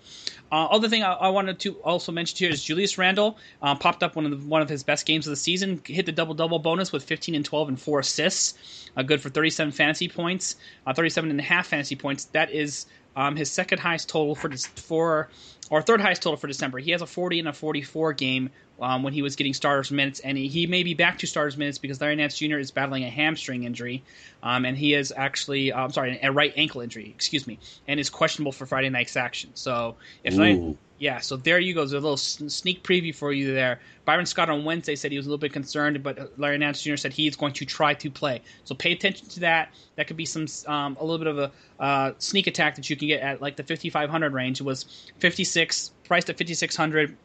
Uh, 0.51 0.65
other 0.65 0.89
thing 0.89 1.03
I, 1.03 1.13
I, 1.13 1.29
wanted 1.29 1.59
to 1.59 1.73
also 1.81 2.11
mention 2.11 2.37
here 2.37 2.49
is 2.49 2.63
Julius 2.63 2.97
Randle 2.97 3.37
uh, 3.61 3.73
popped 3.73 4.03
up 4.03 4.15
one 4.15 4.25
of 4.25 4.31
the, 4.31 4.47
one 4.47 4.61
of 4.61 4.69
his 4.69 4.83
best 4.83 5.05
games 5.05 5.25
of 5.25 5.31
the 5.31 5.37
season, 5.37 5.81
hit 5.85 6.05
the 6.05 6.11
double 6.11 6.35
double 6.35 6.59
bonus 6.59 6.91
with 6.91 7.03
15 7.03 7.33
and 7.33 7.43
12 7.43 7.69
and 7.69 7.81
four 7.81 7.99
assists, 7.99 8.89
uh, 8.95 9.01
good 9.01 9.21
for 9.21 9.29
37 9.29 9.71
fantasy 9.71 10.07
points, 10.07 10.55
uh, 10.85 10.93
37 10.93 11.31
and 11.31 11.39
a 11.39 11.43
half 11.43 11.67
fantasy 11.67 11.95
points. 11.95 12.25
That 12.25 12.51
is 12.51 12.85
um, 13.15 13.35
his 13.35 13.49
second 13.51 13.79
highest 13.79 14.09
total 14.09 14.35
for 14.35 14.51
for 14.75 15.29
or 15.73 15.81
third 15.81 15.99
highest 15.99 16.21
total 16.21 16.37
for 16.37 16.45
December. 16.45 16.77
He 16.77 16.91
has 16.91 17.01
a 17.01 17.07
40 17.07 17.39
and 17.39 17.47
a 17.47 17.53
44 17.53 18.13
game 18.13 18.51
um, 18.79 19.01
when 19.01 19.11
he 19.11 19.23
was 19.23 19.35
getting 19.35 19.55
starters 19.55 19.89
minutes, 19.89 20.19
and 20.19 20.37
he, 20.37 20.67
may 20.67 20.83
be 20.83 20.93
back 20.93 21.17
to 21.19 21.25
starters 21.25 21.57
minutes 21.57 21.79
because 21.79 21.99
Larry 21.99 22.15
Nance 22.15 22.37
Jr. 22.37 22.59
is 22.59 22.69
battling 22.69 23.03
a 23.05 23.09
hamstring 23.09 23.63
injury, 23.63 24.03
um, 24.43 24.65
and 24.65 24.77
he 24.77 24.93
is 24.93 25.11
actually, 25.17 25.71
uh, 25.71 25.83
I'm 25.83 25.91
sorry, 25.91 26.19
a 26.21 26.31
right 26.31 26.53
ankle 26.55 26.81
injury, 26.81 27.11
excuse 27.15 27.47
me, 27.47 27.57
and 27.87 27.99
is 27.99 28.11
questionable 28.11 28.51
for 28.51 28.67
Friday 28.67 28.89
night's 28.89 29.17
action. 29.17 29.49
So 29.55 29.95
if 30.23 30.39
I, 30.39 30.75
yeah, 31.03 31.19
so 31.19 31.35
there 31.35 31.59
you 31.59 31.73
go. 31.73 31.81
There's 31.81 31.91
a 31.91 31.95
little 31.95 32.15
sneak 32.15 32.81
preview 32.81 33.13
for 33.13 33.33
you 33.33 33.53
there. 33.53 33.81
Byron 34.05 34.25
Scott 34.25 34.49
on 34.49 34.63
Wednesday 34.63 34.95
said 34.95 35.11
he 35.11 35.17
was 35.17 35.25
a 35.25 35.29
little 35.29 35.37
bit 35.37 35.51
concerned, 35.51 36.01
but 36.01 36.39
Larry 36.39 36.57
Nance 36.57 36.81
Jr. 36.81 36.95
said 36.95 37.11
he 37.11 37.27
is 37.27 37.35
going 37.35 37.51
to 37.53 37.65
try 37.65 37.93
to 37.95 38.09
play. 38.09 38.41
So 38.63 38.73
pay 38.73 38.93
attention 38.93 39.27
to 39.27 39.41
that. 39.41 39.73
That 39.97 40.07
could 40.07 40.15
be 40.15 40.23
some 40.23 40.47
um, 40.65 40.95
a 40.97 41.03
little 41.03 41.17
bit 41.17 41.27
of 41.27 41.39
a 41.39 41.51
uh, 41.77 42.13
sneak 42.19 42.47
attack 42.47 42.75
that 42.75 42.89
you 42.89 42.95
can 42.95 43.09
get 43.09 43.19
at 43.19 43.41
like 43.41 43.57
the 43.57 43.63
5500 43.63 44.31
range. 44.31 44.61
It 44.61 44.63
was 44.63 45.11
56 45.19 45.91
priced 46.05 46.29
at 46.29 46.37
5600 46.37 47.17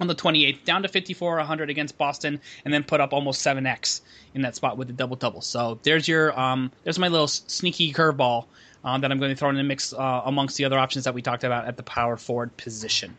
on 0.00 0.08
the 0.08 0.14
28th, 0.16 0.64
down 0.64 0.82
to 0.82 0.88
54 0.88 1.36
100 1.36 1.70
against 1.70 1.96
Boston, 1.96 2.40
and 2.64 2.74
then 2.74 2.82
put 2.82 3.00
up 3.00 3.12
almost 3.12 3.46
7x 3.46 4.00
in 4.34 4.42
that 4.42 4.56
spot 4.56 4.76
with 4.76 4.88
the 4.88 4.92
double 4.92 5.14
double. 5.14 5.40
So 5.40 5.78
there's 5.84 6.08
your 6.08 6.36
um, 6.38 6.72
there's 6.82 6.98
my 6.98 7.06
little 7.06 7.28
sneaky 7.28 7.92
curveball 7.92 8.46
um, 8.84 9.00
that 9.00 9.10
I'm 9.10 9.18
going 9.18 9.30
to 9.30 9.36
throw 9.36 9.48
in 9.50 9.56
the 9.56 9.62
mix 9.62 9.92
uh, 9.92 10.22
amongst 10.24 10.56
the 10.56 10.64
other 10.64 10.78
options 10.78 11.04
that 11.04 11.14
we 11.14 11.22
talked 11.22 11.44
about 11.44 11.66
at 11.66 11.76
the 11.76 11.82
power 11.82 12.16
forward 12.16 12.56
position. 12.56 13.16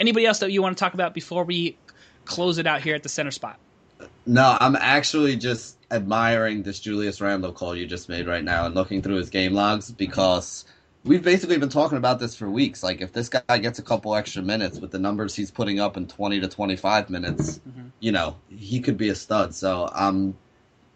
Anybody 0.00 0.26
else 0.26 0.38
that 0.40 0.50
you 0.50 0.62
want 0.62 0.76
to 0.76 0.80
talk 0.80 0.94
about 0.94 1.14
before 1.14 1.44
we 1.44 1.76
close 2.24 2.58
it 2.58 2.66
out 2.66 2.80
here 2.80 2.94
at 2.94 3.02
the 3.02 3.08
center 3.08 3.30
spot? 3.30 3.58
No, 4.26 4.56
I'm 4.60 4.76
actually 4.76 5.36
just 5.36 5.76
admiring 5.90 6.62
this 6.62 6.80
Julius 6.80 7.20
Randle 7.20 7.52
call 7.52 7.76
you 7.76 7.86
just 7.86 8.08
made 8.08 8.26
right 8.26 8.42
now 8.42 8.66
and 8.66 8.74
looking 8.74 9.02
through 9.02 9.16
his 9.16 9.30
game 9.30 9.52
logs 9.52 9.90
because 9.90 10.64
we've 11.04 11.22
basically 11.22 11.58
been 11.58 11.68
talking 11.68 11.98
about 11.98 12.18
this 12.18 12.34
for 12.34 12.50
weeks. 12.50 12.82
Like, 12.82 13.00
if 13.00 13.12
this 13.12 13.28
guy 13.28 13.58
gets 13.58 13.78
a 13.78 13.82
couple 13.82 14.14
extra 14.14 14.42
minutes 14.42 14.78
with 14.78 14.90
the 14.90 14.98
numbers 14.98 15.34
he's 15.34 15.50
putting 15.50 15.80
up 15.80 15.96
in 15.96 16.06
20 16.06 16.40
to 16.40 16.48
25 16.48 17.10
minutes, 17.10 17.60
mm-hmm. 17.68 17.88
you 18.00 18.12
know, 18.12 18.36
he 18.48 18.80
could 18.80 18.96
be 18.96 19.08
a 19.08 19.14
stud. 19.14 19.54
So, 19.54 19.88
um, 19.92 20.36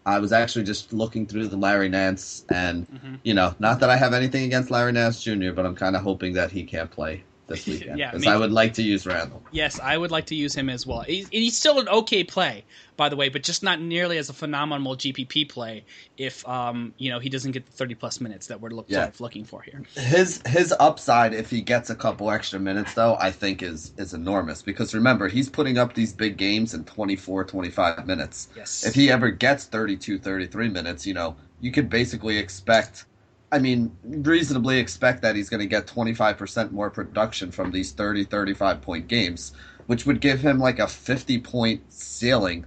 I 0.07 0.21
was 0.21 0.33
actually 0.33 0.64
just 0.64 0.92
looking 0.92 1.27
through 1.27 1.49
the 1.49 1.57
Larry 1.57 1.88
Nance, 1.88 2.45
and 2.49 2.88
mm-hmm. 2.88 3.14
you 3.25 3.35
know, 3.35 3.55
not 3.59 3.81
that 3.81 3.90
I 3.90 3.97
have 3.97 4.14
anything 4.14 4.45
against 4.45 4.71
Larry 4.71 4.92
Nance 4.92 5.23
Jr., 5.23 5.51
but 5.51 5.66
I'm 5.66 5.75
kind 5.75 5.97
of 5.97 6.03
hoping 6.03 6.33
that 6.35 6.53
he 6.53 6.62
can't 6.62 6.90
play 6.90 7.25
this 7.47 7.67
weekend 7.67 7.97
because 7.97 8.25
yeah, 8.25 8.35
I 8.35 8.37
would 8.37 8.53
like 8.53 8.75
to 8.75 8.83
use 8.83 9.07
Randle. 9.07 9.43
Yes, 9.51 9.79
I 9.81 9.97
would 9.97 10.11
like 10.11 10.27
to 10.27 10.35
use 10.35 10.55
him 10.55 10.69
as 10.69 10.87
well. 10.87 11.01
He's, 11.01 11.29
he's, 11.29 11.57
still 11.57 11.81
an 11.81 11.89
okay 11.89 12.25
play, 12.25 12.65
by 12.97 13.09
the 13.09 13.17
way, 13.17 13.29
but 13.29 13.43
just 13.43 13.63
not 13.63 13.81
nearly 13.81 14.19
as 14.19 14.29
a 14.29 14.33
phenomenal 14.33 14.97
GPP 14.97 15.49
play 15.49 15.85
if 16.19 16.47
um, 16.49 16.93
you 16.99 17.11
know 17.11 17.19
he 17.19 17.29
doesn't 17.29 17.53
get 17.53 17.67
the 17.67 17.73
30 17.73 17.95
plus 17.95 18.21
minutes 18.21 18.47
that 18.49 18.61
we're 18.61 18.71
look, 18.71 18.87
yeah. 18.89 19.03
sort 19.03 19.15
of 19.15 19.21
looking 19.21 19.45
for 19.45 19.63
here. 19.63 19.83
His 19.95 20.43
his 20.47 20.75
upside 20.79 21.35
if 21.35 21.51
he 21.51 21.61
gets 21.61 21.91
a 21.91 21.95
couple 21.95 22.31
extra 22.31 22.59
minutes 22.59 22.95
though, 22.95 23.17
I 23.21 23.31
think 23.31 23.63
is 23.63 23.93
is 23.97 24.15
enormous 24.15 24.63
because 24.63 24.95
remember, 24.95 25.29
he's 25.29 25.49
putting 25.49 25.79
up 25.79 25.95
these 25.95 26.13
big 26.13 26.37
games 26.37 26.75
in 26.75 26.85
24 26.85 27.45
25 27.45 28.07
minutes. 28.07 28.49
Yes. 28.57 28.85
If 28.85 28.95
he 28.95 29.11
ever 29.11 29.31
gets 29.31 29.65
32 29.65 30.19
33 30.19 30.69
minutes, 30.69 31.07
you 31.07 31.15
know, 31.15 31.37
you 31.61 31.73
could 31.73 31.89
basically 31.89 32.39
expect 32.39 33.07
I 33.53 33.59
mean, 33.59 33.97
reasonably 34.03 34.79
expect 34.79 35.23
that 35.23 35.37
he's 35.37 35.49
going 35.49 35.61
to 35.61 35.67
get 35.67 35.87
25% 35.87 36.73
more 36.73 36.91
production 36.91 37.51
from 37.51 37.71
these 37.71 37.93
30, 37.93 38.25
35 38.25 38.83
point 38.83 39.09
games, 39.09 39.53
which 39.87 40.05
would 40.05 40.21
give 40.21 40.41
him 40.41 40.59
like 40.59 40.79
a 40.79 40.89
50 40.89 41.39
point 41.41 41.93
ceiling 41.93 42.67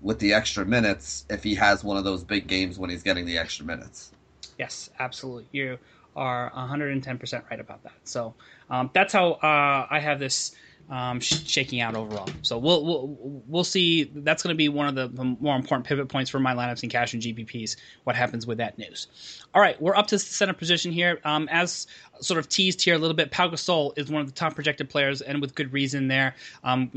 with 0.00 0.18
the 0.18 0.32
extra 0.32 0.64
minutes 0.64 1.24
if 1.28 1.42
he 1.42 1.54
has 1.54 1.82
one 1.82 1.96
of 1.96 2.04
those 2.04 2.24
big 2.24 2.46
games 2.46 2.78
when 2.78 2.90
he's 2.90 3.02
getting 3.02 3.26
the 3.26 3.38
extra 3.38 3.64
minutes. 3.64 4.12
Yes, 4.58 4.90
absolutely. 4.98 5.46
You 5.52 5.78
are 6.14 6.52
110% 6.52 7.50
right 7.50 7.60
about 7.60 7.82
that. 7.84 7.92
So 8.04 8.34
um, 8.70 8.90
that's 8.92 9.12
how 9.12 9.32
uh, 9.32 9.86
I 9.90 10.00
have 10.00 10.18
this 10.18 10.54
um, 10.90 11.20
shaking 11.20 11.80
out 11.80 11.94
overall. 11.94 12.28
So 12.42 12.58
we'll 12.58 12.84
we'll 12.84 13.42
we'll 13.46 13.64
see. 13.64 14.04
That's 14.04 14.42
going 14.42 14.54
to 14.54 14.58
be 14.58 14.68
one 14.68 14.88
of 14.88 14.94
the, 14.94 15.08
the, 15.08 15.24
more 15.24 15.56
important 15.56 15.86
pivot 15.86 16.08
points 16.08 16.30
for 16.30 16.38
my 16.38 16.54
lineups 16.54 16.82
in 16.82 16.90
cash 16.90 17.14
and 17.14 17.22
GPPs. 17.22 17.76
What 18.04 18.16
happens 18.16 18.46
with 18.46 18.58
that 18.58 18.78
news? 18.78 19.06
All 19.54 19.60
right, 19.60 19.80
we're 19.80 19.94
up 19.94 20.06
to 20.08 20.16
the 20.16 20.18
center 20.18 20.54
position 20.54 20.92
here. 20.92 21.20
Um, 21.24 21.48
as 21.50 21.86
sort 22.20 22.38
of 22.38 22.48
teased 22.48 22.82
here 22.82 22.94
a 22.94 22.98
little 22.98 23.16
bit, 23.16 23.30
Pau 23.30 23.48
Gasol 23.48 23.96
is 23.98 24.10
one 24.10 24.22
of 24.22 24.26
the 24.26 24.32
top 24.32 24.54
projected 24.54 24.88
players, 24.88 25.20
and 25.20 25.40
with 25.40 25.54
good 25.54 25.72
reason 25.72 26.08
there. 26.08 26.34
Um, 26.64 26.90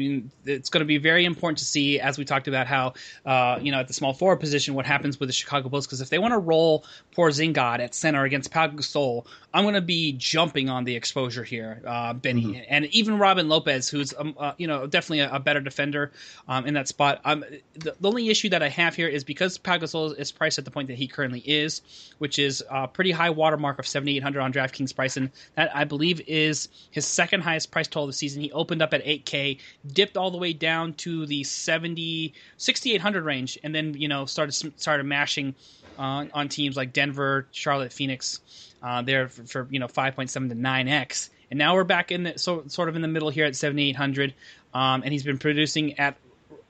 it's 0.45 0.69
going 0.69 0.82
to 0.82 0.86
be 0.86 0.98
very 0.98 1.26
important 1.26 1.58
to 1.58 1.65
see, 1.65 2.00
as 2.00 2.17
we 2.17 2.26
talked 2.26 2.48
about, 2.48 2.67
how 2.67 2.93
uh, 3.26 3.60
you 3.62 3.71
know 3.71 3.80
at 3.80 3.88
the 3.88 3.93
small 3.93 4.13
forward 4.13 4.38
position, 4.38 4.74
what 4.74 4.86
happens 4.86 5.19
with 5.19 5.30
the 5.30 5.34
Chicago 5.34 5.69
Bulls. 5.69 5.86
Because 5.86 6.02
if 6.02 6.10
they 6.10 6.19
want 6.19 6.34
to 6.34 6.38
roll 6.38 6.86
Porzingis 7.15 7.80
at 7.80 7.93
center 7.95 8.24
against 8.24 8.52
Pau 8.52 8.67
Gasol, 8.67 9.26
I'm 9.54 9.63
going 9.63 9.76
to 9.76 9.82
be 9.82 10.13
jumping 10.13 10.69
on 10.69 10.84
the 10.84 10.95
exposure 10.95 11.43
here, 11.43 11.82
uh, 11.86 12.13
Benny, 12.13 12.43
mm-hmm. 12.43 12.62
and 12.69 12.86
even 12.86 13.17
Robin 13.17 13.50
Lopez, 13.50 13.75
who's 13.90 14.14
um, 14.18 14.36
uh, 14.38 14.54
you 14.58 14.68
know 14.68 14.86
definitely 14.86 15.22
a, 15.22 15.32
a 15.32 15.40
better 15.40 15.62
defender 15.62 16.12
um, 16.48 16.66
in 16.66 16.74
that 16.74 16.88
spot. 16.88 17.22
Um, 17.24 17.46
the, 17.74 17.96
the, 18.00 18.08
only 18.08 18.30
issue 18.30 18.50
that 18.50 18.62
I 18.62 18.70
have 18.70 18.96
here 18.96 19.08
is 19.08 19.24
because 19.24 19.58
Pau 19.58 19.78
Gasol 19.78 20.18
is 20.18 20.32
priced 20.32 20.60
at 20.60 20.66
the 20.66 20.72
point 20.72 20.90
that 20.90 20.98
he 20.98 21.08
currently 21.08 21.40
is, 21.40 21.82
which 22.18 22.38
is 22.38 22.64
a 22.70 22.88
pretty 22.88 23.12
high 23.12 23.30
watermark 23.30 23.80
of 23.80 23.88
7,800 23.88 24.42
on 24.42 24.54
DraftKings 24.54 24.96
price 24.96 25.06
Bryson. 25.06 25.32
That 25.56 25.76
I 25.76 25.84
believe 25.84 26.22
is 26.28 26.70
his 26.92 27.06
second 27.06 27.42
highest 27.42 27.72
price 27.72 27.88
total 27.88 28.04
of 28.06 28.10
the 28.10 28.14
season. 28.14 28.42
He 28.42 28.52
opened 28.52 28.82
up 28.82 28.94
at 28.94 29.04
8K, 29.06 29.60
dipped 29.94 30.18
all 30.18 30.32
the 30.32 30.38
way 30.38 30.54
down 30.54 30.94
to 30.96 31.26
the 31.26 31.44
70 31.44 32.34
6800 32.58 33.24
range, 33.24 33.60
and 33.64 33.74
then 33.74 33.94
you 33.94 34.08
know 34.08 34.26
started 34.26 34.54
started 34.80 35.06
mashing 35.06 35.56
uh, 35.98 36.26
on 36.34 36.50
teams 36.50 36.76
like 36.76 36.94
Denver, 36.94 37.48
Charlotte, 37.52 37.94
Phoenix. 37.94 38.40
Uh, 38.84 39.02
there 39.02 39.30
for, 39.30 39.44
for, 39.46 39.68
you 39.72 39.80
know 39.80 39.88
5.7 39.88 40.50
to 40.50 40.56
9x, 40.56 41.30
and 41.50 41.58
now 41.58 41.76
we're 41.76 41.84
back 41.84 42.12
in 42.12 42.24
the 42.24 42.38
so, 42.38 42.64
sort 42.68 42.90
of 42.90 42.96
in 42.96 43.02
the 43.02 43.08
middle 43.08 43.30
here 43.30 43.46
at 43.46 43.56
7800, 43.56 44.34
um, 44.74 45.04
and 45.04 45.12
he's 45.12 45.24
been 45.24 45.38
producing 45.38 45.98
at 46.00 46.18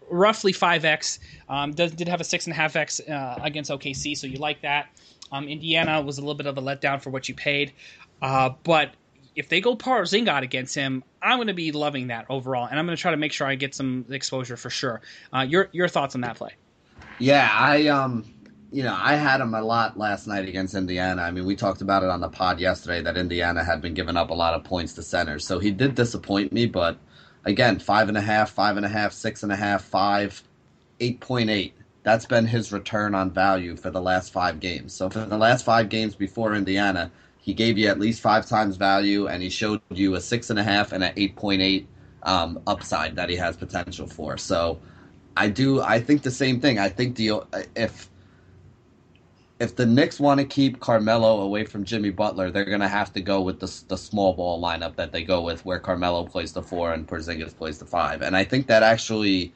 roughly 0.10 0.54
5x. 0.54 1.20
Um, 1.50 1.74
does, 1.74 1.92
did 1.92 2.08
have 2.08 2.22
a 2.22 2.24
6.5x 2.24 3.10
uh, 3.10 3.40
against 3.44 3.72
OKC, 3.72 4.18
so 4.18 4.28
you 4.28 4.38
like 4.38 4.62
that. 4.62 4.88
Um, 5.32 5.48
Indiana 5.48 6.02
was 6.02 6.18
a 6.18 6.22
little 6.22 6.36
bit 6.36 6.46
of 6.46 6.58
a 6.58 6.62
letdown 6.62 7.02
for 7.02 7.10
what 7.10 7.28
you 7.28 7.36
paid. 7.36 7.74
Uh, 8.22 8.52
but 8.64 8.92
if 9.36 9.50
they 9.50 9.60
go 9.62 9.76
Porzingis 9.76 10.44
against 10.44 10.76
him, 10.76 11.04
I'm 11.22 11.38
going 11.38 11.48
to 11.48 11.54
be 11.54 11.72
loving 11.72 12.08
that 12.08 12.26
overall, 12.30 12.68
and 12.70 12.80
I'm 12.80 12.86
going 12.86 12.96
to 12.96 13.02
try 13.02 13.12
to 13.12 13.18
make 13.18 13.34
sure 13.34 13.48
I 13.48 13.56
get 13.56 13.76
some 13.76 14.06
exposure 14.10 14.58
for 14.58 14.70
sure. 14.70 15.02
Uh, 15.34 15.42
your 15.42 15.70
your 15.72 15.88
thoughts 15.88 16.16
on 16.16 16.22
that 16.22 16.38
play? 16.38 16.54
Yeah, 17.20 17.50
I 17.52 17.88
um, 17.88 18.26
you 18.72 18.84
know, 18.84 18.98
I 18.98 19.16
had 19.16 19.42
him 19.42 19.54
a 19.54 19.62
lot 19.62 19.98
last 19.98 20.28
night 20.28 20.48
against 20.48 20.76
Indiana. 20.76 21.22
I 21.22 21.32
mean, 21.32 21.46
we 21.46 21.56
talked 21.56 21.82
about 21.82 22.04
it 22.04 22.10
on 22.10 22.22
the 22.22 22.30
pod 22.30 22.60
yesterday 22.60 23.02
that 23.04 23.18
Indiana 23.18 23.64
had 23.64 23.82
been 23.82 23.94
giving 23.94 24.18
up 24.18 24.30
a 24.30 24.34
lot 24.34 24.54
of 24.54 24.64
points 24.64 24.94
to 24.94 25.04
centers, 25.04 25.46
so 25.46 25.60
he 25.60 25.72
did 25.72 25.96
disappoint 25.96 26.52
me. 26.52 26.66
But 26.66 26.98
again, 27.46 27.80
five 27.80 28.10
and 28.10 28.18
a 28.18 28.22
half, 28.22 28.52
five 28.52 28.78
and 28.78 28.86
a 28.86 28.90
half, 28.90 29.14
six 29.14 29.44
and 29.44 29.52
a 29.52 29.56
half, 29.56 29.84
five, 29.84 30.44
eight 31.00 31.20
point 31.20 31.50
eight. 31.50 31.74
That's 32.04 32.26
been 32.26 32.46
his 32.46 32.72
return 32.72 33.16
on 33.16 33.32
value 33.32 33.76
for 33.76 33.90
the 33.90 34.02
last 34.02 34.32
five 34.32 34.60
games. 34.60 34.94
So 34.94 35.10
for 35.10 35.26
the 35.26 35.38
last 35.38 35.66
five 35.66 35.90
games 35.90 36.16
before 36.16 36.54
Indiana, 36.54 37.12
he 37.42 37.54
gave 37.54 37.78
you 37.78 37.88
at 37.88 38.00
least 38.00 38.22
five 38.22 38.46
times 38.46 38.78
value, 38.78 39.28
and 39.28 39.42
he 39.42 39.50
showed 39.50 39.82
you 39.90 40.16
a 40.16 40.22
six 40.22 40.50
and 40.50 40.60
a 40.60 40.64
half 40.64 40.92
and 40.92 41.04
an 41.04 41.14
eight 41.18 41.36
point 41.36 41.62
eight 41.62 41.88
um, 42.24 42.60
upside 42.68 43.16
that 43.16 43.30
he 43.30 43.36
has 43.36 43.56
potential 43.56 44.08
for. 44.08 44.38
So 44.38 44.80
I 45.38 45.50
do. 45.50 45.82
I 45.82 46.00
think 46.00 46.24
the 46.24 46.32
same 46.32 46.60
thing. 46.60 46.80
I 46.80 46.90
think 46.90 47.16
the 47.16 47.44
if 47.76 48.10
if 49.60 49.76
the 49.76 49.86
Knicks 49.86 50.20
want 50.20 50.40
to 50.40 50.46
keep 50.46 50.80
Carmelo 50.80 51.42
away 51.42 51.66
from 51.66 51.86
Jimmy 51.86 52.10
Butler, 52.10 52.52
they're 52.52 52.66
going 52.66 52.82
to 52.82 52.88
have 52.88 53.14
to 53.14 53.22
go 53.22 53.42
with 53.42 53.60
the 53.60 53.84
the 53.88 53.98
small 53.98 54.34
ball 54.34 54.62
lineup 54.62 54.96
that 54.98 55.12
they 55.12 55.24
go 55.24 55.42
with, 55.42 55.66
where 55.66 55.80
Carmelo 55.80 56.26
plays 56.26 56.54
the 56.54 56.62
four 56.62 56.94
and 56.94 57.08
Porzingis 57.08 57.56
plays 57.56 57.80
the 57.80 57.86
five. 57.86 58.22
And 58.22 58.36
I 58.36 58.44
think 58.44 58.68
that 58.68 58.84
actually 58.84 59.54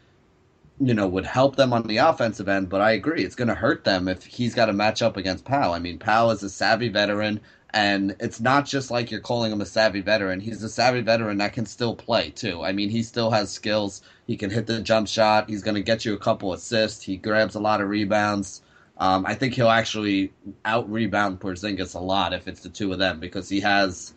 you 0.79 0.93
know, 0.93 1.07
would 1.07 1.25
help 1.25 1.57
them 1.57 1.73
on 1.73 1.83
the 1.83 1.97
offensive 1.97 2.47
end, 2.47 2.69
but 2.69 2.81
I 2.81 2.91
agree, 2.91 3.23
it's 3.23 3.35
going 3.35 3.49
to 3.49 3.55
hurt 3.55 3.83
them 3.83 4.07
if 4.07 4.23
he's 4.23 4.55
got 4.55 4.67
to 4.67 4.73
match 4.73 5.01
up 5.01 5.17
against 5.17 5.43
Powell. 5.43 5.73
I 5.73 5.79
mean, 5.79 5.99
Powell 5.99 6.31
is 6.31 6.41
a 6.41 6.49
savvy 6.49 6.87
veteran, 6.87 7.41
and 7.71 8.15
it's 8.19 8.39
not 8.39 8.65
just 8.65 8.89
like 8.89 9.11
you're 9.11 9.19
calling 9.19 9.51
him 9.51 9.61
a 9.61 9.65
savvy 9.65 10.01
veteran. 10.01 10.39
He's 10.39 10.63
a 10.63 10.69
savvy 10.69 11.01
veteran 11.01 11.37
that 11.39 11.53
can 11.53 11.65
still 11.65 11.95
play, 11.95 12.29
too. 12.29 12.63
I 12.63 12.71
mean, 12.71 12.89
he 12.89 13.03
still 13.03 13.31
has 13.31 13.51
skills. 13.51 14.01
He 14.25 14.37
can 14.37 14.49
hit 14.49 14.67
the 14.67 14.79
jump 14.81 15.07
shot. 15.09 15.49
He's 15.49 15.63
going 15.63 15.75
to 15.75 15.83
get 15.83 16.05
you 16.05 16.13
a 16.13 16.17
couple 16.17 16.53
assists. 16.53 17.03
He 17.03 17.17
grabs 17.17 17.55
a 17.55 17.59
lot 17.59 17.81
of 17.81 17.89
rebounds. 17.89 18.61
Um, 18.99 19.25
I 19.25 19.33
think 19.33 19.53
he'll 19.53 19.69
actually 19.69 20.33
out 20.65 20.91
rebound 20.91 21.39
Porzingis 21.39 21.95
a 21.95 21.99
lot 21.99 22.33
if 22.33 22.47
it's 22.47 22.61
the 22.61 22.69
two 22.69 22.91
of 22.91 22.99
them 22.99 23.19
because 23.19 23.47
he 23.47 23.61
has 23.61 24.13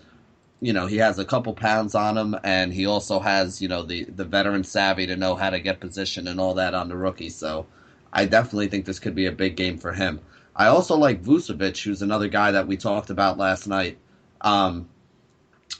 you 0.60 0.72
know 0.72 0.86
he 0.86 0.96
has 0.98 1.18
a 1.18 1.24
couple 1.24 1.54
pounds 1.54 1.94
on 1.94 2.16
him, 2.16 2.36
and 2.44 2.72
he 2.72 2.86
also 2.86 3.20
has 3.20 3.62
you 3.62 3.68
know 3.68 3.82
the 3.82 4.04
the 4.04 4.24
veteran 4.24 4.64
savvy 4.64 5.06
to 5.06 5.16
know 5.16 5.34
how 5.34 5.50
to 5.50 5.60
get 5.60 5.80
position 5.80 6.28
and 6.28 6.40
all 6.40 6.54
that 6.54 6.74
on 6.74 6.88
the 6.88 6.96
rookie. 6.96 7.30
So 7.30 7.66
I 8.12 8.26
definitely 8.26 8.68
think 8.68 8.84
this 8.84 8.98
could 8.98 9.14
be 9.14 9.26
a 9.26 9.32
big 9.32 9.56
game 9.56 9.78
for 9.78 9.92
him. 9.92 10.20
I 10.54 10.66
also 10.66 10.96
like 10.96 11.22
Vucevic, 11.22 11.82
who's 11.82 12.02
another 12.02 12.28
guy 12.28 12.52
that 12.52 12.66
we 12.66 12.76
talked 12.76 13.10
about 13.10 13.38
last 13.38 13.66
night. 13.66 13.98
Um, 14.40 14.88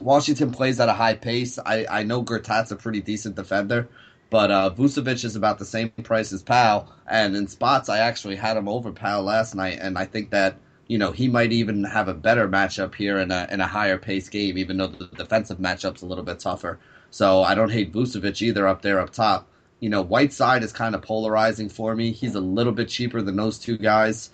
Washington 0.01 0.51
plays 0.51 0.81
at 0.81 0.89
a 0.89 0.95
high 0.95 1.15
pace. 1.15 1.59
I, 1.65 1.87
I 1.89 2.03
know 2.03 2.23
Gortat's 2.23 2.71
a 2.71 2.77
pretty 2.77 3.01
decent 3.01 3.37
defender, 3.37 3.89
but 4.33 4.51
uh, 4.51 4.71
Vucevic 4.71 5.25
is 5.27 5.37
about 5.37 5.59
the 5.59 5.65
same 5.67 5.91
price 5.91 6.33
as 6.33 6.43
Powell. 6.43 6.91
And 7.07 7.37
in 7.37 7.47
spots, 7.47 7.91
I 7.91 7.99
actually 7.99 8.37
had 8.37 8.57
him 8.57 8.67
over 8.67 8.91
Powell 8.91 9.25
last 9.25 9.55
night, 9.55 9.79
and 9.79 9.99
I 9.99 10.07
think 10.07 10.31
that 10.31 10.57
you 10.89 10.99
know, 10.99 11.13
he 11.13 11.29
might 11.29 11.53
even 11.53 11.85
have 11.85 12.09
a 12.09 12.15
better 12.15 12.49
matchup 12.49 12.95
here 12.95 13.19
in 13.19 13.31
a 13.31 13.47
in 13.51 13.61
a 13.61 13.67
higher 13.67 13.99
pace 13.99 14.29
game, 14.31 14.57
even 14.57 14.79
though 14.79 14.89
the 14.89 15.07
defensive 15.17 15.59
matchup's 15.59 16.03
a 16.03 16.07
little 16.07 16.25
bit 16.25 16.41
tougher. 16.41 16.79
So 17.11 17.43
I 17.43 17.55
don't 17.55 17.71
hate 17.71 17.93
Vucevic 17.93 18.41
either 18.41 18.67
up 18.67 18.81
there 18.81 19.01
up 19.01 19.11
top. 19.11 19.47
You 19.81 19.91
know, 19.91 20.03
Whiteside 20.03 20.63
is 20.63 20.73
kind 20.73 20.95
of 20.95 21.03
polarizing 21.03 21.69
for 21.69 21.95
me. 21.95 22.11
He's 22.13 22.35
a 22.35 22.41
little 22.41 22.73
bit 22.73 22.89
cheaper 22.89 23.21
than 23.21 23.37
those 23.37 23.59
two 23.59 23.77
guys. 23.77 24.31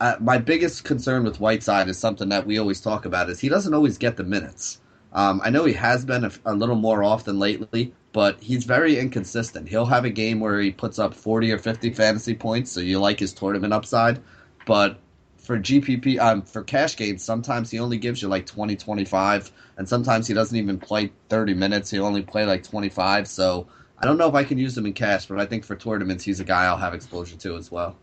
Uh, 0.00 0.16
my 0.20 0.38
biggest 0.38 0.84
concern 0.84 1.24
with 1.24 1.40
Whiteside 1.40 1.88
is 1.88 1.98
something 1.98 2.28
that 2.28 2.46
we 2.46 2.58
always 2.58 2.80
talk 2.80 3.06
about 3.06 3.30
is 3.30 3.40
he 3.40 3.48
doesn't 3.48 3.74
always 3.74 3.98
get 3.98 4.16
the 4.16 4.24
minutes. 4.24 4.80
Um, 5.12 5.40
I 5.42 5.50
know 5.50 5.64
he 5.64 5.72
has 5.72 6.04
been 6.04 6.24
a, 6.24 6.32
a, 6.44 6.54
little 6.54 6.76
more 6.76 7.02
often 7.02 7.38
lately, 7.38 7.94
but 8.12 8.42
he's 8.42 8.64
very 8.64 8.98
inconsistent. 8.98 9.68
He'll 9.68 9.86
have 9.86 10.04
a 10.04 10.10
game 10.10 10.40
where 10.40 10.60
he 10.60 10.70
puts 10.70 10.98
up 10.98 11.14
40 11.14 11.52
or 11.52 11.58
50 11.58 11.90
fantasy 11.92 12.34
points, 12.34 12.72
so 12.72 12.80
you 12.80 12.98
like 12.98 13.20
his 13.20 13.32
tournament 13.32 13.72
upside. 13.72 14.20
But 14.66 14.98
for 15.36 15.58
GPP 15.58 16.18
um 16.18 16.42
for 16.42 16.62
cash 16.62 16.96
games, 16.96 17.22
sometimes 17.22 17.70
he 17.70 17.78
only 17.78 17.98
gives 17.98 18.20
you 18.20 18.28
like 18.28 18.46
20, 18.46 18.76
25, 18.76 19.52
and 19.76 19.88
sometimes 19.88 20.26
he 20.26 20.34
doesn't 20.34 20.56
even 20.56 20.78
play 20.78 21.10
30 21.28 21.54
minutes. 21.54 21.90
He'll 21.90 22.06
only 22.06 22.22
play 22.22 22.44
like 22.44 22.62
25. 22.62 23.28
So 23.28 23.66
I 23.98 24.06
don't 24.06 24.18
know 24.18 24.28
if 24.28 24.34
I 24.34 24.44
can 24.44 24.58
use 24.58 24.76
him 24.76 24.86
in 24.86 24.92
cash, 24.92 25.26
but 25.26 25.40
I 25.40 25.46
think 25.46 25.64
for 25.64 25.76
tournaments, 25.76 26.24
he's 26.24 26.40
a 26.40 26.44
guy 26.44 26.64
I'll 26.66 26.76
have 26.76 26.94
exposure 26.94 27.36
to 27.36 27.56
as 27.56 27.70
well. 27.70 27.96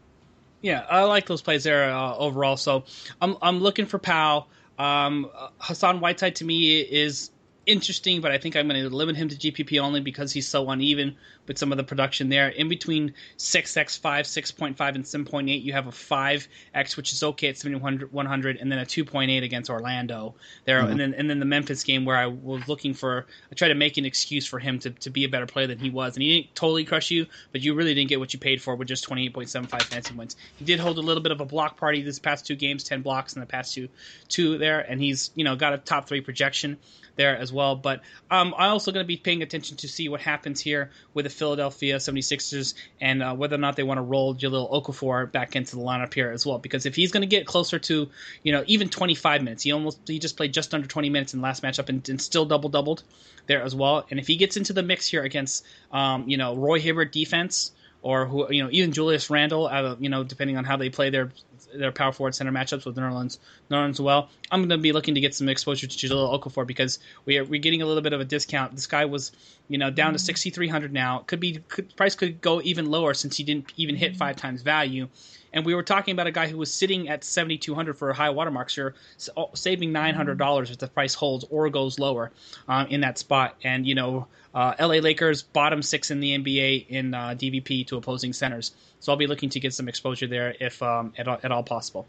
Yeah, 0.61 0.85
I 0.89 1.03
like 1.03 1.27
those 1.27 1.41
plays 1.41 1.63
there 1.63 1.91
uh, 1.91 2.15
overall. 2.15 2.57
So 2.57 2.85
I'm 3.21 3.37
I'm 3.41 3.59
looking 3.59 3.85
for 3.85 3.99
Powell. 3.99 4.47
Um, 4.77 5.29
Hassan 5.59 5.99
Whiteside 5.99 6.35
to 6.37 6.45
me 6.45 6.81
is 6.81 7.29
interesting, 7.65 8.21
but 8.21 8.31
I 8.31 8.37
think 8.37 8.55
I'm 8.55 8.67
going 8.67 8.81
to 8.81 8.89
limit 8.89 9.15
him 9.15 9.29
to 9.29 9.35
GPP 9.35 9.79
only 9.79 10.01
because 10.01 10.31
he's 10.31 10.47
so 10.47 10.69
uneven 10.69 11.15
with 11.47 11.57
some 11.57 11.71
of 11.71 11.77
the 11.77 11.83
production 11.83 12.29
there. 12.29 12.49
In 12.49 12.69
between 12.69 13.13
6x5, 13.37 14.01
6.5, 14.01 14.95
and 14.95 15.03
7.8, 15.03 15.63
you 15.63 15.73
have 15.73 15.87
a 15.87 15.91
5x, 15.91 16.97
which 16.97 17.13
is 17.13 17.23
okay 17.23 17.49
at 17.49 17.57
7100, 17.57 18.57
and 18.57 18.71
then 18.71 18.79
a 18.79 18.85
2.8 18.85 19.43
against 19.43 19.69
Orlando 19.69 20.35
there, 20.65 20.81
mm-hmm. 20.81 20.91
and 20.91 20.99
then 20.99 21.13
and 21.13 21.29
then 21.29 21.39
the 21.39 21.45
Memphis 21.45 21.83
game 21.83 22.05
where 22.05 22.17
I 22.17 22.27
was 22.27 22.67
looking 22.67 22.93
for, 22.93 23.25
I 23.51 23.55
tried 23.55 23.69
to 23.69 23.75
make 23.75 23.97
an 23.97 24.05
excuse 24.05 24.45
for 24.45 24.59
him 24.59 24.79
to, 24.79 24.89
to 24.91 25.09
be 25.09 25.23
a 25.23 25.29
better 25.29 25.45
player 25.45 25.67
than 25.67 25.79
he 25.79 25.89
was, 25.89 26.15
and 26.15 26.23
he 26.23 26.41
didn't 26.41 26.55
totally 26.55 26.85
crush 26.85 27.11
you, 27.11 27.25
but 27.51 27.61
you 27.61 27.73
really 27.73 27.93
didn't 27.93 28.09
get 28.09 28.19
what 28.19 28.33
you 28.33 28.39
paid 28.39 28.61
for 28.61 28.75
with 28.75 28.87
just 28.87 29.07
28.75 29.07 29.81
fancy 29.83 30.13
points. 30.13 30.35
He 30.57 30.65
did 30.65 30.79
hold 30.79 30.97
a 30.97 31.01
little 31.01 31.23
bit 31.23 31.31
of 31.31 31.41
a 31.41 31.45
block 31.45 31.77
party 31.77 32.01
this 32.01 32.19
past 32.19 32.45
two 32.45 32.55
games, 32.55 32.83
10 32.83 33.01
blocks 33.01 33.33
in 33.33 33.39
the 33.39 33.45
past 33.45 33.73
two 33.73 33.89
two 34.27 34.57
there, 34.57 34.79
and 34.79 35.01
he's 35.01 35.31
you 35.35 35.43
know 35.43 35.55
got 35.55 35.73
a 35.73 35.77
top 35.77 36.07
three 36.07 36.21
projection 36.21 36.77
there 37.15 37.37
as 37.37 37.51
well. 37.51 37.54
But 37.75 38.01
um, 38.29 38.53
I'm 38.57 38.71
also 38.71 38.91
going 38.91 39.03
to 39.03 39.07
be 39.07 39.17
paying 39.17 39.41
attention 39.41 39.77
to 39.77 39.87
see 39.87 40.09
what 40.09 40.21
happens 40.21 40.59
here 40.59 40.91
with 41.13 41.25
the 41.25 41.29
Philadelphia 41.29 41.97
76ers 41.97 42.73
and 43.01 43.23
uh, 43.23 43.33
whether 43.33 43.55
or 43.55 43.59
not 43.59 43.75
they 43.75 43.83
want 43.83 43.97
to 43.97 44.03
roll 44.03 44.35
Jahlil 44.35 44.71
Okafor 44.71 45.31
back 45.31 45.55
into 45.55 45.75
the 45.75 45.81
lineup 45.81 46.13
here 46.13 46.31
as 46.31 46.45
well. 46.45 46.59
Because 46.59 46.85
if 46.85 46.95
he's 46.95 47.11
going 47.11 47.21
to 47.21 47.27
get 47.27 47.45
closer 47.45 47.79
to, 47.79 48.09
you 48.43 48.51
know, 48.51 48.63
even 48.67 48.89
25 48.89 49.43
minutes, 49.43 49.63
he 49.63 49.71
almost 49.71 49.99
he 50.07 50.19
just 50.19 50.37
played 50.37 50.53
just 50.53 50.73
under 50.73 50.87
20 50.87 51.09
minutes 51.09 51.33
in 51.33 51.41
the 51.41 51.43
last 51.43 51.63
matchup 51.63 51.89
and, 51.89 52.07
and 52.09 52.21
still 52.21 52.45
double 52.45 52.69
doubled 52.69 53.03
there 53.47 53.63
as 53.63 53.75
well. 53.75 54.05
And 54.09 54.19
if 54.19 54.27
he 54.27 54.35
gets 54.35 54.57
into 54.57 54.73
the 54.73 54.83
mix 54.83 55.07
here 55.07 55.23
against, 55.23 55.65
um, 55.91 56.27
you 56.29 56.37
know, 56.37 56.55
Roy 56.55 56.79
Hibbert 56.79 57.11
defense 57.11 57.71
or 58.05 58.27
who 58.27 58.51
you 58.53 58.63
know 58.63 58.69
even 58.71 58.91
Julius 58.91 59.31
Randle, 59.31 59.97
you 59.99 60.09
know 60.09 60.23
depending 60.23 60.57
on 60.57 60.63
how 60.63 60.77
they 60.77 60.89
play 60.89 61.09
their 61.09 61.31
their 61.73 61.91
power 61.91 62.11
forward 62.11 62.35
center 62.35 62.51
matchups 62.51 62.85
with 62.85 62.95
Nerlens 62.95 63.39
Nerlens 63.69 63.99
Noel. 63.99 64.29
I'm 64.51 64.61
going 64.61 64.69
to 64.69 64.77
be 64.77 64.91
looking 64.91 65.15
to 65.15 65.21
get 65.21 65.35
some 65.35 65.49
exposure 65.49 65.87
to 65.87 65.97
Jahlil 65.97 66.39
Okafor 66.39 66.65
because 66.65 66.99
we 67.25 67.37
are 67.37 67.45
we're 67.45 67.61
getting 67.61 67.81
a 67.81 67.85
little 67.85 68.03
bit 68.03 68.13
of 68.13 68.21
a 68.21 68.25
discount. 68.25 68.75
This 68.75 68.87
guy 68.87 69.05
was 69.05 69.31
you 69.67 69.77
know 69.77 69.89
down 69.89 70.13
to 70.13 70.19
mm-hmm. 70.19 70.25
6,300 70.25 70.93
now. 70.93 71.19
Could 71.27 71.39
be 71.39 71.59
could, 71.67 71.95
price 71.95 72.15
could 72.15 72.41
go 72.41 72.61
even 72.61 72.89
lower 72.89 73.13
since 73.13 73.37
he 73.37 73.43
didn't 73.43 73.71
even 73.77 73.95
hit 73.95 74.11
mm-hmm. 74.11 74.19
five 74.19 74.35
times 74.35 74.61
value. 74.61 75.07
And 75.55 75.65
we 75.65 75.73
were 75.73 75.83
talking 75.83 76.11
about 76.11 76.27
a 76.27 76.31
guy 76.31 76.47
who 76.47 76.57
was 76.57 76.71
sitting 76.71 77.07
at 77.07 77.23
7,200 77.23 77.97
for 77.97 78.09
a 78.09 78.13
high 78.13 78.29
watermark, 78.29 78.69
so 78.69 78.81
you're 78.81 78.93
oh, 79.37 79.49
saving 79.53 79.93
$900 79.93 80.35
mm-hmm. 80.35 80.71
if 80.71 80.77
the 80.77 80.87
price 80.89 81.13
holds 81.13 81.45
or 81.49 81.69
goes 81.69 81.97
lower 81.97 82.31
um, 82.67 82.87
in 82.87 82.99
that 83.01 83.17
spot. 83.17 83.55
And, 83.63 83.87
you 83.87 83.95
know, 83.95 84.27
uh, 84.55 84.73
LA 84.79 84.95
Lakers 84.95 85.43
bottom 85.43 85.81
six 85.81 86.09
in 86.09 86.21
the 86.21 86.37
NBA 86.37 86.87
in 86.87 87.13
uh, 87.13 87.29
DVP 87.29 87.85
to 87.87 87.97
opposing 87.97 88.33
centers. 88.33 88.71
So 89.01 89.11
I'll 89.11 89.17
be 89.17 89.27
looking 89.27 89.49
to 89.49 89.59
get 89.59 89.73
some 89.73 89.87
exposure 89.87 90.27
there 90.27 90.55
if 90.59 90.81
um, 90.81 91.13
at, 91.17 91.27
all, 91.27 91.37
at 91.43 91.51
all 91.51 91.61
possible. 91.61 92.07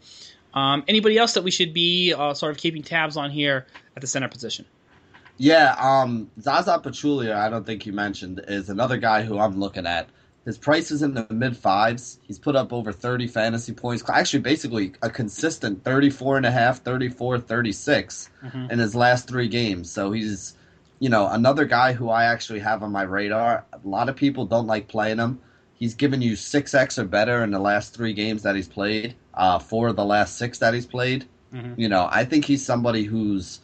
Um, 0.53 0.83
anybody 0.87 1.17
else 1.17 1.33
that 1.33 1.43
we 1.43 1.51
should 1.51 1.73
be 1.73 2.13
uh, 2.13 2.33
sort 2.33 2.51
of 2.51 2.57
keeping 2.57 2.81
tabs 2.81 3.17
on 3.17 3.29
here 3.29 3.67
at 3.95 4.01
the 4.01 4.07
center 4.07 4.29
position? 4.29 4.65
Yeah, 5.37 5.75
um, 5.77 6.31
Zaza 6.41 6.79
Pachulia, 6.79 7.35
I 7.35 7.49
don't 7.49 7.65
think 7.65 7.85
you 7.85 7.93
mentioned, 7.93 8.43
is 8.47 8.69
another 8.69 8.97
guy 8.97 9.21
who 9.21 9.37
I'm 9.37 9.59
looking 9.59 9.85
at. 9.85 10.09
His 10.45 10.57
price 10.57 10.91
is 10.91 11.03
in 11.03 11.13
the 11.13 11.27
mid 11.29 11.57
fives. 11.57 12.19
He's 12.23 12.39
put 12.39 12.55
up 12.55 12.71
over 12.71 12.93
30 12.93 13.27
fantasy 13.27 13.73
points. 13.73 14.01
Actually, 14.09 14.39
basically 14.39 14.93
a 15.01 15.09
consistent 15.09 15.83
34 15.83 16.37
and 16.37 16.45
a 16.45 16.51
half, 16.51 16.79
34, 16.79 17.39
36 17.39 18.29
mm-hmm. 18.41 18.71
in 18.71 18.79
his 18.79 18.95
last 18.95 19.27
three 19.27 19.49
games. 19.49 19.91
So 19.91 20.13
he's, 20.13 20.55
you 20.99 21.09
know, 21.09 21.27
another 21.27 21.65
guy 21.65 21.93
who 21.93 22.09
I 22.09 22.25
actually 22.25 22.59
have 22.59 22.83
on 22.83 22.91
my 22.91 23.03
radar. 23.03 23.65
A 23.71 23.87
lot 23.87 24.09
of 24.09 24.15
people 24.15 24.45
don't 24.45 24.67
like 24.67 24.87
playing 24.87 25.17
him. 25.17 25.39
He's 25.75 25.93
given 25.93 26.21
you 26.21 26.33
6x 26.33 26.97
or 26.97 27.05
better 27.05 27.43
in 27.43 27.51
the 27.51 27.59
last 27.59 27.93
three 27.93 28.13
games 28.13 28.43
that 28.43 28.55
he's 28.55 28.67
played, 28.67 29.15
uh, 29.33 29.59
four 29.59 29.89
of 29.89 29.95
the 29.95 30.05
last 30.05 30.37
six 30.37 30.57
that 30.59 30.73
he's 30.73 30.87
played. 30.87 31.25
Mm-hmm. 31.53 31.79
You 31.79 31.89
know, 31.89 32.07
I 32.11 32.25
think 32.25 32.45
he's 32.45 32.65
somebody 32.65 33.03
who's 33.03 33.59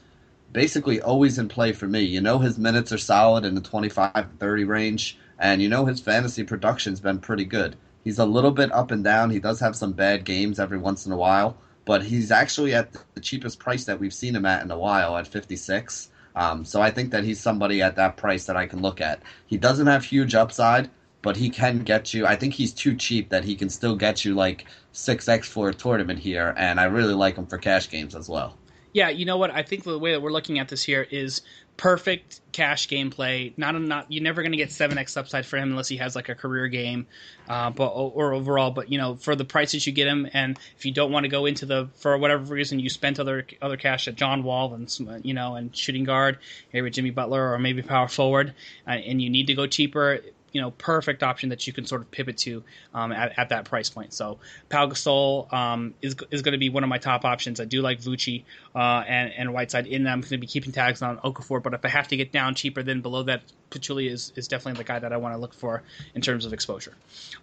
basically 0.52 1.02
always 1.02 1.40
in 1.40 1.48
play 1.48 1.72
for 1.72 1.88
me. 1.88 2.02
You 2.02 2.22
know, 2.22 2.38
his 2.38 2.60
minutes 2.60 2.92
are 2.92 3.00
solid 3.00 3.46
in 3.46 3.56
the 3.56 3.62
25 3.62 4.28
30 4.40 4.64
range 4.66 5.18
and 5.40 5.62
you 5.62 5.68
know 5.68 5.86
his 5.86 6.00
fantasy 6.00 6.44
production's 6.44 7.00
been 7.00 7.20
pretty 7.20 7.46
good. 7.46 7.76
He's 8.04 8.20
a 8.20 8.26
little 8.26 8.52
bit 8.52 8.72
up 8.72 8.92
and 8.92 9.04
down. 9.04 9.30
He 9.30 9.40
does 9.40 9.60
have 9.60 9.76
some 9.76 9.94
bad 9.94 10.26
games 10.26 10.60
every 10.60 10.78
once 10.78 11.06
in 11.06 11.12
a 11.12 11.18
while, 11.18 11.58
but 11.86 12.04
he's 12.04 12.32
actually 12.32 12.74
at 12.74 12.94
the 13.14 13.22
cheapest 13.22 13.60
price 13.60 13.86
that 13.86 14.00
we've 14.00 14.14
seen 14.14 14.36
him 14.36 14.46
at 14.46 14.64
in 14.64 14.72
a 14.72 14.78
while 14.78 15.18
at 15.18 15.28
56. 15.28 16.10
Um, 16.36 16.66
so 16.66 16.82
I 16.82 16.92
think 16.92 17.12
that 17.12 17.24
he's 17.24 17.40
somebody 17.40 17.82
at 17.82 17.96
that 17.96 18.18
price 18.18 18.46
that 18.46 18.58
I 18.58 18.66
can 18.66 18.82
look 18.82 19.02
at. 19.02 19.22
He 19.46 19.58
doesn't 19.58 19.88
have 19.88 20.04
huge 20.04 20.36
upside, 20.36 20.90
but 21.22 21.38
he 21.38 21.50
can 21.50 21.80
get 21.80 22.14
you. 22.14 22.26
I 22.26 22.36
think 22.36 22.54
he's 22.54 22.74
too 22.74 22.96
cheap 22.96 23.30
that 23.30 23.44
he 23.44 23.56
can 23.56 23.70
still 23.70 23.96
get 23.96 24.26
you 24.26 24.36
like 24.36 24.66
6x 24.94 25.46
for 25.46 25.70
a 25.70 25.74
tournament 25.74 26.20
here, 26.20 26.54
and 26.58 26.80
I 26.80 26.86
really 26.86 27.14
like 27.14 27.38
him 27.38 27.48
for 27.48 27.58
cash 27.58 27.90
games 27.90 28.16
as 28.16 28.30
well. 28.30 28.58
Yeah, 28.94 29.10
you 29.10 29.26
know 29.26 29.38
what? 29.38 29.50
I 29.50 29.64
think 29.64 29.84
the 29.84 29.98
way 29.98 30.12
that 30.12 30.22
we're 30.22 30.32
looking 30.32 30.60
at 30.60 30.70
this 30.70 30.84
here 30.84 31.08
is 31.10 31.42
perfect 31.84 32.40
cash 32.54 32.88
gameplay. 32.88 33.52
Not 33.58 33.76
a, 33.76 33.80
not 33.80 34.10
you're 34.10 34.24
never 34.24 34.42
going 34.42 34.54
to 34.54 34.58
get 34.58 34.72
seven 34.72 34.98
x 34.98 35.18
upside 35.18 35.46
for 35.46 35.58
him 35.58 35.72
unless 35.72 35.90
he 35.90 35.98
has 35.98 36.16
like 36.16 36.30
a 36.30 36.36
career 36.36 36.70
game, 36.70 37.08
uh, 37.50 37.72
but 37.72 37.88
or 37.88 38.32
overall. 38.32 38.72
But 38.72 38.90
you 38.90 38.98
know, 38.98 39.18
for 39.18 39.36
the 39.36 39.44
prices 39.44 39.86
you 39.86 39.92
get 39.92 40.08
him, 40.08 40.30
and 40.32 40.58
if 40.78 40.86
you 40.86 40.94
don't 40.94 41.12
want 41.12 41.26
to 41.26 41.28
go 41.28 41.46
into 41.46 41.66
the 41.66 41.90
for 41.96 42.18
whatever 42.18 42.54
reason 42.54 42.80
you 42.80 42.88
spent 42.88 43.20
other 43.20 43.46
other 43.62 43.76
cash 43.76 44.08
at 44.08 44.16
John 44.16 44.44
Wall 44.44 44.74
and 44.74 44.90
you 45.26 45.34
know 45.34 45.56
and 45.56 45.76
shooting 45.76 46.06
guard, 46.06 46.38
maybe 46.72 46.90
Jimmy 46.90 47.10
Butler 47.10 47.52
or 47.52 47.60
maybe 47.60 47.82
power 47.82 48.08
forward, 48.08 48.54
uh, 48.88 48.92
and 48.92 49.22
you 49.22 49.30
need 49.30 49.48
to 49.48 49.54
go 49.54 49.68
cheaper 49.68 50.22
you 50.54 50.62
know 50.62 50.72
perfect 50.72 51.24
option 51.24 51.50
that 51.50 51.68
you 51.68 51.74
can 51.74 51.86
sort 51.86 52.02
of 52.02 52.12
pivot 52.12 52.38
to 52.38 52.64
um, 52.94 53.12
at, 53.12 53.38
at 53.38 53.50
that 53.50 53.66
price 53.66 53.90
point. 53.90 54.14
So 54.14 54.40
Pau 54.70 54.88
Gasol 54.88 55.52
um, 55.52 55.94
is 56.02 56.16
is 56.32 56.42
going 56.42 56.54
to 56.54 56.58
be 56.58 56.70
one 56.70 56.84
of 56.84 56.90
my 56.90 57.00
top 57.00 57.26
options. 57.26 57.60
I 57.60 57.66
do 57.66 57.82
like 57.82 58.00
Vucci 58.00 58.44
uh, 58.76 59.04
and 59.08 59.34
and 59.36 59.54
Whiteside 59.54 59.88
in 59.88 60.04
them. 60.04 60.14
I'm 60.14 60.22
going 60.22 60.30
to 60.30 60.38
be 60.38 60.48
keeping 60.48 60.72
tags 60.72 61.02
on 61.02 61.18
Okafor, 61.18 61.62
but 61.62 61.74
if 61.74 61.84
I 61.84 61.90
have 61.90 62.08
to 62.10 62.18
get 62.18 62.32
down 62.32 62.56
cheaper 62.56 62.84
than 62.84 63.02
below 63.02 63.24
that, 63.24 63.42
Pachulia 63.74 64.12
is, 64.12 64.32
is 64.36 64.48
definitely 64.48 64.78
the 64.78 64.88
guy 64.88 65.00
that 65.00 65.12
I 65.12 65.18
want 65.18 65.34
to 65.34 65.40
look 65.40 65.54
for 65.54 65.82
in 66.14 66.22
terms 66.22 66.46
of 66.46 66.54
exposure. 66.54 66.94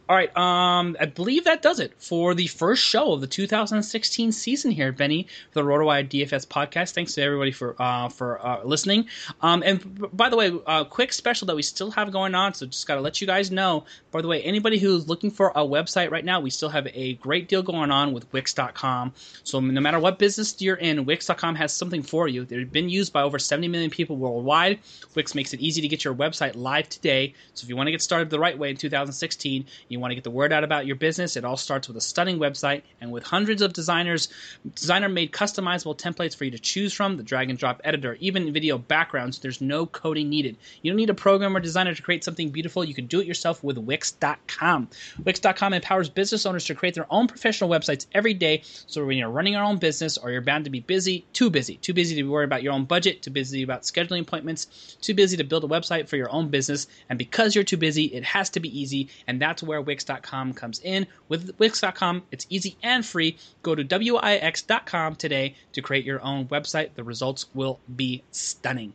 All 0.09 0.17
right, 0.17 0.35
um, 0.37 0.97
I 1.01 1.07
believe 1.07 1.45
that 1.45 1.63
does 1.63 1.81
it 1.81 1.95
for 1.99 2.35
the 2.35 2.47
first 2.47 2.85
show 2.85 3.13
of 3.13 3.21
the 3.21 3.27
2016 3.27 4.33
season 4.33 4.71
here, 4.71 4.93
Benny, 4.93 5.27
for 5.51 5.63
the 5.63 5.69
RotoWire 5.69 6.09
DFS 6.09 6.47
podcast. 6.47 6.93
Thanks 6.93 7.15
to 7.15 7.23
everybody 7.23 7.51
for 7.51 7.75
uh, 7.79 8.09
for 8.09 8.45
uh, 8.45 8.65
listening. 8.65 9.07
Um, 9.41 9.63
and 9.65 10.09
by 10.17 10.29
the 10.29 10.37
way, 10.37 10.53
uh, 10.67 10.85
quick 10.85 11.13
special 11.13 11.47
that 11.47 11.57
we 11.57 11.63
still 11.63 11.91
have 11.91 12.13
going 12.13 12.35
on, 12.35 12.55
so 12.55 12.67
just 12.67 12.87
got 12.87 12.95
to 12.97 13.00
let 13.01 13.21
you 13.21 13.27
guys 13.27 13.51
know. 13.51 13.85
By 14.11 14.23
the 14.23 14.29
way, 14.29 14.43
anybody 14.43 14.79
who's 14.79 15.09
looking 15.09 15.31
for 15.31 15.51
a 15.51 15.61
website 15.61 16.11
right 16.11 16.25
now, 16.25 16.41
we 16.41 16.51
still 16.51 16.69
have 16.69 16.87
a 16.93 17.15
great 17.15 17.49
deal 17.49 17.63
going 17.63 17.91
on 17.91 18.13
with 18.13 18.31
Wix.com. 18.33 19.13
So 19.45 19.61
no 19.61 19.81
matter 19.81 19.99
what 19.99 20.19
business 20.19 20.61
you're 20.61 20.77
in, 20.77 21.05
Wix.com 21.05 21.55
has 21.57 21.73
something 21.73 22.03
for 22.03 22.29
you. 22.29 22.45
They've 22.45 22.71
been 22.71 22.89
used 22.89 23.13
by 23.13 23.23
over 23.23 23.39
70 23.39 23.69
million 23.69 23.91
people 23.91 24.17
worldwide. 24.17 24.81
Wix 25.15 25.35
makes 25.35 25.53
it 25.53 25.61
easy 25.61 25.81
to 25.81 25.89
get 25.89 26.05
your 26.05 26.15
website 26.15 26.57
live 26.57 26.89
today. 26.89 27.35
So 27.55 27.65
if 27.65 27.69
you 27.69 27.77
want 27.77 27.87
to 27.87 27.93
get 27.93 28.03
started 28.03 28.31
the 28.31 28.39
right 28.39 28.59
way 28.59 28.71
in 28.71 28.77
2016, 28.77 29.65
you 29.89 30.01
want 30.01 30.11
to 30.11 30.15
get 30.15 30.25
the 30.25 30.31
word 30.31 30.53
out 30.53 30.65
about 30.65 30.87
your 30.87 30.97
business, 30.97 31.37
it 31.37 31.45
all 31.45 31.57
starts 31.57 31.89
with 31.89 31.97
a 31.97 32.01
stunning 32.01 32.39
website 32.39 32.83
and 33.01 33.11
with 33.11 33.25
hundreds 33.25 33.63
of 33.63 33.73
designers, 33.73 34.29
designer-made 34.75 35.33
customizable 35.33 35.97
templates 35.97 36.37
for 36.37 36.45
you 36.45 36.51
to 36.51 36.59
choose 36.59 36.93
from, 36.93 37.17
the 37.17 37.23
drag 37.23 37.51
and 37.51 37.59
drop 37.59 37.81
editor, 37.85 38.17
even 38.21 38.53
video 38.53 38.79
backgrounds. 38.79 39.39
There's 39.39 39.61
no 39.61 39.87
coding 39.87 40.29
needed. 40.29 40.57
You 40.83 40.91
don't 40.91 40.97
need 40.97 41.11
a 41.11 41.15
programmer 41.15 41.59
or 41.59 41.61
designer 41.61 41.95
to 41.95 42.03
create 42.03 42.25
something 42.25 42.51
beautiful. 42.51 42.85
You 42.91 42.95
can 42.95 43.07
do 43.07 43.21
it 43.21 43.27
yourself 43.29 43.63
with 43.63 43.79
Wix.com. 43.79 44.89
Wix.com 45.25 45.73
empowers 45.73 46.09
business 46.09 46.45
owners 46.45 46.65
to 46.65 46.75
create 46.75 46.97
their 46.97 47.07
own 47.09 47.29
professional 47.29 47.71
websites 47.71 48.07
every 48.13 48.35
day. 48.35 48.63
So 48.65 49.07
when 49.07 49.17
you're 49.17 49.31
running 49.31 49.53
your 49.53 49.63
own 49.63 49.77
business 49.77 50.19
or 50.19 50.33
you're 50.33 50.41
bound 50.41 50.65
to 50.65 50.71
be 50.71 50.81
busy, 50.81 51.25
too 51.33 51.51
busy, 51.51 51.77
too 51.77 51.95
busy 51.95 52.17
to 52.17 52.25
be 52.25 52.29
worried 52.29 52.47
about 52.47 52.65
your 52.65 52.73
own 52.73 52.87
budget, 52.87 53.23
too 53.23 53.31
busy 53.31 53.63
about 53.63 53.83
scheduling 53.83 54.23
appointments, 54.23 54.97
too 55.01 55.15
busy 55.15 55.37
to 55.37 55.45
build 55.45 55.63
a 55.63 55.69
website 55.69 56.09
for 56.09 56.17
your 56.17 56.33
own 56.33 56.49
business, 56.49 56.89
and 57.09 57.17
because 57.17 57.55
you're 57.55 57.63
too 57.63 57.77
busy, 57.77 58.07
it 58.07 58.25
has 58.25 58.51
to 58.51 58.59
be 58.59 58.77
easy, 58.77 59.09
and 59.29 59.41
that's 59.41 59.63
where 59.63 59.81
Wix.com 59.81 60.55
comes 60.55 60.81
in. 60.81 61.07
With 61.29 61.55
Wix.com, 61.61 62.25
it's 62.33 62.47
easy 62.51 62.77
and 62.83 63.07
free. 63.07 63.37
Go 63.63 63.77
to 63.77 63.85
Wix.com 63.85 65.15
today 65.15 65.55
to 65.75 65.81
create 65.81 66.05
your 66.05 66.21
own 66.23 66.47
website. 66.47 66.95
The 66.97 67.05
results 67.05 67.47
will 67.55 67.79
be 67.95 68.25
stunning. 68.33 68.95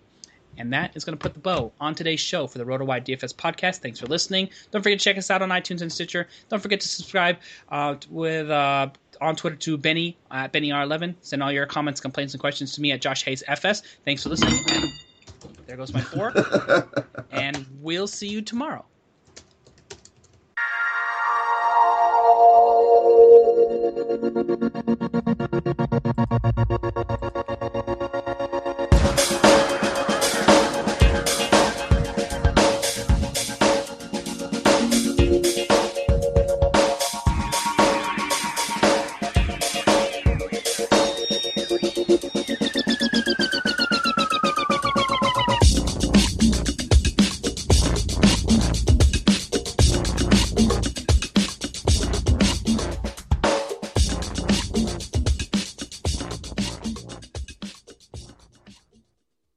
And 0.58 0.72
that 0.74 0.96
is 0.96 1.04
going 1.04 1.18
to 1.18 1.22
put 1.22 1.34
the 1.34 1.40
bow 1.40 1.72
on 1.80 1.96
today's 1.96 2.20
show 2.20 2.48
for 2.48 2.58
the 2.58 2.64
RotoWire 2.64 3.06
DFS 3.06 3.36
podcast. 3.36 3.78
Thanks 3.78 4.00
for 4.00 4.08
listening. 4.08 4.50
Don't 4.72 4.82
forget 4.82 5.00
to 5.00 5.04
check 5.04 5.18
us 5.18 5.30
out 5.30 5.42
on 5.42 5.50
iTunes 5.50 5.82
and 5.82 5.92
Stitcher. 5.92 6.28
Don't 6.50 6.62
forget 6.62 6.80
to 6.82 6.88
subscribe 6.88 7.38
uh, 7.70 7.96
with 8.10 8.50
uh, 8.50 8.90
on 9.22 9.36
Twitter 9.36 9.56
to 9.58 9.78
Benny 9.78 10.18
at 10.32 10.54
BennyR11. 10.54 11.16
Send 11.22 11.44
all 11.44 11.52
your 11.52 11.66
comments, 11.66 12.00
complaints, 12.00 12.34
and 12.34 12.42
questions 12.42 12.74
to 12.76 12.82
me 12.82 12.92
at 12.92 13.02
Josh 13.02 13.24
Hayes 13.26 13.44
FS. 13.48 13.82
Thanks 14.06 14.24
for 14.24 14.30
listening. 14.30 14.60
And 14.72 14.92
there 15.68 15.78
goes 15.78 15.94
my 15.94 16.02
four. 16.02 16.34
and 17.32 17.66
we'll 17.82 18.08
see 18.08 18.28
you 18.28 18.42
tomorrow. 18.42 18.86